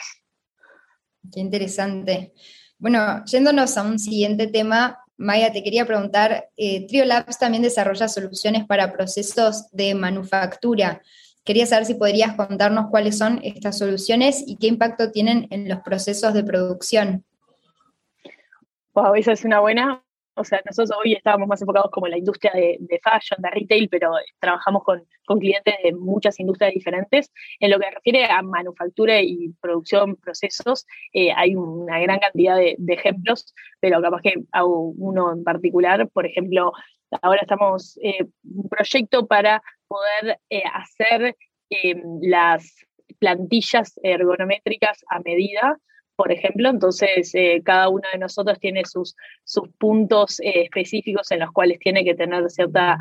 Qué 1.34 1.40
interesante. 1.40 2.34
Bueno, 2.78 3.26
yéndonos 3.26 3.76
a 3.76 3.82
un 3.82 3.98
siguiente 3.98 4.46
tema, 4.46 5.00
Maya, 5.18 5.52
te 5.52 5.64
quería 5.64 5.88
preguntar, 5.88 6.50
Trio 6.56 7.06
Labs 7.06 7.40
también 7.40 7.64
desarrolla 7.64 8.08
soluciones 8.08 8.68
para 8.68 8.94
procesos 8.94 9.68
de 9.72 9.96
manufactura. 9.96 11.02
Quería 11.44 11.66
saber 11.66 11.88
si 11.88 11.96
podrías 11.96 12.36
contarnos 12.36 12.92
cuáles 12.92 13.18
son 13.18 13.40
estas 13.42 13.80
soluciones 13.80 14.44
y 14.46 14.58
qué 14.58 14.68
impacto 14.68 15.12
tienen 15.12 15.48
en 15.50 15.68
los 15.68 15.80
procesos 15.80 16.36
de 16.36 16.44
producción 16.44 17.26
wow, 18.98 19.14
esa 19.14 19.34
es 19.34 19.46
una 19.46 19.60
buena. 19.60 20.04
O 20.36 20.44
sea, 20.44 20.60
nosotros 20.66 20.98
hoy 21.00 21.14
estábamos 21.14 21.48
más 21.48 21.62
enfocados 21.62 21.92
como 21.92 22.08
en 22.08 22.12
la 22.12 22.18
industria 22.18 22.52
de, 22.54 23.00
fashion, 23.04 23.40
de 23.40 23.50
retail, 23.52 23.90
pero 23.90 24.12
trabajamos 24.40 24.84
con, 24.84 25.04
clientes 25.40 25.76
de 25.84 25.94
muchas 25.94 26.40
industrias 26.40 26.74
diferentes. 26.74 27.32
En 27.60 27.70
lo 27.70 27.80
que 27.80 27.92
refiere 27.92 28.26
a 28.26 28.42
manufactura 28.42 29.22
y 29.22 29.50
producción, 29.62 30.16
procesos, 30.16 30.88
eh, 31.14 31.32
hay 31.36 31.56
una 31.56 32.00
gran 32.00 32.20
cantidad 32.20 32.56
de, 32.58 32.76
ejemplos, 32.88 33.54
pero 33.80 34.02
capaz 34.02 34.22
que 34.22 34.34
hago 34.52 34.94
uno 34.98 35.32
en 35.32 35.44
particular. 35.44 36.10
Por 36.10 36.26
ejemplo, 36.26 36.72
ahora 37.22 37.42
estamos 37.42 38.00
eh, 38.02 38.26
un 38.46 38.68
proyecto 38.68 39.28
para 39.28 39.62
poder 39.88 40.40
eh, 40.50 40.64
hacer 40.74 41.36
las 42.22 42.76
plantillas 43.20 44.00
ergonométricas 44.02 45.04
a 45.10 45.20
medida 45.20 45.78
por 46.18 46.32
ejemplo, 46.32 46.70
entonces 46.70 47.34
eh, 47.36 47.62
cada 47.64 47.90
uno 47.90 48.02
de 48.12 48.18
nosotros 48.18 48.60
tiene 48.60 48.82
sus, 48.86 49.16
puntos 49.78 50.40
eh, 50.40 50.64
específicos 50.64 51.32
en 51.32 51.40
los 51.40 51.52
cuales 51.52 51.78
tiene 51.80 52.04
que 52.04 52.16
tener 52.16 52.50
cierta 52.50 52.98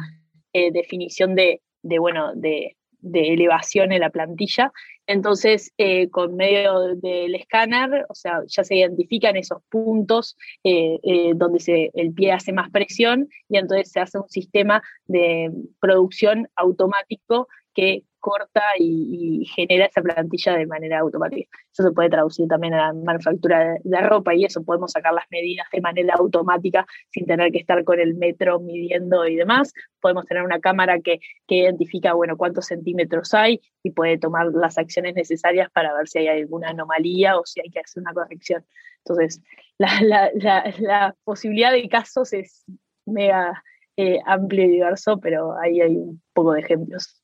eh, 0.53 0.71
definición 0.71 1.35
de, 1.35 1.63
bueno, 1.83 2.33
de, 2.35 2.77
elevación 3.03 3.93
en 3.93 4.01
la 4.01 4.11
plantilla. 4.11 4.73
Entonces, 5.07 5.73
con 6.11 6.35
medio 6.35 6.97
del 6.97 7.37
escáner, 7.37 8.05
o 8.09 8.15
sea, 8.17 8.41
ya 8.49 8.65
se 8.65 8.75
identifican 8.75 9.37
esos 9.37 9.63
puntos 9.71 10.37
donde 10.65 11.91
el 11.95 12.13
pie 12.13 12.33
hace 12.33 12.53
más 12.53 12.69
presión 12.71 13.29
y 13.49 13.59
entonces 13.59 13.93
se 13.93 14.01
hace 14.01 14.19
un 14.19 14.29
sistema 14.29 14.83
de 15.07 15.53
producción 15.79 16.49
automático 16.57 17.47
que 17.77 18.05
corta 18.19 18.63
y, 18.79 19.45
genera 19.55 19.87
esa 19.87 20.03
plantilla 20.03 20.57
de 20.57 20.67
manera 20.67 20.99
automática. 20.99 21.49
Eso 21.73 21.85
se 21.85 21.93
puede 21.93 22.09
traducir 22.09 22.49
también 22.49 22.75
a 22.75 22.87
la 22.89 22.93
manufactura 22.93 23.77
de, 23.85 24.01
ropa 24.01 24.35
y 24.35 24.45
eso 24.45 24.65
podemos 24.65 24.93
sacar 24.93 25.13
las 25.13 25.27
medidas 25.31 25.67
de 25.73 25.81
manera 25.81 26.15
automática 26.19 26.87
sin 27.11 27.27
tener 27.27 27.53
que 27.53 27.59
estar 27.59 27.85
con 27.85 28.01
el 28.01 28.15
metro 28.15 28.59
midiendo 28.59 29.27
y 29.29 29.37
demás. 29.37 29.73
Podemos 30.01 30.25
tener 30.25 30.43
una 30.43 30.59
cámara 30.59 30.99
que, 31.01 31.21
identifica, 31.49 32.15
bueno, 32.15 32.37
cuántos 32.37 32.67
centímetros 32.67 33.33
hay 33.35 33.61
y 33.85 33.91
puede 33.91 34.19
tomar 34.19 34.47
las 34.47 34.79
acciones 34.79 35.15
necesarias 35.15 35.71
para 35.71 35.95
ver 35.95 36.09
si 36.09 36.19
hay 36.19 36.41
alguna 36.41 36.71
anomalía 36.71 37.39
o 37.39 37.45
si 37.45 37.61
hay 37.61 37.71
que 37.71 37.81
hacer 37.81 38.03
una 38.03 38.15
corrección. 38.15 38.65
Entonces, 39.05 39.41
la, 39.79 41.15
posibilidad 41.25 41.71
de 41.71 41.89
casos 41.89 42.33
es 42.33 42.65
mega 43.05 43.63
eh, 43.97 44.19
amplio 44.27 44.65
y 44.65 44.69
diverso, 44.69 45.21
pero 45.21 45.57
ahí 45.61 45.81
hay 45.81 45.97
un 45.97 46.21
poco 46.33 46.55
de 46.55 46.61
ejemplos. 46.61 47.23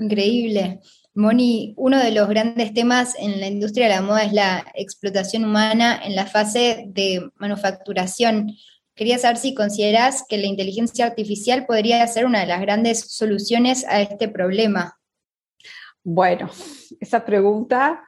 Increíble. 0.00 0.80
Moni, 1.14 1.74
uno 1.76 1.98
de 1.98 2.12
los 2.12 2.28
grandes 2.28 2.72
temas 2.72 3.14
en 3.18 3.40
la 3.40 3.48
industria 3.48 3.86
de 3.86 3.94
la 3.96 4.00
moda 4.00 4.24
es 4.24 4.32
la 4.32 4.64
explotación 4.74 5.44
humana 5.44 6.00
en 6.02 6.16
la 6.16 6.26
fase 6.26 6.84
de 6.86 7.30
manufacturación. 7.36 8.52
Quería 8.94 9.18
saber 9.18 9.36
si 9.36 9.54
consideras 9.54 10.24
que 10.28 10.38
la 10.38 10.46
inteligencia 10.46 11.04
artificial 11.04 11.66
podría 11.66 12.06
ser 12.06 12.24
una 12.24 12.40
de 12.40 12.46
las 12.46 12.60
grandes 12.60 13.00
soluciones 13.12 13.84
a 13.86 14.00
este 14.00 14.28
problema. 14.28 14.98
Bueno, 16.02 16.48
esa 17.00 17.24
pregunta 17.24 18.02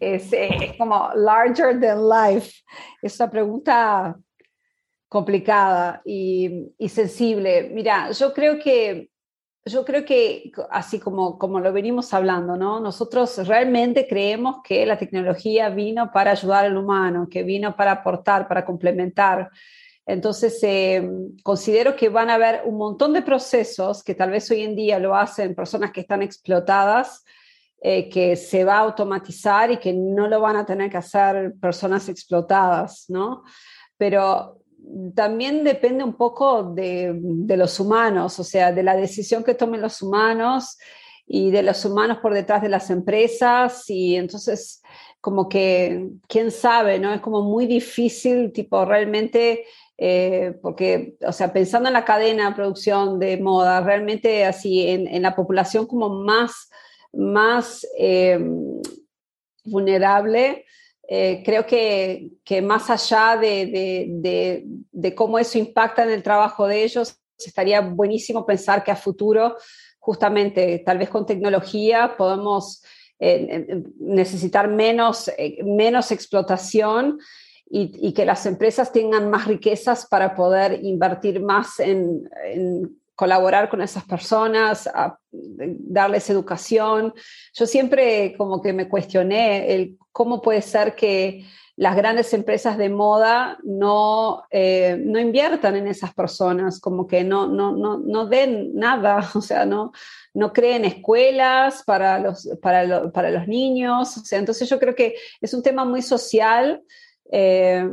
es, 0.00 0.32
eh, 0.32 0.74
como 0.76 1.10
larger 1.14 1.80
than 1.80 2.08
life. 2.08 2.52
Es 3.00 3.18
una 3.20 3.30
pregunta 3.30 4.16
complicada 5.08 6.02
y, 6.04 6.72
y 6.76 6.88
sensible. 6.88 7.70
Mira, 7.72 8.10
yo 8.10 8.34
creo 8.34 8.58
que 8.58 9.11
yo 9.64 9.84
creo 9.84 10.04
que 10.04 10.50
así 10.70 10.98
como, 10.98 11.38
como 11.38 11.60
lo 11.60 11.72
venimos 11.72 12.12
hablando, 12.12 12.56
¿no? 12.56 12.80
Nosotros 12.80 13.46
realmente 13.46 14.08
creemos 14.08 14.56
que 14.64 14.84
la 14.86 14.98
tecnología 14.98 15.68
vino 15.68 16.10
para 16.12 16.32
ayudar 16.32 16.64
al 16.64 16.76
humano, 16.76 17.28
que 17.30 17.44
vino 17.44 17.76
para 17.76 17.92
aportar, 17.92 18.48
para 18.48 18.64
complementar. 18.64 19.50
Entonces, 20.04 20.58
eh, 20.64 21.08
considero 21.44 21.94
que 21.94 22.08
van 22.08 22.28
a 22.28 22.34
haber 22.34 22.62
un 22.64 22.76
montón 22.76 23.12
de 23.12 23.22
procesos 23.22 24.02
que 24.02 24.16
tal 24.16 24.30
vez 24.30 24.50
hoy 24.50 24.62
en 24.62 24.74
día 24.74 24.98
lo 24.98 25.14
hacen 25.14 25.54
personas 25.54 25.92
que 25.92 26.00
están 26.00 26.22
explotadas, 26.22 27.24
eh, 27.80 28.08
que 28.08 28.34
se 28.34 28.64
va 28.64 28.78
a 28.78 28.80
automatizar 28.80 29.70
y 29.70 29.76
que 29.76 29.92
no 29.92 30.26
lo 30.26 30.40
van 30.40 30.56
a 30.56 30.66
tener 30.66 30.90
que 30.90 30.96
hacer 30.96 31.54
personas 31.60 32.08
explotadas, 32.08 33.04
¿no? 33.08 33.44
Pero 33.96 34.61
también 35.14 35.64
depende 35.64 36.04
un 36.04 36.14
poco 36.14 36.62
de, 36.62 37.14
los 37.56 37.80
humanos, 37.80 38.38
o 38.38 38.44
sea, 38.44 38.72
de 38.72 38.82
la 38.82 38.96
decisión 38.96 39.44
que 39.44 39.54
tomen 39.54 39.80
los 39.80 40.02
humanos 40.02 40.78
y 41.26 41.50
de 41.50 41.62
los 41.62 41.84
humanos 41.84 42.18
por 42.18 42.34
detrás 42.34 42.62
de 42.62 42.68
las 42.68 42.90
empresas 42.90 43.88
y 43.88 44.16
entonces 44.16 44.82
como 45.20 45.48
que, 45.48 46.08
quién 46.26 46.50
sabe, 46.50 46.98
¿no? 46.98 47.14
Es 47.14 47.20
como 47.20 47.42
muy 47.42 47.66
difícil, 47.66 48.52
tipo, 48.52 48.84
realmente, 48.84 49.64
eh, 49.96 50.58
porque, 50.60 51.14
o 51.24 51.30
sea, 51.30 51.52
pensando 51.52 51.88
en 51.88 51.92
la 51.92 52.04
cadena 52.04 52.48
de 52.48 52.56
producción 52.56 53.20
de 53.20 53.36
moda, 53.36 53.80
realmente 53.82 54.44
así, 54.44 54.88
en, 54.88 55.22
la 55.22 55.36
población 55.36 55.86
como 55.86 56.08
más, 56.08 56.70
más 57.12 57.86
eh, 57.96 58.40
vulnerable, 59.64 60.64
eh, 61.08 61.42
creo 61.44 61.66
que, 61.66 62.30
que, 62.44 62.62
más 62.62 62.88
allá 62.88 63.36
de, 63.36 64.64
de, 64.92 65.14
cómo 65.14 65.38
eso 65.38 65.58
impacta 65.58 66.04
en 66.04 66.10
el 66.10 66.22
trabajo 66.22 66.66
de 66.66 66.84
ellos, 66.84 67.18
estaría 67.38 67.80
buenísimo 67.80 68.46
pensar 68.46 68.84
que 68.84 68.92
a 68.92 68.96
futuro, 68.96 69.56
justamente, 69.98 70.82
tal 70.86 70.98
vez 70.98 71.10
con 71.10 71.26
tecnología, 71.26 72.14
podemos 72.16 72.82
eh, 73.18 73.82
necesitar 73.98 74.68
menos, 74.68 75.28
eh, 75.36 75.58
menos 75.64 76.10
explotación 76.12 77.18
y, 77.74 78.12
que 78.12 78.26
las 78.26 78.44
empresas 78.46 78.92
tengan 78.92 79.30
más 79.30 79.46
riquezas 79.46 80.06
para 80.06 80.34
poder 80.34 80.84
invertir 80.84 81.40
más 81.40 81.80
en 81.80 82.28
colaborar 83.14 83.68
con 83.68 83.82
esas 83.82 84.04
personas, 84.04 84.88
darles 85.30 86.30
educación. 86.30 87.14
Yo 87.54 87.66
siempre 87.66 88.34
como 88.36 88.62
que 88.62 88.72
me 88.72 88.88
cuestioné 88.88 89.74
el 89.74 89.98
cómo 90.12 90.40
puede 90.42 90.62
ser 90.62 90.94
que 90.94 91.44
las 91.76 91.96
grandes 91.96 92.32
empresas 92.34 92.76
de 92.76 92.90
moda 92.90 93.58
no, 93.64 94.42
eh, 94.50 95.00
no 95.02 95.18
inviertan 95.18 95.76
en 95.76 95.86
esas 95.86 96.12
personas, 96.12 96.78
como 96.78 97.06
que 97.06 97.24
no, 97.24 97.46
no, 97.46 97.72
no, 97.72 97.98
no 97.98 98.26
den 98.26 98.74
nada, 98.74 99.30
o 99.34 99.40
sea, 99.40 99.64
no, 99.64 99.92
no 100.34 100.52
creen 100.52 100.84
escuelas 100.84 101.82
para 101.84 102.18
los, 102.18 102.48
para, 102.60 103.10
para 103.10 103.30
los 103.30 103.48
niños, 103.48 104.16
o 104.16 104.20
sea, 104.20 104.38
entonces 104.38 104.68
yo 104.68 104.78
creo 104.78 104.94
que 104.94 105.14
es 105.40 105.54
un 105.54 105.62
tema 105.62 105.84
muy 105.84 106.02
social 106.02 106.82
eh, 107.30 107.88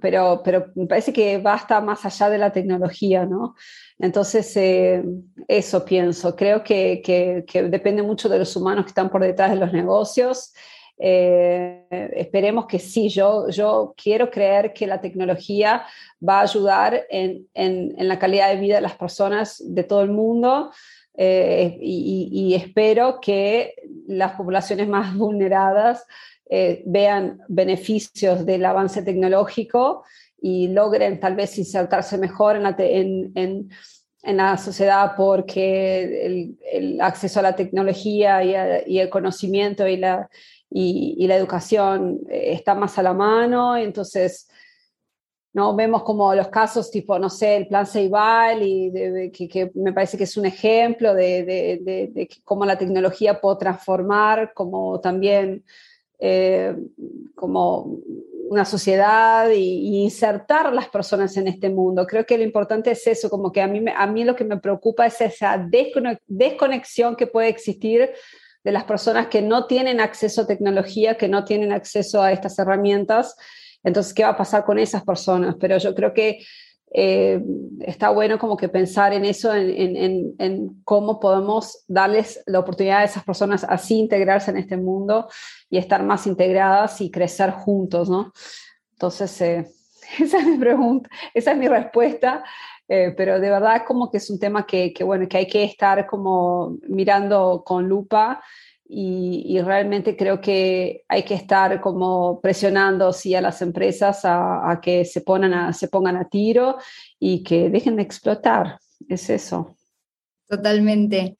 pero, 0.00 0.40
pero 0.44 0.66
me 0.74 0.86
parece 0.86 1.12
que 1.12 1.38
va 1.38 1.54
hasta 1.54 1.80
más 1.80 2.04
allá 2.04 2.30
de 2.30 2.38
la 2.38 2.52
tecnología, 2.52 3.24
¿no? 3.24 3.56
Entonces, 3.98 4.56
eh, 4.56 5.02
eso 5.48 5.84
pienso. 5.84 6.36
Creo 6.36 6.62
que, 6.62 7.02
que, 7.04 7.62
depende 7.64 8.02
mucho 8.02 8.28
de 8.28 8.38
los 8.38 8.54
humanos 8.54 8.84
que 8.84 8.90
están 8.90 9.10
por 9.10 9.22
detrás 9.22 9.50
de 9.50 9.56
los 9.56 9.72
negocios. 9.72 10.52
Eh, 10.96 11.86
esperemos 12.14 12.66
que 12.66 12.78
sí, 12.78 13.08
yo, 13.08 13.48
yo 13.48 13.94
quiero 14.00 14.30
creer 14.30 14.72
que 14.72 14.86
la 14.86 15.00
tecnología 15.00 15.84
va 16.26 16.38
a 16.38 16.42
ayudar 16.42 17.04
en, 17.10 17.48
en, 17.52 17.94
en 17.98 18.08
la 18.08 18.18
calidad 18.20 18.48
de 18.50 18.60
vida 18.60 18.76
de 18.76 18.82
las 18.82 18.94
personas 18.96 19.60
de 19.64 19.82
todo 19.82 20.02
el 20.02 20.10
mundo. 20.10 20.70
y, 21.16 22.28
y, 22.32 22.54
espero 22.54 23.20
que 23.20 23.74
las 24.06 24.32
poblaciones 24.32 24.88
más 24.88 25.14
vulneradas 25.16 26.04
eh, 26.50 26.82
vean 26.86 27.40
beneficios 27.48 28.44
del 28.44 28.64
avance 28.64 29.02
tecnológico 29.02 30.04
y 30.40 30.68
logren 30.68 31.18
tal 31.20 31.36
vez 31.36 31.56
insertarse 31.58 32.18
mejor 32.18 32.56
en 32.56 32.62
la, 32.64 32.76
en, 32.78 33.32
en, 33.34 33.70
en 34.22 34.36
la 34.36 34.58
sociedad 34.58 35.12
porque 35.16 36.26
el, 36.26 36.58
el, 36.70 37.00
acceso 37.00 37.40
a 37.40 37.44
la 37.44 37.56
tecnología 37.56 38.44
y, 38.44 38.92
y 38.92 38.98
el 38.98 39.08
conocimiento 39.08 39.86
y 39.88 39.96
la, 39.96 40.28
y, 40.70 41.14
y, 41.18 41.26
la 41.26 41.36
educación 41.36 42.20
eh, 42.28 42.52
está 42.52 42.74
más 42.74 42.98
a 42.98 43.02
la 43.02 43.14
mano. 43.14 43.76
Entonces, 43.76 44.48
¿no? 45.54 45.74
Vemos 45.76 46.02
como 46.02 46.34
los 46.34 46.48
casos 46.48 46.90
tipo, 46.90 47.18
no 47.18 47.30
sé, 47.30 47.56
el 47.56 47.68
plan 47.68 47.86
Ceibal, 47.86 48.60
y 48.62 49.30
que, 49.32 49.48
que, 49.48 49.70
me 49.74 49.92
parece 49.92 50.18
que 50.18 50.24
es 50.24 50.36
un 50.36 50.46
ejemplo 50.46 51.14
de, 51.14 51.44
de, 51.44 52.10
de, 52.12 52.28
cómo 52.42 52.66
la 52.66 52.76
tecnología 52.76 53.40
puede 53.40 53.58
transformar, 53.58 54.52
como 54.52 55.00
también 55.00 55.64
eh, 56.26 56.74
como 57.34 57.98
una 58.48 58.64
sociedad 58.64 59.50
y, 59.50 60.02
insertar 60.04 60.72
las 60.72 60.88
personas 60.88 61.36
en 61.36 61.48
este 61.48 61.68
mundo. 61.68 62.06
Creo 62.06 62.24
que 62.24 62.38
lo 62.38 62.44
importante 62.44 62.92
es 62.92 63.06
eso, 63.06 63.28
como 63.28 63.52
que 63.52 63.60
a 63.60 63.66
mí, 63.66 63.84
a 63.94 64.06
mí 64.06 64.24
lo 64.24 64.34
que 64.34 64.44
me 64.44 64.56
preocupa 64.56 65.04
es 65.04 65.20
esa 65.20 65.62
desconexión 66.26 67.14
que 67.14 67.26
puede 67.26 67.48
existir 67.48 68.10
de 68.62 68.72
las 68.72 68.84
personas 68.84 69.26
que 69.26 69.42
no 69.42 69.66
tienen 69.66 70.00
acceso 70.00 70.42
a 70.42 70.46
tecnología, 70.46 71.18
que 71.18 71.28
no 71.28 71.44
tienen 71.44 71.72
acceso 71.74 72.22
a 72.22 72.32
estas 72.32 72.58
herramientas. 72.58 73.36
Entonces, 73.82 74.14
¿qué 74.14 74.22
va 74.22 74.30
a 74.30 74.36
pasar 74.38 74.64
con 74.64 74.78
esas 74.78 75.04
personas? 75.04 75.56
Pero 75.60 75.76
yo 75.76 75.94
creo 75.94 76.14
que 76.14 76.38
eh, 76.96 77.42
está 77.80 78.10
bueno 78.10 78.38
como 78.38 78.56
que 78.56 78.68
pensar 78.68 79.12
en 79.12 79.24
eso, 79.24 79.52
en, 79.52 79.96
en, 79.96 80.34
en, 80.38 80.80
cómo 80.84 81.18
podemos 81.18 81.84
darles 81.88 82.40
la 82.46 82.60
oportunidad 82.60 83.00
a 83.00 83.04
esas 83.04 83.24
personas 83.24 83.66
así 83.68 83.98
integrarse 83.98 84.52
en 84.52 84.58
este 84.58 84.76
mundo 84.76 85.28
y 85.68 85.78
estar 85.78 86.04
más 86.04 86.28
integradas 86.28 87.00
y 87.00 87.10
crecer 87.10 87.50
juntos, 87.50 88.08
¿no? 88.08 88.32
Entonces, 88.92 89.40
eh, 89.40 89.66
esa 90.20 90.38
es 90.38 90.46
mi 90.46 90.56
pregunta, 90.56 91.10
esa 91.34 91.50
es 91.50 91.58
mi 91.58 91.66
respuesta, 91.66 92.44
eh, 92.86 93.12
pero 93.16 93.40
de 93.40 93.50
verdad 93.50 93.82
como 93.84 94.08
que 94.08 94.18
es 94.18 94.30
un 94.30 94.38
tema 94.38 94.64
que, 94.64 94.92
que, 94.92 95.02
bueno, 95.02 95.26
que 95.26 95.38
hay 95.38 95.48
que 95.48 95.64
estar 95.64 96.06
como 96.06 96.78
mirando 96.86 97.64
con 97.66 97.88
lupa 97.88 98.40
y, 98.86 99.60
realmente 99.62 100.16
creo 100.16 100.40
que 100.40 101.04
hay 101.08 101.22
que 101.22 101.34
estar 101.34 101.80
como 101.80 102.40
presionando 102.40 103.12
sí, 103.12 103.34
a 103.34 103.40
las 103.40 103.62
empresas 103.62 104.20
a, 104.24 104.78
que 104.82 105.04
se, 105.04 105.22
pongan 105.22 105.54
a, 105.54 105.72
se 105.72 105.88
pongan 105.88 106.16
a 106.16 106.28
tiro 106.28 106.76
y 107.18 107.42
que 107.42 107.70
dejen 107.70 107.96
de 107.96 108.02
explotar. 108.02 108.78
Es 109.08 109.30
eso. 109.30 109.76
Totalmente. 110.48 111.36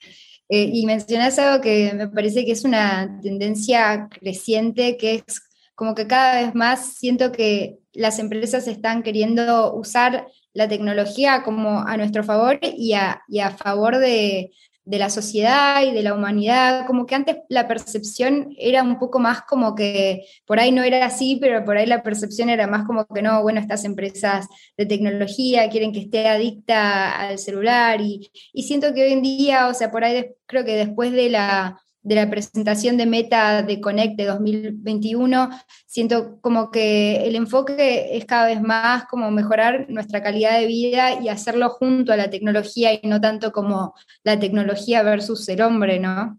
Eh, 0.49 0.71
y 0.73 0.87
mencionas 0.87 1.39
algo 1.39 1.63
que 1.63 1.93
me 1.95 2.09
parece 2.09 2.45
que 2.45 2.53
es 2.53 2.65
una 2.65 3.21
tendencia 3.23 4.09
creciente, 4.11 4.97
que 4.97 5.17
es 5.17 5.43
como 5.75 5.95
que 5.95 6.07
cada 6.07 6.43
vez 6.43 6.55
más 6.55 6.95
siento 6.95 7.31
que 7.31 7.79
las 7.93 8.19
empresas 8.19 8.67
están 8.69 9.03
queriendo 9.03 9.75
usar 9.75 10.27
la 10.53 10.69
tecnología 10.69 11.43
como 11.43 11.81
a 11.81 11.97
nuestro 11.97 12.25
favor 12.25 12.59
y 12.63 12.93
a, 12.95 13.23
y 13.29 13.41
a 13.41 13.51
favor 13.51 13.99
de, 13.99 14.53
de 14.85 14.99
la 14.99 15.11
sociedad 15.11 15.83
y 15.83 15.93
de 15.93 16.03
la 16.03 16.15
humanidad, 16.15 16.87
como 16.87 17.07
que 17.07 17.15
antes 17.15 17.37
la 17.49 17.67
percepción 17.67 18.55
era 18.59 18.83
un 18.83 18.99
poco 18.99 19.19
más 19.19 19.43
como 19.43 19.75
que 19.75 20.27
por 20.47 20.61
ahí 20.61 20.73
no 20.73 20.83
era 20.83 21.05
así, 21.07 21.39
pero 21.41 21.65
por 21.65 21.77
ahí 21.77 21.87
la 21.87 22.03
percepción 22.03 22.51
era 22.51 22.67
más 22.67 22.85
como 22.87 23.07
que 23.07 23.23
no, 23.23 23.43
bueno, 23.43 23.61
estas 23.61 23.85
empresas 23.85 24.47
de 24.77 24.87
tecnología 24.87 25.69
quieren 25.71 25.93
que 25.93 26.01
esté 26.01 26.29
adicta 26.29 27.29
al 27.29 27.39
celular 27.39 28.01
y, 28.01 28.31
y 28.53 28.63
siento 28.65 28.93
que 28.93 29.05
hoy 29.05 29.13
en 29.13 29.23
día, 29.23 29.69
o 29.69 29.75
sea, 29.75 29.91
por 29.91 30.05
ahí 30.05 30.27
creo 30.47 30.65
que 30.65 30.77
después 30.77 31.13
de 31.13 31.31
la 31.31 31.79
de 32.05 32.15
la 32.15 32.29
presentación 32.29 32.99
de 32.99 33.07
Meta 33.07 33.63
de 33.63 33.81
Connect 33.81 34.17
de 34.17 34.27
2021, 34.27 35.49
siento 35.87 36.39
como 36.43 36.71
que 36.71 37.27
el 37.27 37.35
enfoque 37.35 38.15
es 38.15 38.27
cada 38.27 38.47
vez 38.47 38.61
más 38.61 39.07
como 39.07 39.31
mejorar 39.31 39.87
nuestra 39.89 40.23
calidad 40.23 40.61
de 40.61 40.67
vida 40.67 41.21
y 41.23 41.31
hacerlo 41.31 41.71
junto 41.71 42.13
a 42.13 42.19
la 42.19 42.29
tecnología 42.29 42.93
y 42.93 43.01
no 43.05 43.23
tanto 43.23 43.53
como 43.53 43.95
la 44.23 44.39
tecnología 44.39 45.03
versus 45.03 45.49
el 45.49 45.63
hombre, 45.63 45.99
¿no? 45.99 46.39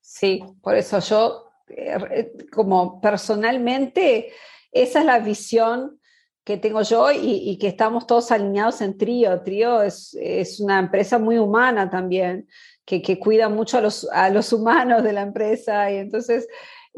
Sí, 0.00 0.42
por 0.62 0.76
eso 0.76 0.98
yo, 1.00 1.50
eh, 1.68 2.32
como 2.50 2.98
personalmente, 2.98 4.32
esa 4.72 5.00
es 5.00 5.04
la 5.04 5.18
visión 5.18 6.00
que 6.42 6.56
tengo 6.56 6.80
yo 6.80 7.10
y, 7.10 7.50
y 7.50 7.58
que 7.58 7.66
estamos 7.66 8.06
todos 8.06 8.30
alineados 8.30 8.80
en 8.80 8.96
Trío. 8.96 9.42
Trío 9.42 9.82
es, 9.82 10.16
es 10.18 10.58
una 10.58 10.78
empresa 10.78 11.18
muy 11.18 11.36
humana 11.36 11.90
también 11.90 12.46
que, 12.86 13.02
que 13.02 13.18
cuida 13.18 13.48
mucho 13.48 13.78
a 13.78 13.80
los, 13.82 14.08
a 14.12 14.30
los 14.30 14.52
humanos 14.52 15.02
de 15.02 15.12
la 15.12 15.22
empresa 15.22 15.90
y 15.90 15.96
entonces, 15.96 16.48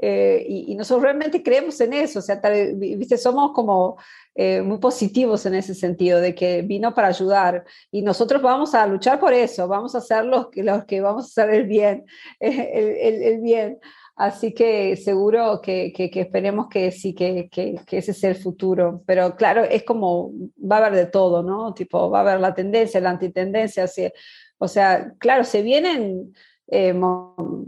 eh, 0.00 0.44
y, 0.46 0.76
nosotros 0.76 1.02
realmente 1.02 1.42
creemos 1.42 1.80
en 1.80 1.94
eso, 1.94 2.20
o 2.20 2.22
sea, 2.22 2.40
viste, 2.76 3.16
somos 3.16 3.52
como 3.52 3.96
eh, 4.34 4.62
muy 4.62 4.78
positivos 4.78 5.44
en 5.46 5.54
ese 5.54 5.74
sentido, 5.74 6.20
de 6.20 6.34
que 6.34 6.62
vino 6.62 6.94
para 6.94 7.08
ayudar 7.08 7.64
y 7.90 8.02
nosotros 8.02 8.40
vamos 8.42 8.74
a 8.74 8.86
luchar 8.86 9.18
por 9.18 9.32
eso, 9.32 9.66
vamos 9.66 9.94
a 9.96 10.00
ser 10.00 10.24
los 10.26 10.48
los 10.54 10.84
que 10.84 11.00
vamos 11.00 11.24
a 11.24 11.26
hacer 11.42 11.54
el 11.54 11.66
bien, 11.66 12.04
el, 12.38 12.60
el, 12.60 13.22
el 13.22 13.40
bien. 13.40 13.78
Así 14.18 14.52
que 14.52 14.96
seguro 14.96 15.60
que, 15.62 15.92
que, 15.92 16.10
que 16.10 16.22
esperemos 16.22 16.66
que 16.68 16.90
sí, 16.90 17.14
que, 17.14 17.48
que, 17.48 17.78
ese 17.92 18.12
sea 18.12 18.30
el 18.30 18.36
futuro. 18.36 19.00
Pero 19.06 19.36
claro, 19.36 19.62
es 19.62 19.84
como, 19.84 20.32
va 20.60 20.78
a 20.78 20.86
haber 20.86 20.94
de 20.96 21.06
todo, 21.06 21.44
¿no? 21.44 21.72
Tipo, 21.72 22.10
va 22.10 22.18
a 22.18 22.22
haber 22.22 22.40
la 22.40 22.52
tendencia, 22.52 23.00
la 23.00 23.10
antitendencia, 23.10 23.84
así, 23.84 24.10
o 24.58 24.68
sea, 24.68 25.12
claro, 25.18 25.44
se 25.44 25.62
vienen, 25.62 26.34
eh, 26.66 26.94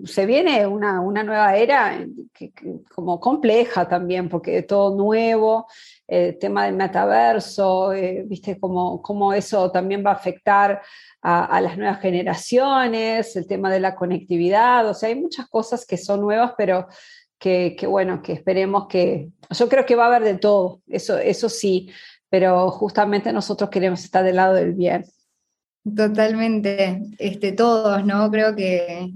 se 0.05 0.27
viene 0.27 0.67
una, 0.67 1.01
una 1.01 1.23
nueva 1.23 1.57
era 1.57 2.05
que, 2.35 2.53
como 2.95 3.19
compleja 3.21 3.89
también, 3.89 4.29
porque 4.29 4.63
todo 4.63 4.97
nuevo, 4.97 5.67
el 6.07 6.39
tema 6.39 6.67
del 6.67 6.75
metaverso, 6.75 7.93
eh, 7.93 8.25
viste 8.27 8.59
cómo, 8.59 9.01
cómo, 9.01 9.33
eso 9.33 9.71
también 9.71 10.05
va 10.05 10.11
a 10.11 10.15
afectar 10.15 10.83
a, 11.23 11.45
a, 11.45 11.61
las 11.61 11.79
nuevas 11.79 12.01
generaciones, 12.01 13.37
el 13.37 13.47
tema 13.47 13.71
de 13.71 13.81
la 13.81 13.95
conectividad, 13.95 14.89
o 14.89 14.95
sea, 14.95 15.09
hay 15.09 15.15
muchas 15.15 15.49
cosas 15.49 15.87
que 15.87 15.97
son 15.97 16.21
nuevas, 16.21 16.53
pero 16.59 16.89
que, 17.39 17.75
que, 17.79 17.87
bueno, 17.87 18.21
que 18.21 18.35
esperemos 18.35 18.87
que, 18.89 19.31
yo 19.51 19.69
creo 19.69 19.87
que 19.87 19.97
va 19.97 20.05
a 20.05 20.07
haber 20.09 20.25
de 20.25 20.39
todo, 20.39 20.83
eso, 20.89 21.17
eso 21.19 21.49
sí, 21.49 21.91
pero 22.29 22.71
justamente 22.71 23.33
nosotros 23.33 23.71
queremos 23.71 24.05
estar 24.05 24.23
del 24.23 24.37
lado 24.37 24.55
del 24.55 24.73
bien. 24.75 25.05
Totalmente, 25.85 27.03
este, 27.19 27.53
todos, 27.53 28.05
¿no? 28.05 28.31
Creo 28.31 28.55
que, 28.55 29.13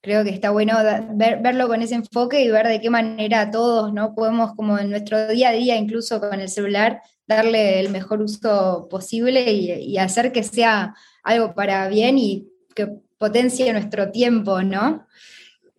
creo 0.00 0.22
que 0.22 0.30
está 0.30 0.50
bueno 0.50 0.76
verlo 1.14 1.66
con 1.66 1.82
ese 1.82 1.96
enfoque 1.96 2.42
y 2.42 2.48
ver 2.48 2.68
de 2.68 2.80
qué 2.80 2.90
manera 2.90 3.50
todos, 3.50 3.92
¿no? 3.92 4.14
Podemos 4.14 4.54
como 4.54 4.78
en 4.78 4.90
nuestro 4.90 5.26
día 5.28 5.48
a 5.48 5.52
día, 5.52 5.76
incluso 5.76 6.20
con 6.20 6.40
el 6.40 6.48
celular, 6.48 7.02
darle 7.26 7.80
el 7.80 7.90
mejor 7.90 8.22
uso 8.22 8.86
posible 8.88 9.50
y, 9.52 9.72
y 9.72 9.98
hacer 9.98 10.30
que 10.32 10.44
sea 10.44 10.94
algo 11.24 11.54
para 11.54 11.88
bien 11.88 12.18
y 12.18 12.48
que 12.74 12.88
potencie 13.18 13.72
nuestro 13.72 14.10
tiempo, 14.10 14.62
¿no? 14.62 15.06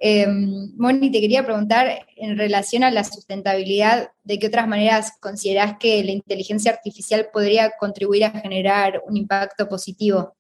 Eh, 0.04 0.26
Moni, 0.28 1.12
te 1.12 1.22
quería 1.22 1.45
preguntar 1.45 2.08
en 2.16 2.36
relación 2.36 2.84
a 2.84 2.89
la 2.89 3.04
sustentabilidad, 3.04 4.10
¿de 4.24 4.39
qué 4.39 4.47
otras 4.47 4.68
maneras 4.68 5.14
consideras 5.20 5.76
que 5.80 6.04
la 6.04 6.10
inteligencia 6.10 6.72
artificial 6.72 7.30
podría 7.32 7.74
contribuir 7.80 8.26
a 8.26 8.32
generar 8.32 9.04
un 9.06 9.16
impacto 9.16 9.70
positivo? 9.70 10.36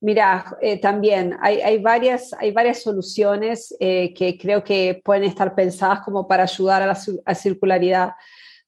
Mira, 0.00 0.56
eh, 0.60 0.78
también 0.78 1.36
hay, 1.40 1.78
varias, 1.78 2.32
hay 2.38 2.52
varias 2.52 2.80
soluciones 2.80 3.74
eh, 3.80 4.14
que 4.14 4.38
creo 4.38 4.62
que 4.62 5.00
pueden 5.04 5.24
estar 5.24 5.56
pensadas 5.56 6.02
como 6.04 6.28
para 6.28 6.44
ayudar 6.44 6.82
a 6.82 6.86
la 6.86 7.34
circularidad. 7.34 8.12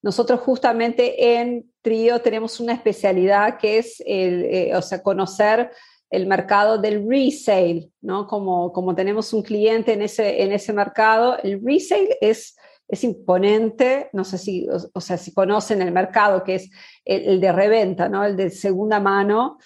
Nosotros 0.02 0.40
justamente 0.40 1.36
en 1.36 1.70
Trío 1.80 2.20
tenemos 2.22 2.58
una 2.58 2.72
especialidad 2.72 3.56
que 3.58 3.78
es 3.78 4.02
eh, 4.04 4.72
o 4.74 4.82
sea, 4.82 5.00
conocer 5.00 5.70
el 6.10 6.26
mercado 6.26 6.78
del 6.78 7.08
resale, 7.08 7.90
¿no? 8.00 8.26
Como, 8.26 8.72
como 8.72 8.94
tenemos 8.94 9.32
un 9.32 9.42
cliente 9.42 9.92
en 9.92 10.02
ese, 10.02 10.42
en 10.42 10.52
ese 10.52 10.72
mercado, 10.72 11.36
el 11.42 11.60
resale 11.64 12.16
es, 12.20 12.56
es 12.88 13.04
imponente, 13.04 14.08
no 14.12 14.24
sé 14.24 14.38
si, 14.38 14.66
o, 14.68 15.00
sea, 15.00 15.16
si 15.16 15.34
conocen 15.34 15.82
el 15.82 15.92
mercado, 15.92 16.44
que 16.44 16.56
es 16.56 16.70
el, 17.04 17.40
de 17.40 17.52
reventa, 17.52 18.08
¿no? 18.08 18.24
El 18.24 18.36
de 18.36 18.50
segunda 18.50 19.00
mano, 19.00 19.58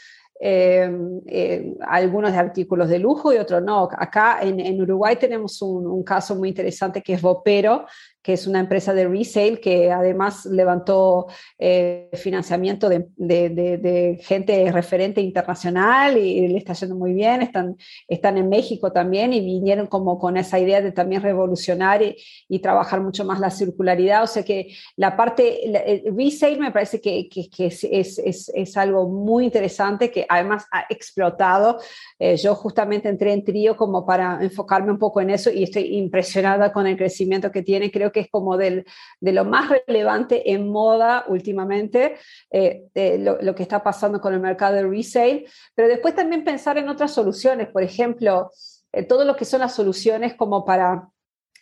eh, 0.42 0.90
eh, 1.26 1.74
algunos 1.86 2.32
de 2.32 2.38
artículos 2.38 2.88
de 2.88 2.98
lujo 2.98 3.32
y 3.32 3.36
otros 3.36 3.62
no. 3.62 3.88
Acá 3.92 4.38
en, 4.40 4.58
en 4.58 4.80
Uruguay 4.80 5.16
tenemos 5.16 5.60
un, 5.60 5.86
un, 5.86 6.02
caso 6.02 6.34
muy 6.34 6.48
interesante 6.48 7.02
que 7.02 7.12
es 7.12 7.20
Vopero, 7.20 7.84
que 8.22 8.34
es 8.34 8.46
una 8.46 8.60
empresa 8.60 8.92
de 8.92 9.08
resale 9.08 9.60
que 9.60 9.90
además 9.90 10.44
levantó 10.44 11.26
eh, 11.58 12.10
financiamiento 12.14 12.88
de, 12.88 13.08
de, 13.16 14.20
gente 14.22 14.70
referente 14.72 15.20
internacional 15.20 16.18
y 16.18 16.46
le 16.48 16.58
está 16.58 16.74
yendo 16.74 16.96
muy 16.96 17.14
bien. 17.14 17.42
Están, 17.42 17.76
están 18.08 18.36
en 18.36 18.48
México 18.48 18.92
también 18.92 19.32
y 19.32 19.40
vinieron 19.40 19.86
como 19.86 20.18
con 20.18 20.36
esa 20.36 20.58
idea 20.58 20.82
de 20.82 20.92
también 20.92 21.22
revolucionar 21.22 22.02
y, 22.02 22.16
trabajar 22.60 23.00
mucho 23.00 23.24
más 23.24 23.40
la 23.40 23.50
circularidad. 23.50 24.22
O 24.22 24.26
sea 24.26 24.42
que 24.42 24.74
la 24.96 25.16
parte, 25.16 25.64
el 25.64 26.14
resale 26.14 26.58
me 26.58 26.70
parece 26.70 27.00
que, 27.00 27.26
que, 27.28 27.66
es, 27.66 27.84
es, 27.84 28.50
es, 28.54 28.76
algo 28.76 29.08
muy 29.08 29.46
interesante 29.46 30.10
que 30.10 30.26
además 30.28 30.66
ha 30.70 30.84
explotado. 30.90 31.78
Eh, 32.18 32.36
yo 32.36 32.54
justamente 32.54 33.08
entré 33.08 33.32
en 33.32 33.44
Trío 33.44 33.76
como 33.76 34.04
para 34.04 34.38
enfocarme 34.42 34.92
un 34.92 34.98
poco 34.98 35.22
en 35.22 35.30
eso 35.30 35.50
y 35.50 35.62
estoy 35.62 35.96
impresionada 35.96 36.70
con 36.70 36.86
el 36.86 36.98
crecimiento 36.98 37.50
que 37.50 37.62
tiene. 37.62 37.90
Creo 37.90 38.09
que 38.12 38.20
es 38.20 38.30
como 38.30 38.56
de 38.56 38.84
lo 39.20 39.44
más 39.44 39.70
relevante 39.86 40.52
en 40.52 40.68
moda 40.68 41.24
últimamente, 41.28 42.16
eh, 42.50 42.88
lo, 43.18 43.54
que 43.54 43.62
está 43.62 43.82
pasando 43.82 44.20
con 44.20 44.34
el 44.34 44.40
mercado 44.40 44.76
de 44.76 44.86
resale, 44.86 45.46
pero 45.74 45.88
después 45.88 46.14
también 46.14 46.44
pensar 46.44 46.78
en 46.78 46.88
otras 46.88 47.12
soluciones, 47.12 47.68
por 47.68 47.82
ejemplo, 47.82 48.50
eh, 48.92 49.04
todo 49.04 49.24
lo 49.24 49.36
que 49.36 49.44
son 49.44 49.60
las 49.60 49.74
soluciones 49.74 50.34
como 50.34 50.64
para 50.64 51.08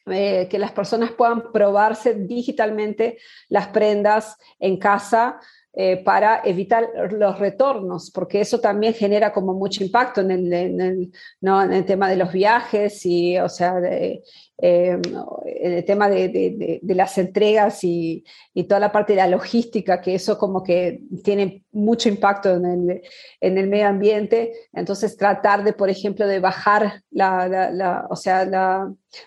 eh, 0.07 0.49
que 0.49 0.59
las 0.59 0.73
personas 0.73 1.13
puedan 1.13 1.53
probarse 1.53 2.15
digitalmente 2.15 3.19
las 3.49 3.69
prendas 3.69 4.37
en 4.59 4.79
casa 4.79 5.39
eh, 5.81 6.03
para 6.03 6.43
evitar 6.45 6.89
los 7.12 7.39
retornos, 7.39 8.11
porque 8.11 8.41
eso 8.41 8.59
también 8.59 8.95
genera 8.95 9.33
como 9.33 9.55
mucho 9.55 9.85
impacto 9.85 10.22
en 10.22 10.33
el, 10.33 10.53
en 10.53 10.81
el, 10.81 11.12
¿no? 11.41 11.62
en 11.62 11.72
el 11.72 11.85
tema 11.85 12.11
de 12.11 12.16
los 12.16 12.33
viajes 12.33 13.07
y, 13.07 13.39
o 13.39 13.49
sea, 13.49 13.74
de, 13.74 14.24
eh, 14.61 15.01
en 15.47 15.72
el 15.72 15.85
tema 15.85 16.09
de, 16.09 16.31
de, 16.31 16.81
de 16.83 16.95
las 16.97 17.16
entregas 17.16 17.85
y, 17.85 18.24
y, 18.55 18.64
toda 18.64 18.81
la 18.81 18.91
parte 18.91 19.12
de 19.12 19.18
la 19.18 19.29
logística, 19.29 20.01
que 20.01 20.16
eso 20.16 20.37
como 20.37 20.64
que 20.64 21.01
tiene 21.22 21.62
mucho 21.70 22.09
impacto 22.09 22.57
en 22.57 22.66
el, 22.66 23.03
en 23.41 23.57
el 23.57 23.68
medio 23.68 23.87
ambiente. 23.87 24.53
Entonces, 24.72 25.16
tratar 25.16 25.62
de, 25.62 25.74
por 25.74 25.91
ejemplo, 25.91 26.26
de 26.26 26.41
bajar 26.41 27.05
la, 27.12 27.47
la, 27.47 27.70
la 27.70 28.07
o 28.11 28.16
sea, 28.16 28.45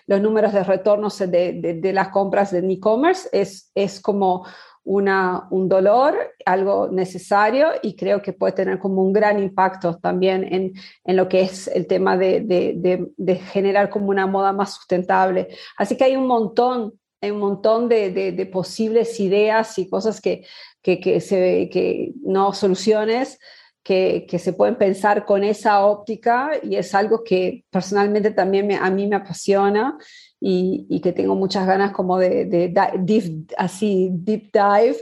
los 0.06 0.20
números 0.20 0.52
de 0.52 0.64
retornos 0.64 1.18
de, 1.18 1.78
de 1.80 1.92
las 1.94 2.08
compras 2.08 2.50
de 2.50 2.58
e-commerce 2.58 3.26
es, 3.32 3.70
es 3.74 4.00
como 4.02 4.44
una, 4.84 5.46
un 5.50 5.68
dolor, 5.68 6.16
algo 6.44 6.88
necesario 6.88 7.68
y 7.82 7.94
creo 7.94 8.20
que 8.20 8.32
puede 8.32 8.52
tener 8.52 8.78
como 8.78 9.02
un 9.02 9.12
gran 9.12 9.38
impacto 9.38 9.98
también 9.98 10.44
en, 10.52 10.72
en 11.04 11.16
lo 11.16 11.28
que 11.28 11.42
es 11.42 11.68
el 11.68 11.86
tema 11.86 12.16
de, 12.16 12.40
de, 12.40 13.06
de, 13.16 13.36
generar 13.36 13.90
como 13.90 14.08
una 14.08 14.26
moda 14.26 14.52
más 14.52 14.74
sustentable. 14.74 15.48
Así 15.76 15.96
que 15.96 16.04
hay 16.04 16.16
un 16.16 16.26
montón, 16.26 16.98
un 17.20 17.38
montón 17.38 17.88
de, 17.88 18.50
posibles 18.52 19.20
ideas 19.20 19.78
y 19.78 19.88
cosas 19.88 20.20
que, 20.20 20.44
que, 20.82 20.98
que, 21.00 21.20
se, 21.20 21.68
que 21.70 22.12
no 22.22 22.52
soluciones. 22.52 23.38
Que, 23.84 24.26
que, 24.28 24.38
se 24.38 24.52
pueden 24.52 24.76
pensar 24.76 25.24
con 25.24 25.42
esa 25.42 25.84
óptica 25.84 26.52
y 26.62 26.76
es 26.76 26.94
algo 26.94 27.24
que 27.24 27.64
personalmente 27.68 28.30
también 28.30 28.64
me, 28.68 28.76
a 28.76 28.88
mí 28.90 29.08
me 29.08 29.16
apasiona 29.16 29.98
y, 30.44 31.00
que 31.00 31.12
tengo 31.12 31.36
muchas 31.36 31.66
ganas 31.66 31.92
como 31.92 32.18
de, 32.18 32.46
de, 32.46 32.74
deep, 32.98 33.52
así, 33.56 34.08
deep 34.12 34.50
dive, 34.52 34.96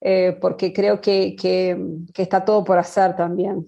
eh, 0.00 0.36
porque 0.40 0.72
creo 0.72 1.00
que, 1.00 1.34
que, 1.34 1.76
que, 2.12 2.22
está 2.22 2.44
todo 2.44 2.62
por 2.62 2.78
hacer 2.78 3.16
también. 3.16 3.66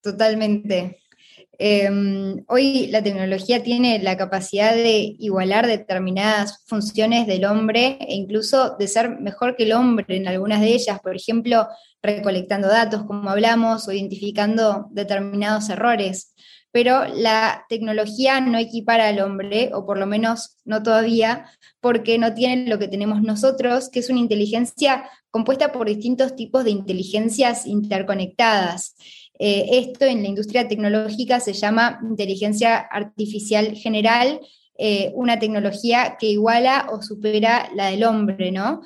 Totalmente. 0.00 1.00
Em, 1.58 2.42
hoy 2.48 2.86
la 2.86 3.02
tecnología 3.02 3.62
tiene 3.62 3.98
la 3.98 4.16
capacidad 4.16 4.74
de 4.74 5.14
igualar 5.18 5.66
determinadas 5.66 6.64
funciones 6.66 7.26
del 7.26 7.44
hombre 7.44 7.98
e 8.00 8.14
incluso 8.14 8.76
de 8.78 8.88
ser 8.88 9.20
mejor 9.20 9.56
que 9.56 9.64
el 9.64 9.72
hombre 9.72 10.16
en 10.16 10.28
algunas 10.28 10.60
de 10.60 10.68
ellas, 10.68 11.00
por 11.00 11.16
ejemplo, 11.16 11.66
recolectando 12.02 12.68
datos, 12.68 13.04
como 13.04 13.28
hablamos, 13.28 13.88
o 13.88 13.92
identificando 13.92 14.86
determinados 14.90 15.68
errores 15.68 16.34
pero 16.72 17.06
la 17.06 17.64
tecnología 17.68 18.40
no 18.40 18.58
equipara 18.58 19.08
al 19.08 19.20
hombre, 19.20 19.70
o 19.74 19.84
por 19.84 19.98
lo 19.98 20.06
menos 20.06 20.56
no 20.64 20.82
todavía, 20.82 21.46
porque 21.80 22.18
no 22.18 22.34
tiene 22.34 22.68
lo 22.68 22.78
que 22.78 22.88
tenemos 22.88 23.22
nosotros, 23.22 23.88
que 23.88 24.00
es 24.00 24.10
una 24.10 24.20
inteligencia 24.20 25.08
compuesta 25.30 25.72
por 25.72 25.88
distintos 25.88 26.36
tipos 26.36 26.64
de 26.64 26.70
inteligencias 26.70 27.66
interconectadas. 27.66 28.94
Eh, 29.38 29.66
esto 29.78 30.04
en 30.04 30.22
la 30.22 30.28
industria 30.28 30.68
tecnológica 30.68 31.40
se 31.40 31.54
llama 31.54 31.98
inteligencia 32.02 32.76
artificial 32.76 33.74
general, 33.74 34.40
eh, 34.76 35.12
una 35.14 35.38
tecnología 35.38 36.16
que 36.18 36.26
iguala 36.26 36.88
o 36.90 37.02
supera 37.02 37.70
la 37.74 37.86
del 37.86 38.04
hombre, 38.04 38.50
¿no? 38.50 38.80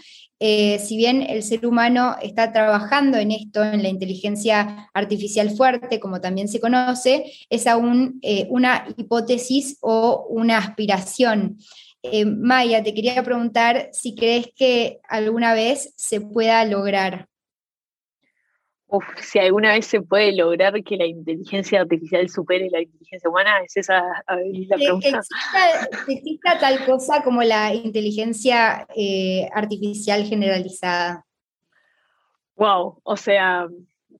Eh, 0.46 0.78
si 0.78 0.98
bien 0.98 1.22
el 1.22 1.42
ser 1.42 1.64
humano 1.64 2.16
está 2.20 2.52
trabajando 2.52 3.16
en 3.16 3.30
esto, 3.30 3.64
en 3.64 3.82
la 3.82 3.88
inteligencia 3.88 4.90
artificial 4.92 5.48
fuerte, 5.48 5.98
como 5.98 6.20
también 6.20 6.48
se 6.48 6.60
conoce, 6.60 7.32
es 7.48 7.66
aún 7.66 8.18
eh, 8.20 8.46
una 8.50 8.86
hipótesis 8.98 9.78
o 9.80 10.26
una 10.28 10.58
aspiración. 10.58 11.56
Eh, 12.02 12.26
Maya, 12.26 12.82
te 12.82 12.92
quería 12.92 13.22
preguntar 13.22 13.88
si 13.92 14.14
crees 14.14 14.48
que 14.54 15.00
alguna 15.08 15.54
vez 15.54 15.94
se 15.96 16.20
pueda 16.20 16.62
lograr 16.66 17.26
si 19.20 19.38
alguna 19.38 19.72
vez 19.72 19.86
se 19.86 20.00
puede 20.00 20.34
lograr 20.34 20.82
que 20.82 20.96
la 20.96 21.06
inteligencia 21.06 21.80
artificial 21.80 22.28
supere 22.28 22.68
la 22.70 22.82
inteligencia 22.82 23.30
humana, 23.30 23.60
es 23.64 23.76
esa 23.76 24.02
la 24.28 24.76
pregunta. 24.76 25.20
Que 26.06 26.12
exista, 26.12 26.58
tal 26.58 26.84
cosa 26.84 27.22
como 27.22 27.42
la 27.42 27.74
inteligencia 27.74 28.86
eh, 28.94 29.48
artificial 29.52 30.24
generalizada. 30.24 31.24
Wow, 32.56 33.00
o 33.02 33.16
sea, 33.16 33.66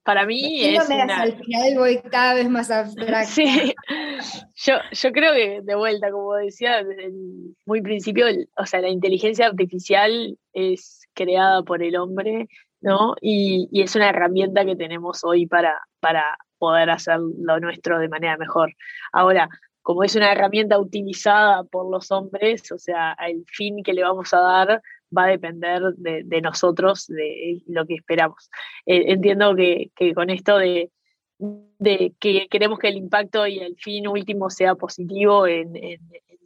para 0.03 0.25
mí 0.25 0.63
es 0.63 0.87
una... 0.87 1.21
Al 1.21 1.37
final 1.37 1.75
voy 1.77 1.99
cada 1.99 2.35
vez 2.35 2.49
más 2.49 2.69
abstracto. 2.69 3.31
Sí, 3.33 3.73
yo, 4.55 4.75
yo 4.91 5.11
creo 5.11 5.33
que 5.33 5.61
de 5.61 5.75
vuelta, 5.75 6.11
como 6.11 6.35
decía 6.35 6.83
desde 6.83 7.05
el 7.05 7.55
muy 7.65 7.81
principio, 7.81 8.27
o 8.57 8.65
sea, 8.65 8.81
la 8.81 8.89
inteligencia 8.89 9.47
artificial 9.47 10.37
es 10.53 11.01
creada 11.13 11.63
por 11.63 11.83
el 11.83 11.95
hombre 11.97 12.47
Y, 13.21 13.69
es 13.81 13.95
una 13.95 14.09
herramienta 14.09 14.65
que 14.65 14.75
tenemos 14.75 15.23
hoy 15.23 15.47
para, 15.47 15.81
para 15.99 16.37
poder 16.57 16.89
hacer 16.89 17.19
lo 17.19 17.59
nuestro 17.59 17.99
de 17.99 18.09
manera 18.09 18.37
mejor. 18.37 18.73
Ahora, 19.11 19.49
como 19.81 20.03
es 20.03 20.15
una 20.15 20.31
herramienta 20.31 20.79
utilizada 20.79 21.63
por 21.63 21.89
los 21.91 22.11
hombres, 22.11 22.71
o 22.71 22.77
sea, 22.77 23.15
el 23.27 23.45
fin 23.47 23.83
que 23.83 23.93
le 23.93 24.03
vamos 24.03 24.33
a 24.33 24.39
dar 24.39 24.81
va 25.15 25.25
a 25.25 25.27
depender 25.27 25.81
de, 25.97 26.41
nosotros, 26.41 27.05
de 27.07 27.61
lo 27.67 27.85
que 27.85 27.95
esperamos. 27.95 28.49
Eh, 28.85 29.05
entiendo 29.07 29.55
que, 29.55 29.91
con 30.13 30.29
esto 30.29 30.57
de, 30.57 30.91
que 32.19 32.47
queremos 32.49 32.79
que 32.79 32.87
el 32.87 32.97
impacto 32.97 33.45
y 33.45 33.59
el 33.59 33.75
fin 33.77 34.07
último 34.07 34.49
sea 34.49 34.75
positivo 34.75 35.45
en, 35.47 35.73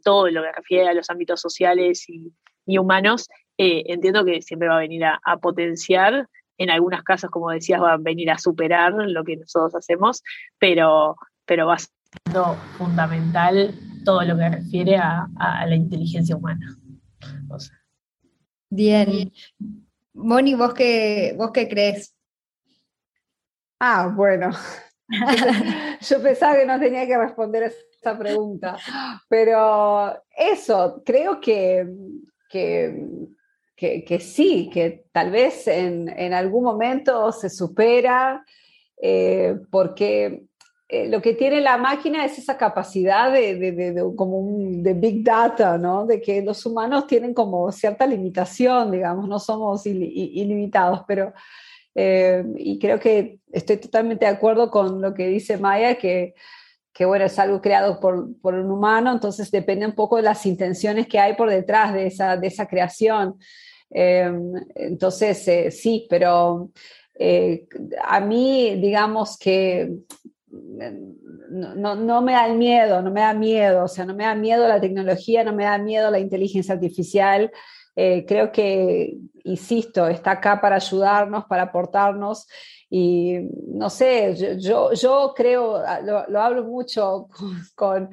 todo 0.02 0.30
lo 0.30 0.42
que 0.42 0.52
refiere 0.52 0.88
a 0.88 0.94
los 0.94 1.10
ámbitos 1.10 1.40
sociales 1.40 2.06
y 2.08 2.78
humanos, 2.78 3.28
eh, 3.62 3.92
entiendo 3.92 4.24
que 4.24 4.40
siempre 4.40 4.68
va 4.68 4.76
a 4.76 4.80
venir 4.80 5.04
a, 5.04 5.36
potenciar, 5.36 6.26
en 6.56 6.70
algunos 6.70 7.02
casos, 7.02 7.28
como 7.28 7.50
decías, 7.50 7.78
va 7.82 7.92
a 7.92 7.98
venir 7.98 8.30
a 8.30 8.38
superar 8.38 8.94
lo 8.94 9.22
que 9.22 9.36
nosotros 9.36 9.74
hacemos, 9.74 10.22
pero, 10.58 11.16
pero 11.44 11.66
va 11.66 11.76
siendo 11.76 12.54
fundamental 12.78 13.74
todo 14.02 14.22
lo 14.22 14.34
que 14.38 14.48
refiere 14.48 14.96
a, 14.96 15.28
la 15.66 15.74
inteligencia 15.76 16.36
humana. 16.36 16.74
Bien. 18.70 19.30
Moni, 20.14 20.54
¿vos 20.54 20.72
qué, 20.72 21.34
¿vos 21.36 21.50
qué 21.52 21.68
crees? 21.68 22.16
Ah, 23.78 24.10
bueno. 24.10 24.52
Yo 26.00 26.22
pensaba 26.22 26.56
que 26.56 26.64
no 26.64 26.80
tenía 26.80 27.06
que 27.06 27.18
responder 27.18 27.64
esta 27.64 28.18
pregunta, 28.18 28.78
pero 29.28 30.18
eso, 30.34 31.02
creo 31.04 31.38
que, 31.42 31.86
que 32.48 33.28
que, 33.80 34.20
sí, 34.20 34.68
que 34.70 35.06
tal 35.10 35.30
vez 35.30 35.66
en, 35.66 36.10
en 36.10 36.34
algún 36.34 36.64
momento 36.64 37.32
se 37.32 37.48
supera, 37.48 38.44
eh, 39.00 39.56
porque 39.70 40.44
eh, 40.86 41.08
lo 41.08 41.22
que 41.22 41.32
tiene 41.32 41.62
la 41.62 41.78
máquina 41.78 42.26
es 42.26 42.36
esa 42.36 42.58
capacidad 42.58 43.32
de, 43.32 43.56
de, 43.56 43.72
de, 43.72 44.02
como 44.14 44.38
un, 44.38 44.82
de 44.82 44.92
big 44.92 45.24
data, 45.24 45.78
¿no? 45.78 46.04
De 46.04 46.20
que 46.20 46.42
los 46.42 46.66
humanos 46.66 47.06
tienen 47.06 47.32
como 47.32 47.72
cierta 47.72 48.06
limitación, 48.06 48.90
digamos, 48.90 49.26
no 49.26 49.38
somos 49.38 49.86
ilimitados, 49.86 51.02
pero... 51.08 51.32
Eh, 51.92 52.44
y 52.56 52.78
creo 52.78 53.00
que 53.00 53.40
estoy 53.50 53.78
totalmente 53.78 54.24
de 54.24 54.30
acuerdo 54.30 54.70
con 54.70 55.02
lo 55.02 55.12
que 55.12 55.26
dice 55.26 55.56
Maya, 55.56 55.96
que, 55.96 56.34
que 56.92 57.04
bueno, 57.04 57.24
es 57.24 57.36
algo 57.36 57.60
creado 57.60 57.98
por, 57.98 58.40
por, 58.40 58.54
un 58.54 58.70
humano, 58.70 59.10
entonces 59.10 59.50
depende 59.50 59.86
un 59.86 59.94
poco 59.96 60.16
de 60.16 60.22
las 60.22 60.46
intenciones 60.46 61.08
que 61.08 61.18
hay 61.18 61.34
por 61.34 61.50
detrás 61.50 61.92
de 61.92 62.06
esa, 62.06 62.36
de 62.36 62.46
esa 62.46 62.68
creación. 62.68 63.36
Em, 63.90 64.52
entonces, 64.74 65.46
eh, 65.48 65.70
sí, 65.70 66.06
pero 66.08 66.70
eh, 67.14 67.66
a 68.04 68.20
mí, 68.20 68.76
digamos 68.80 69.36
que 69.36 69.90
no, 70.50 71.94
no, 71.94 72.22
me 72.22 72.32
da 72.32 72.48
miedo, 72.48 73.02
no 73.02 73.10
me 73.10 73.20
da 73.20 73.34
miedo, 73.34 73.84
o 73.84 73.88
sea, 73.88 74.04
no 74.04 74.14
me 74.14 74.24
da 74.24 74.34
miedo 74.34 74.66
la 74.66 74.80
tecnología, 74.80 75.44
no 75.44 75.52
me 75.52 75.64
da 75.64 75.78
miedo 75.78 76.10
la 76.10 76.18
inteligencia 76.18 76.74
artificial. 76.74 77.50
Eh, 77.96 78.24
creo 78.26 78.52
que, 78.52 79.16
insisto, 79.44 80.06
está 80.06 80.32
acá 80.32 80.60
para 80.60 80.76
ayudarnos, 80.76 81.44
para 81.46 81.64
aportarnos 81.64 82.46
y 82.88 83.38
no 83.68 83.90
sé, 83.90 84.58
yo, 84.58 84.92
yo, 84.92 85.32
creo, 85.36 85.76
ah, 85.76 86.00
lo, 86.00 86.40
hablo 86.40 86.64
mucho 86.64 87.28
con, 87.76 88.10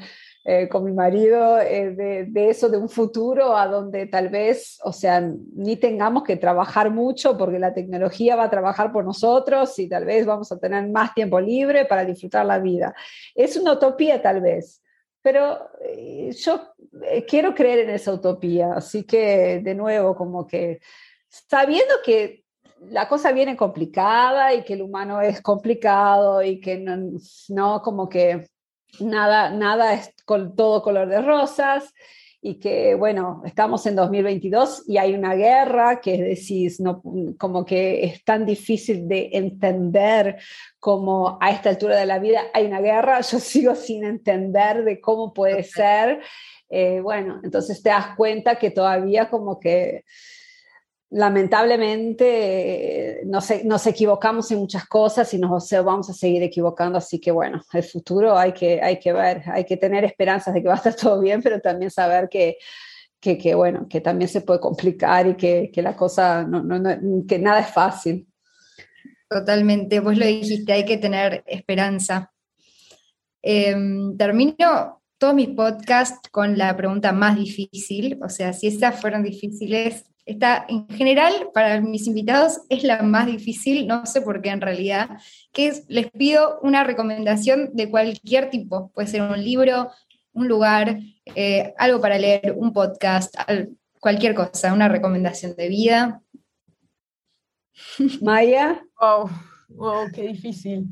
eh, 0.49 0.69
con, 0.69 0.85
mi 0.85 0.93
marido 0.93 1.59
eh, 1.59 1.91
de, 1.91 2.23
de, 2.23 2.49
eso, 2.49 2.69
de 2.69 2.77
un 2.77 2.87
futuro 2.87 3.57
a 3.57 3.67
donde 3.67 4.05
tal 4.05 4.29
vez, 4.29 4.79
o 4.81 4.93
sea, 4.93 5.19
ni 5.19 5.75
tengamos 5.75 6.23
que 6.23 6.37
trabajar 6.37 6.89
mucho 6.89 7.37
porque 7.37 7.59
la 7.59 7.73
tecnología 7.73 8.37
va 8.37 8.45
a 8.45 8.49
trabajar 8.49 8.93
por 8.93 9.03
nosotros 9.03 9.77
y 9.77 9.89
tal 9.89 10.05
vez 10.05 10.25
vamos 10.25 10.49
a 10.53 10.57
tener 10.57 10.87
más 10.87 11.13
tiempo 11.13 11.41
libre 11.41 11.83
para 11.83 12.05
disfrutar 12.05 12.45
la 12.45 12.59
vida. 12.59 12.95
Es 13.35 13.57
una 13.57 13.73
utopía 13.73 14.21
tal 14.21 14.39
vez, 14.39 14.81
pero 15.21 15.69
eh, 15.81 16.31
yo 16.31 16.61
quiero 17.27 17.53
creer 17.53 17.79
en 17.79 17.89
esa 17.89 18.13
utopía, 18.13 18.71
así 18.71 19.03
que 19.03 19.59
de 19.61 19.75
nuevo, 19.75 20.15
como 20.15 20.47
que 20.47 20.79
sabiendo 21.29 21.95
que 22.05 22.45
la 22.89 23.09
cosa 23.09 23.33
viene 23.33 23.57
complicada 23.57 24.53
y 24.53 24.63
que 24.63 24.75
el 24.75 24.81
humano 24.81 25.19
es 25.19 25.41
complicado 25.41 26.41
y 26.41 26.61
que 26.61 26.77
no, 27.49 27.81
como 27.81 28.07
que 28.07 28.47
nada, 29.01 29.49
nada 29.49 29.93
es 29.93 30.13
con 30.27 30.57
todo 30.57 30.81
color 30.81 31.07
de 31.07 31.21
rosas 31.21 31.93
y 32.41 32.59
que, 32.59 32.95
bueno, 32.95 33.43
estamos 33.45 33.85
en 33.85 33.95
2022 33.95 34.83
y 34.85 34.97
hay 34.97 35.13
una 35.13 35.35
guerra 35.35 36.01
que 36.01 36.21
decís, 36.21 36.81
no, 36.81 37.01
como 37.37 37.63
que 37.63 38.03
es 38.03 38.25
tan 38.25 38.45
difícil 38.45 39.07
de 39.07 39.29
entender 39.31 40.37
como 40.81 41.37
a 41.39 41.51
esta 41.51 41.69
altura 41.69 41.95
de 41.95 42.05
la 42.05 42.19
vida 42.19 42.41
hay 42.53 42.65
una 42.65 42.81
guerra, 42.81 43.21
yo 43.31 43.39
sigo 43.39 43.73
sin 43.73 44.03
entender 44.03 44.83
de 44.83 44.99
cómo 44.99 45.33
puede 45.33 45.63
ser. 45.63 46.19
Eh, 46.69 46.99
bueno, 46.99 47.39
entonces 47.45 47.81
te 47.81 47.87
das 47.87 48.17
cuenta 48.17 48.57
que 48.57 48.69
todavía 48.69 49.29
como 49.29 49.61
que 49.61 50.03
lamentablemente 51.09 53.21
nos, 53.25 53.47
nos, 53.63 53.87
equivocamos 53.87 54.51
en 54.51 54.59
muchas 54.59 54.85
cosas 54.87 55.33
y 55.33 55.39
nos 55.39 55.69
vamos 55.83 56.09
a 56.09 56.13
seguir 56.13 56.43
equivocando, 56.43 56.97
así 56.97 57.19
que 57.19 57.31
bueno, 57.31 57.61
el 57.73 57.83
futuro 57.83 58.37
hay 58.37 58.51
que, 58.51 58.81
hay 58.81 58.99
que 58.99 59.13
ver, 59.13 59.43
hay 59.47 59.63
que 59.63 59.77
tener 59.77 60.03
esperanzas 60.03 60.53
de 60.53 60.61
que 60.61 60.67
va 60.67 60.73
a 60.73 60.77
estar 60.77 60.95
todo 60.95 61.21
bien, 61.21 61.41
pero 61.41 61.61
también 61.61 61.91
saber 61.91 62.27
que, 62.29 62.57
que, 63.19 63.55
bueno, 63.55 63.87
que 63.89 64.01
también 64.01 64.29
se 64.29 64.41
puede 64.41 64.59
complicar 64.59 65.27
y 65.27 65.35
que, 65.35 65.71
que 65.73 65.81
la 65.81 65.95
cosa, 65.95 66.47
que 67.27 67.39
nada 67.39 67.61
es 67.61 67.69
fácil. 67.69 68.27
Totalmente, 69.29 69.99
vos 69.99 70.17
lo 70.17 70.25
dijiste, 70.25 70.71
hay 70.71 70.85
que 70.85 70.97
tener 70.97 71.43
esperanza. 71.47 72.31
Em, 73.41 74.15
termino 74.17 75.01
todos 75.17 75.33
mis 75.33 75.49
podcasts 75.49 76.29
con 76.31 76.57
la 76.57 76.75
pregunta 76.75 77.11
más 77.11 77.37
difícil, 77.37 78.19
o 78.21 78.29
sea, 78.29 78.53
si 78.53 78.67
esas 78.67 78.99
fueron 78.99 79.23
difíciles, 79.23 80.05
esta, 80.27 80.65
en 80.67 80.87
general, 80.89 81.49
para 81.53 81.79
mis 81.79 82.05
invitados 82.05 82.59
es 82.67 82.83
la 82.83 83.01
más 83.01 83.27
difícil, 83.27 83.87
no 83.87 84.05
sé 84.05 84.21
por 84.21 84.41
qué 84.41 84.49
en 84.49 84.59
realidad, 84.59 85.09
que 85.53 85.67
es, 85.67 85.85
les 85.87 86.11
pido 86.11 86.59
una 86.61 86.83
recomendación 86.83 87.69
de 87.73 87.89
cualquier 87.89 88.49
tipo, 88.49 88.91
puede 88.93 89.07
ser 89.07 89.21
un 89.21 89.41
libro, 89.41 89.89
un 90.33 90.49
lugar, 90.49 90.99
eh, 91.33 91.73
algo 91.77 92.01
para 92.01 92.19
leer, 92.19 92.55
un 92.57 92.73
podcast, 92.73 93.35
cualquier 94.01 94.35
cosa, 94.35 94.73
una 94.73 94.89
recomendación 94.89 95.55
de 95.55 95.69
vida. 95.69 96.21
Maya. 98.21 98.83
Wow, 98.99 99.29
wow, 99.69 100.11
qué 100.13 100.23
difícil. 100.23 100.87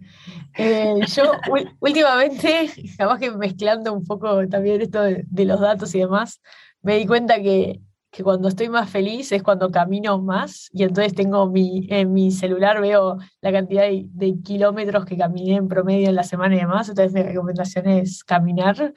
Eh, 0.57 0.95
yo 1.13 1.31
últimamente, 1.79 2.69
jamás 2.97 3.19
que 3.19 3.31
mezclando 3.31 3.91
un 3.91 4.05
poco 4.05 4.47
también 4.47 4.81
esto 4.81 5.01
de, 5.01 5.25
de 5.27 5.45
los 5.45 5.59
datos 5.59 5.93
y 5.93 5.99
demás, 5.99 6.41
me 6.81 6.97
di 6.97 7.05
cuenta 7.05 7.41
que 7.41 7.81
que 8.15 8.23
cuando 8.23 8.47
estoy 8.47 8.69
más 8.69 8.89
feliz 8.89 9.29
es 9.33 9.43
cuando 9.43 9.69
camino 9.71 10.21
más 10.21 10.69
y 10.71 10.83
entonces 10.83 11.13
tengo 11.13 11.49
mi, 11.49 11.85
en 11.89 12.13
mi 12.13 12.31
celular 12.31 12.79
veo 12.79 13.17
la 13.41 13.51
cantidad 13.51 13.83
de, 13.83 14.35
kilómetros 14.41 15.03
que 15.03 15.17
caminé 15.17 15.57
en 15.57 15.67
promedio 15.67 16.07
en 16.07 16.15
la 16.15 16.23
semana 16.23 16.55
y 16.55 16.59
demás, 16.59 16.87
entonces 16.87 17.13
mi 17.13 17.23
recomendación 17.23 17.89
es 17.89 18.23
caminar 18.23 18.93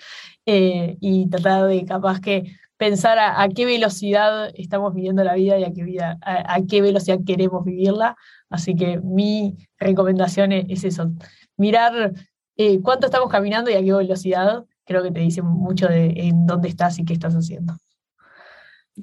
eh, 0.47 0.97
y 1.01 1.29
tratar 1.29 1.66
de 1.66 1.85
capaz 1.85 2.21
que 2.21 2.53
pensar 2.77 3.19
a, 3.19 3.49
qué 3.49 3.66
velocidad 3.66 4.51
estamos 4.55 4.95
viviendo 4.95 5.25
la 5.25 5.35
vida 5.35 5.59
y 5.59 5.64
a 5.64 5.73
qué, 5.73 5.83
vida, 5.83 6.16
a, 6.23 6.61
qué 6.69 6.81
velocidad 6.81 7.19
queremos 7.27 7.64
vivirla. 7.64 8.16
Así 8.49 8.77
que 8.77 9.01
mi 9.01 9.57
recomendación 9.79 10.53
es, 10.53 10.85
eso, 10.85 11.11
mirar 11.57 12.12
eh, 12.57 12.81
cuánto 12.81 13.07
estamos 13.07 13.31
caminando 13.31 13.69
y 13.69 13.75
a 13.75 13.83
qué 13.83 13.93
velocidad, 13.93 14.64
creo 14.85 15.03
que 15.03 15.11
te 15.11 15.19
dice 15.19 15.43
mucho 15.43 15.89
de 15.89 16.12
en 16.29 16.47
dónde 16.47 16.69
estás 16.69 17.01
y 17.01 17.05
qué 17.05 17.14
estás 17.14 17.35
haciendo. 17.35 17.75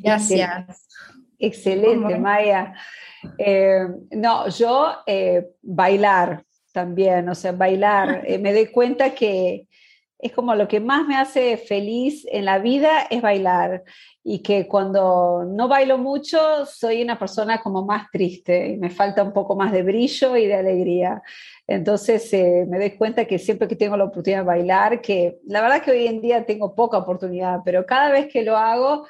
Gracias. 0.01 0.87
Excelente, 1.39 2.17
Maya. 2.17 2.73
Eh, 3.37 3.87
no, 4.11 4.47
yo 4.49 4.87
eh, 5.05 5.47
bailar 5.61 6.43
también, 6.71 7.27
o 7.29 7.35
sea, 7.35 7.51
bailar. 7.51 8.23
Eh, 8.27 8.37
me 8.37 8.53
doy 8.53 8.67
cuenta 8.67 9.13
que 9.13 9.67
es 10.17 10.31
como 10.31 10.55
lo 10.55 10.67
que 10.67 10.79
más 10.79 11.05
me 11.05 11.17
hace 11.17 11.57
feliz 11.57 12.25
en 12.31 12.45
la 12.45 12.57
vida 12.57 13.01
es 13.09 13.21
bailar 13.21 13.83
y 14.23 14.39
que 14.41 14.67
cuando 14.67 15.43
no 15.45 15.67
bailo 15.67 15.97
mucho 15.97 16.65
soy 16.65 17.03
una 17.03 17.19
persona 17.19 17.61
como 17.61 17.85
más 17.85 18.09
triste 18.11 18.69
y 18.69 18.77
me 18.77 18.89
falta 18.89 19.21
un 19.21 19.33
poco 19.33 19.55
más 19.55 19.71
de 19.71 19.83
brillo 19.83 20.35
y 20.37 20.47
de 20.47 20.55
alegría. 20.55 21.21
Entonces 21.67 22.31
me 22.33 22.79
doy 22.79 22.91
cuenta 22.91 23.25
que 23.25 23.37
siempre 23.37 23.67
que 23.67 23.75
tengo 23.75 23.97
la 23.97 24.05
oportunidad 24.05 24.39
de 24.39 24.45
bailar, 24.47 25.01
que 25.01 25.37
la 25.45 25.61
verdad 25.61 25.83
que 25.83 25.91
hoy 25.91 26.07
en 26.07 26.21
día 26.21 26.45
tengo 26.45 26.73
poca 26.73 26.97
oportunidad, 26.97 27.59
pero 27.63 27.85
cada 27.85 28.09
vez 28.09 28.27
que 28.31 28.43
lo 28.43 28.57
hago 28.57 29.05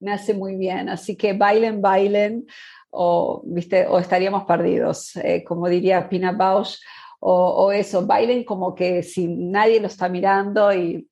me 0.00 0.12
hace 0.12 0.34
muy 0.34 0.56
bien. 0.56 0.88
Así 0.88 1.16
que 1.16 1.32
bailen, 1.32 1.80
bailen, 1.80 2.46
o, 2.90 3.42
¿viste? 3.44 3.86
o 3.86 3.98
estaríamos 3.98 4.44
perdidos, 4.44 5.16
eh, 5.16 5.42
como 5.44 5.68
diría 5.68 6.08
Pina 6.08 6.32
Bausch, 6.32 6.78
o, 7.26 7.72
eso, 7.72 8.06
bailen 8.06 8.44
como 8.44 8.74
que 8.74 9.02
si 9.02 9.26
nadie 9.26 9.80
lo 9.80 9.86
está 9.86 10.10
mirando 10.10 10.74
y 10.74 11.08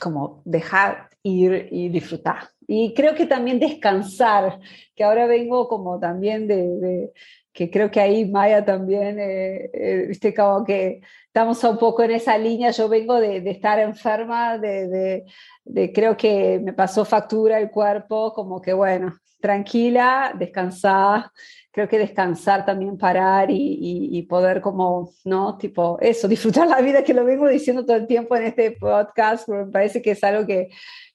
como 0.00 0.42
dejar 0.44 1.08
ir 1.22 1.68
y 1.70 1.88
disfrutar. 1.90 2.48
Y 2.66 2.92
creo 2.92 3.14
que 3.14 3.26
también 3.26 3.60
descansar, 3.60 4.58
que 4.96 5.04
ahora 5.04 5.26
vengo 5.26 5.68
como 5.68 6.00
también 6.00 6.48
de, 6.48 7.12
que 7.54 7.70
creo 7.70 7.88
que 7.90 8.00
ahí 8.00 8.28
Maya 8.28 8.64
también, 8.64 9.18
eh, 9.20 9.70
eh, 9.72 10.06
viste, 10.08 10.34
como 10.34 10.64
que 10.64 11.00
estamos 11.26 11.62
un 11.62 11.78
poco 11.78 12.02
en 12.02 12.10
esa 12.10 12.36
línea, 12.36 12.72
yo 12.72 12.88
vengo 12.88 13.20
de, 13.20 13.40
de 13.40 13.50
estar 13.52 13.78
enferma, 13.78 14.58
de, 14.58 15.24
de, 15.64 15.92
creo 15.92 16.16
que 16.16 16.60
me 16.62 16.72
pasó 16.72 17.04
factura 17.04 17.60
el 17.60 17.70
cuerpo, 17.70 18.32
como 18.32 18.60
que 18.60 18.72
bueno, 18.72 19.14
tranquila, 19.40 20.34
descansar, 20.36 21.30
creo 21.70 21.88
que 21.88 21.98
descansar 21.98 22.66
también, 22.66 22.98
parar 22.98 23.50
y, 23.50 24.08
y, 24.10 24.22
poder 24.22 24.60
como, 24.60 25.12
¿no? 25.24 25.56
Tipo, 25.56 25.98
eso, 26.00 26.26
disfrutar 26.26 26.66
la 26.66 26.80
vida, 26.80 27.04
que 27.04 27.14
lo 27.14 27.24
vengo 27.24 27.48
diciendo 27.48 27.84
todo 27.84 27.96
el 27.96 28.08
tiempo 28.08 28.34
en 28.36 28.44
este 28.44 28.72
podcast, 28.72 29.48
me 29.48 29.66
parece 29.66 30.02
que 30.02 30.12
es 30.12 30.24
algo 30.24 30.44
que 30.44 30.70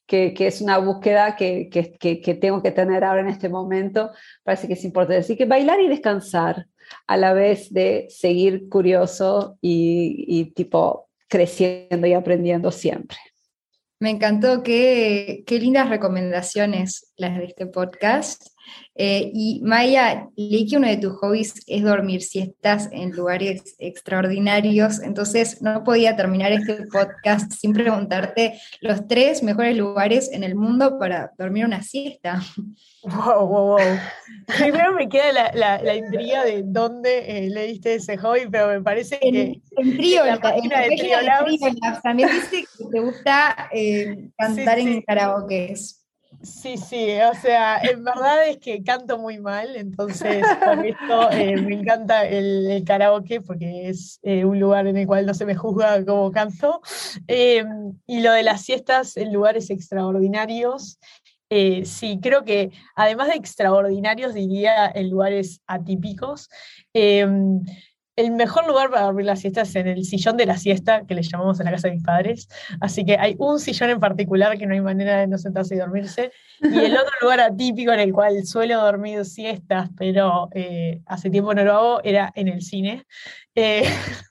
que, 0.10 0.34
es 0.39 0.60
una 0.60 0.80
búsqueda 0.80 1.36
que, 1.36 1.70
que, 1.70 2.34
tengo 2.41 2.64
que 2.64 2.72
tener 2.72 3.03
ahora 3.03 3.22
en 3.22 3.28
este 3.28 3.47
momento, 3.47 4.10
parece 4.43 4.68
que 4.68 4.74
es 4.74 4.84
importante. 4.84 5.20
Así 5.20 5.38
que 5.38 5.45
bailar 5.45 5.80
y 5.80 5.88
descansar 5.88 6.66
a 7.05 7.16
la 7.16 7.34
vez 7.34 7.72
de 7.72 8.07
seguir 8.10 8.68
curioso 8.70 9.60
y, 9.62 10.26
y 10.28 10.45
tipo 10.51 11.10
creciendo 11.28 12.07
y 12.07 12.14
aprendiendo 12.14 12.72
siempre. 12.72 13.18
Me 13.99 14.10
encantó, 14.10 14.64
qué, 14.64 15.43
qué 15.45 15.60
lindas 15.60 15.89
recomendaciones 15.89 17.14
las 17.16 17.38
de 17.38 17.45
este 17.45 17.68
podcast. 17.68 18.47
Eh, 18.95 19.32
y 19.34 19.61
Maya, 19.63 20.28
leí 20.36 20.67
que 20.67 20.78
uno 20.78 20.88
de 20.88 20.97
tus 20.97 21.13
hobbies 21.20 21.53
es 21.67 21.84
dormir 21.84 22.22
si 22.22 22.39
estás 22.39 22.89
en 22.91 23.11
lugares 23.11 23.76
extraordinarios, 23.80 25.01
entonces 25.01 25.61
no 25.61 25.84
podía 25.86 26.15
terminar 26.17 26.51
este 26.51 26.86
podcast 26.88 27.53
sin 27.53 27.74
preguntarte 27.74 28.59
los 28.82 29.07
tres 29.07 29.41
mejores 29.41 29.78
lugares 29.78 30.30
en 30.34 30.43
el 30.43 30.55
mundo 30.55 30.99
para 30.99 31.32
dormir 31.38 31.65
una 31.65 31.82
siesta. 31.82 32.41
Wow, 33.01 33.47
wow, 33.47 33.78
wow. 33.78 33.99
Primero 34.57 34.93
me 34.93 35.07
queda 35.07 35.51
la, 35.53 35.82
la, 35.82 35.95
intriga 35.95 36.43
de 36.43 36.63
dónde 36.65 37.45
eh, 37.45 37.49
leíste 37.49 37.95
ese 37.95 38.17
hobby, 38.17 38.47
pero 38.51 38.67
me 38.67 38.82
parece 38.82 39.17
que. 39.20 39.61
En 39.78 39.97
Trio, 39.97 40.26
en 40.26 40.32
la 40.32 40.41
página 40.41 40.82
de 40.82 40.97
Trio 40.97 41.17
También 42.03 42.30
dice 42.30 42.65
que 42.78 42.86
te 42.91 42.99
gusta 42.99 43.70
eh, 43.72 44.30
cantar 44.38 44.80
en 44.80 45.01
karaokes. 45.03 45.98
Sí, 46.41 46.78
sí, 46.78 47.10
o 47.20 47.34
sea, 47.41 47.80
en 47.80 48.02
verdad 48.02 48.48
es 48.48 48.60
que 48.60 48.82
canto 48.82 49.18
muy 49.18 49.40
mal, 49.40 49.76
entonces 49.76 50.45
por 50.64 50.86
esto 50.86 51.32
eh, 51.32 51.61
me 51.61 51.76
encanta 51.76 52.26
el, 52.26 52.82
karaoke 52.86 53.41
porque 53.41 53.90
es 53.90 54.20
eh, 54.24 54.45
un 54.45 54.57
lugar 54.57 54.88
en 54.88 54.95
el 54.95 55.06
cual 55.06 55.26
no 55.26 55.34
se 55.34 55.45
me 55.45 55.56
juzga 55.56 56.06
como 56.06 56.32
canto. 56.32 56.82
Eh, 57.28 57.66
y 58.07 58.22
lo 58.22 58.32
de 58.32 58.44
las 58.44 58.61
siestas 58.61 59.18
en 59.18 59.34
lugares 59.34 59.70
extraordinarios, 59.70 60.98
sí, 61.49 62.20
creo 62.22 62.45
que 62.45 62.72
además 62.95 63.28
de 63.28 63.34
extraordinarios 63.34 64.34
diría 64.34 64.90
en 64.94 65.10
lugares 65.10 65.61
atípicos 65.68 66.48
el 68.19 68.31
mejor 68.31 68.67
lugar 68.67 68.89
para 68.89 69.03
dormir 69.03 69.25
la 69.25 69.37
siesta 69.37 69.61
es 69.61 69.73
en 69.75 69.87
el 69.87 70.03
sillón 70.03 70.35
de 70.35 70.45
la 70.45 70.57
siesta, 70.57 71.03
que 71.07 71.15
le 71.15 71.21
llamamos 71.21 71.57
en 71.59 71.65
la 71.65 71.71
casa 71.71 71.87
de 71.87 71.93
mis 71.93 72.03
padres. 72.03 72.49
Así 72.81 73.05
que 73.05 73.17
hay 73.17 73.35
un 73.39 73.59
sillón 73.59 73.91
en 73.91 74.01
particular 74.01 74.57
que 74.57 74.67
no 74.67 74.73
hay 74.73 74.81
manera 74.81 75.19
de 75.19 75.27
no 75.27 75.37
sentarse 75.37 75.75
y 75.75 75.77
dormirse. 75.77 76.31
Y 76.61 76.79
el 76.79 76.97
otro 76.97 77.13
lugar 77.21 77.39
atípico 77.39 77.93
en 77.93 78.01
el 78.01 78.11
cual 78.11 78.45
suelo 78.45 78.81
dormir 78.81 79.23
siestas, 79.23 79.89
pero 79.97 80.49
eh, 80.53 80.99
hace 81.05 81.29
tiempo 81.29 81.53
no 81.53 81.63
lo 81.63 81.73
hago, 81.73 82.03
era 82.03 82.29
en 82.35 82.49
el 82.49 82.61
cine. 82.61 83.05
Eh, 83.55 83.84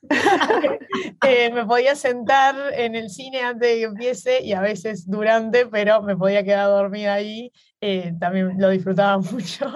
eh, 1.27 1.51
me 1.53 1.67
podía 1.67 1.95
sentar 1.95 2.55
en 2.73 2.95
el 2.95 3.11
cine 3.11 3.41
antes 3.41 3.69
de 3.69 3.77
que 3.77 3.85
empiece 3.85 4.43
y 4.43 4.53
a 4.53 4.61
veces 4.61 5.09
durante, 5.09 5.67
pero 5.67 6.03
me 6.03 6.17
podía 6.17 6.45
quedar 6.45 6.69
dormida 6.69 7.15
ahí. 7.15 7.53
Eh, 7.81 8.15
también 8.19 8.55
lo 8.59 8.71
disfrutaba 8.71 9.19
mucho. 9.33 9.67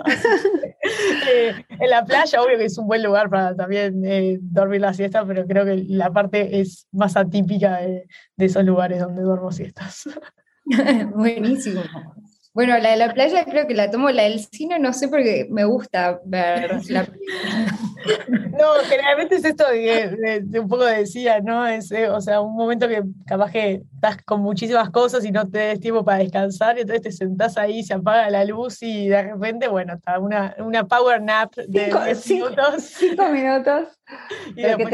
en 1.69 1.91
la 1.91 2.05
playa, 2.05 2.43
obvio 2.43 2.59
que 2.59 2.65
es 2.67 2.79
un 2.79 2.87
buen 2.87 3.03
lugar 3.03 3.31
para 3.31 3.55
también 3.55 4.01
dormir 4.43 4.81
la 4.81 4.95
siesta, 4.95 5.25
pero 5.27 5.47
creo 5.47 5.65
que 5.65 5.85
la 5.89 6.13
parte 6.13 6.61
es 6.61 6.87
más 6.93 7.17
atípica 7.17 7.79
de, 7.79 8.07
de 8.37 8.45
esos 8.45 8.65
lugares 8.65 9.01
donde 9.01 9.23
duermo 9.23 9.53
siestas. 9.53 10.09
Buenísimo. 11.15 11.83
Bueno, 12.55 12.77
la 12.79 12.91
de 12.91 12.97
la 12.97 13.15
playa 13.15 13.47
creo 13.47 13.67
que 13.67 13.75
la 13.75 13.91
tomo, 13.91 14.11
la 14.11 14.25
del 14.25 14.39
cine 14.41 14.79
no 14.79 14.93
sé 14.93 15.09
porque 15.09 15.47
me 15.51 15.65
gusta 15.65 16.21
ver 16.27 16.83
la 16.91 17.05
película. 17.05 17.92
No, 18.29 18.75
generalmente 18.85 19.37
es 19.37 19.45
esto 19.45 19.65
de, 19.69 20.61
un 20.61 20.69
poco 20.69 20.85
decía, 20.85 21.41
¿no? 21.41 21.67
Es, 21.67 21.91
eh, 21.91 22.09
o 22.09 22.21
sea, 22.21 22.41
un 22.41 22.55
momento 22.55 22.89
que 22.89 23.03
capaz 23.27 23.51
que 23.51 23.83
estás 23.95 24.23
con 24.25 24.41
muchísimas 24.41 24.91
cosas 24.91 25.25
y 25.25 25.31
no 25.31 25.49
te 25.49 25.59
des 25.59 25.81
tiempo 25.81 26.05
para 26.05 26.19
descansar, 26.19 26.77
y 26.77 26.83
entonces 26.83 27.03
te 27.03 27.13
sentás 27.13 27.57
ahí, 27.57 27.83
se 27.83 27.95
apaga 27.95 28.31
la 28.31 28.45
luz 28.45 28.83
y 28.83 29.09
de 29.09 29.23
repente, 29.23 29.69
bueno, 29.69 29.95
está 29.95 30.19
una, 30.19 30.55
una 30.59 30.85
power 30.85 31.23
nap 31.23 31.55
de 31.55 32.15
cinco, 32.15 32.51
minutos. 32.51 32.83
Cinco 32.83 33.29
minutos. 33.29 33.89
Y 34.57 34.63
después 34.63 34.93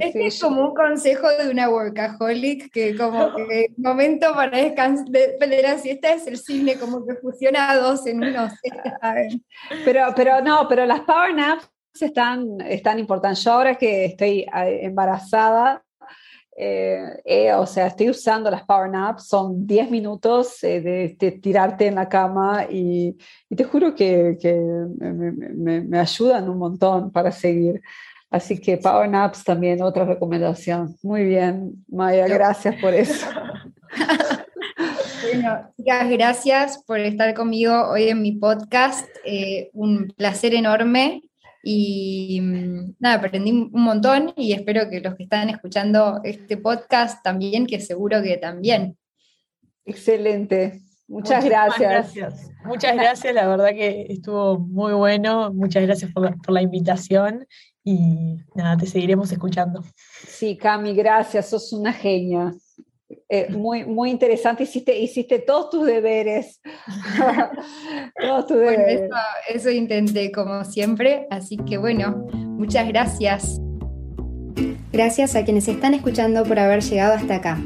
este 0.00 0.26
es 0.26 0.40
como 0.40 0.68
un 0.68 0.74
consejo 0.74 1.28
de 1.28 1.50
una 1.50 1.68
workaholic 1.68 2.72
que 2.72 2.96
como 2.96 3.34
que 3.34 3.66
el 3.66 3.74
momento 3.76 4.32
para 4.34 4.56
descansar 4.56 5.06
de, 5.08 5.36
de 5.38 5.62
la 5.62 5.76
siesta 5.76 6.14
es 6.14 6.26
el 6.26 6.38
cine, 6.38 6.76
como 6.76 7.04
que 7.04 7.16
fusiona 7.16 7.76
dos 7.76 8.06
en 8.06 8.24
uno. 8.24 8.48
Pero, 9.84 10.06
pero 10.16 10.40
no, 10.40 10.66
pero 10.68 10.86
las 10.86 11.00
power 11.00 11.34
naps 11.34 11.71
están, 12.00 12.60
están 12.60 12.98
importantes. 12.98 13.44
Yo 13.44 13.52
ahora 13.52 13.74
que 13.76 14.06
estoy 14.06 14.40
eh, 14.40 14.80
embarazada, 14.82 15.82
eh, 16.56 17.20
eh, 17.24 17.54
o 17.54 17.66
sea, 17.66 17.86
estoy 17.86 18.10
usando 18.10 18.50
las 18.50 18.64
power 18.64 18.90
naps, 18.90 19.26
son 19.26 19.66
10 19.66 19.90
minutos 19.90 20.58
de, 20.60 21.16
tirarte 21.42 21.86
en 21.86 21.94
la 21.94 22.08
cama 22.08 22.66
y, 22.70 23.16
te 23.54 23.64
juro 23.64 23.94
que, 23.94 24.36
me, 24.98 25.98
ayudan 25.98 26.48
un 26.48 26.58
montón 26.58 27.10
para 27.10 27.30
seguir. 27.30 27.80
Así 28.30 28.58
que 28.58 28.78
power 28.78 29.10
naps 29.10 29.44
también 29.44 29.82
otra 29.82 30.06
recomendación. 30.06 30.96
Muy 31.02 31.24
bien, 31.24 31.84
Maya, 31.88 32.26
gracias 32.26 32.76
por 32.80 32.94
eso. 32.94 33.26
Bueno, 35.22 35.72
chicas, 35.76 36.10
gracias 36.10 36.82
por 36.84 36.98
estar 36.98 37.32
conmigo 37.32 37.88
hoy 37.90 38.08
en 38.08 38.20
mi 38.20 38.32
podcast. 38.32 39.08
un 39.72 40.12
placer 40.16 40.52
enorme 40.52 41.22
y 41.62 42.40
mm, 42.40 42.96
nada, 42.98 43.16
aprendí 43.16 43.52
un 43.52 43.70
montón 43.72 44.32
y 44.36 44.52
espero 44.52 44.88
que 44.90 45.00
los 45.00 45.14
que 45.14 45.24
están 45.24 45.50
escuchando 45.50 46.20
este 46.24 46.56
podcast 46.56 47.22
también, 47.22 47.66
que 47.66 47.80
seguro 47.80 48.22
que 48.22 48.36
también. 48.36 48.96
Excelente. 49.84 50.80
Muchas 51.08 51.44
gracias. 51.44 52.14
Muchas 52.64 52.94
gracias, 52.94 53.34
la 53.34 53.46
verdad 53.46 53.70
que 53.70 54.06
estuvo 54.08 54.58
muy 54.58 54.92
bueno. 54.94 55.52
Muchas 55.52 55.82
gracias 55.82 56.10
por 56.12 56.24
la, 56.24 56.32
por 56.32 56.54
la 56.54 56.62
invitación 56.62 57.46
y 57.84 58.38
nada, 58.54 58.76
te 58.76 58.86
seguiremos 58.86 59.30
escuchando. 59.30 59.84
Sí, 60.26 60.56
Cami, 60.56 60.94
gracias, 60.94 61.50
sos 61.50 61.72
una 61.72 61.92
genia. 61.92 62.52
Eh, 63.28 63.48
muy, 63.50 63.84
muy 63.84 64.10
interesante, 64.10 64.64
hiciste, 64.64 64.98
hiciste 64.98 65.38
todos 65.38 65.70
tus 65.70 65.86
deberes. 65.86 66.60
todos 68.20 68.46
tus 68.46 68.58
deberes. 68.58 69.10
eso, 69.48 69.70
intenté 69.70 70.30
como 70.32 70.64
siempre, 70.64 71.26
así 71.30 71.56
que 71.56 71.78
bueno, 71.78 72.26
muchas 72.32 72.86
gracias. 72.88 73.60
Gracias 74.92 75.36
a 75.36 75.44
quienes 75.44 75.68
están 75.68 75.94
escuchando 75.94 76.44
por 76.44 76.58
haber 76.58 76.82
llegado 76.82 77.14
hasta 77.14 77.36
acá. 77.36 77.58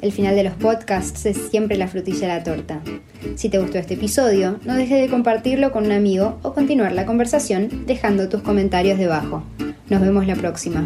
El 0.00 0.10
final 0.10 0.34
de 0.34 0.42
los 0.42 0.54
podcasts 0.54 1.24
es 1.26 1.36
siempre 1.36 1.76
la 1.76 1.86
frutilla 1.86 2.22
de 2.22 2.26
la 2.26 2.42
torta. 2.42 2.82
Si 3.36 3.48
te 3.48 3.58
gustó 3.58 3.78
este 3.78 3.94
episodio, 3.94 4.58
no 4.64 4.74
dejes 4.74 5.00
de 5.00 5.08
compartirlo 5.08 5.70
con 5.70 5.86
un 5.86 5.92
amigo 5.92 6.40
o 6.42 6.52
continuar 6.52 6.92
la 6.92 7.06
conversación 7.06 7.86
dejando 7.86 8.28
tus 8.28 8.42
comentarios 8.42 8.98
debajo. 8.98 9.44
Nos 9.88 10.00
vemos 10.00 10.26
la 10.26 10.34
próxima. 10.34 10.84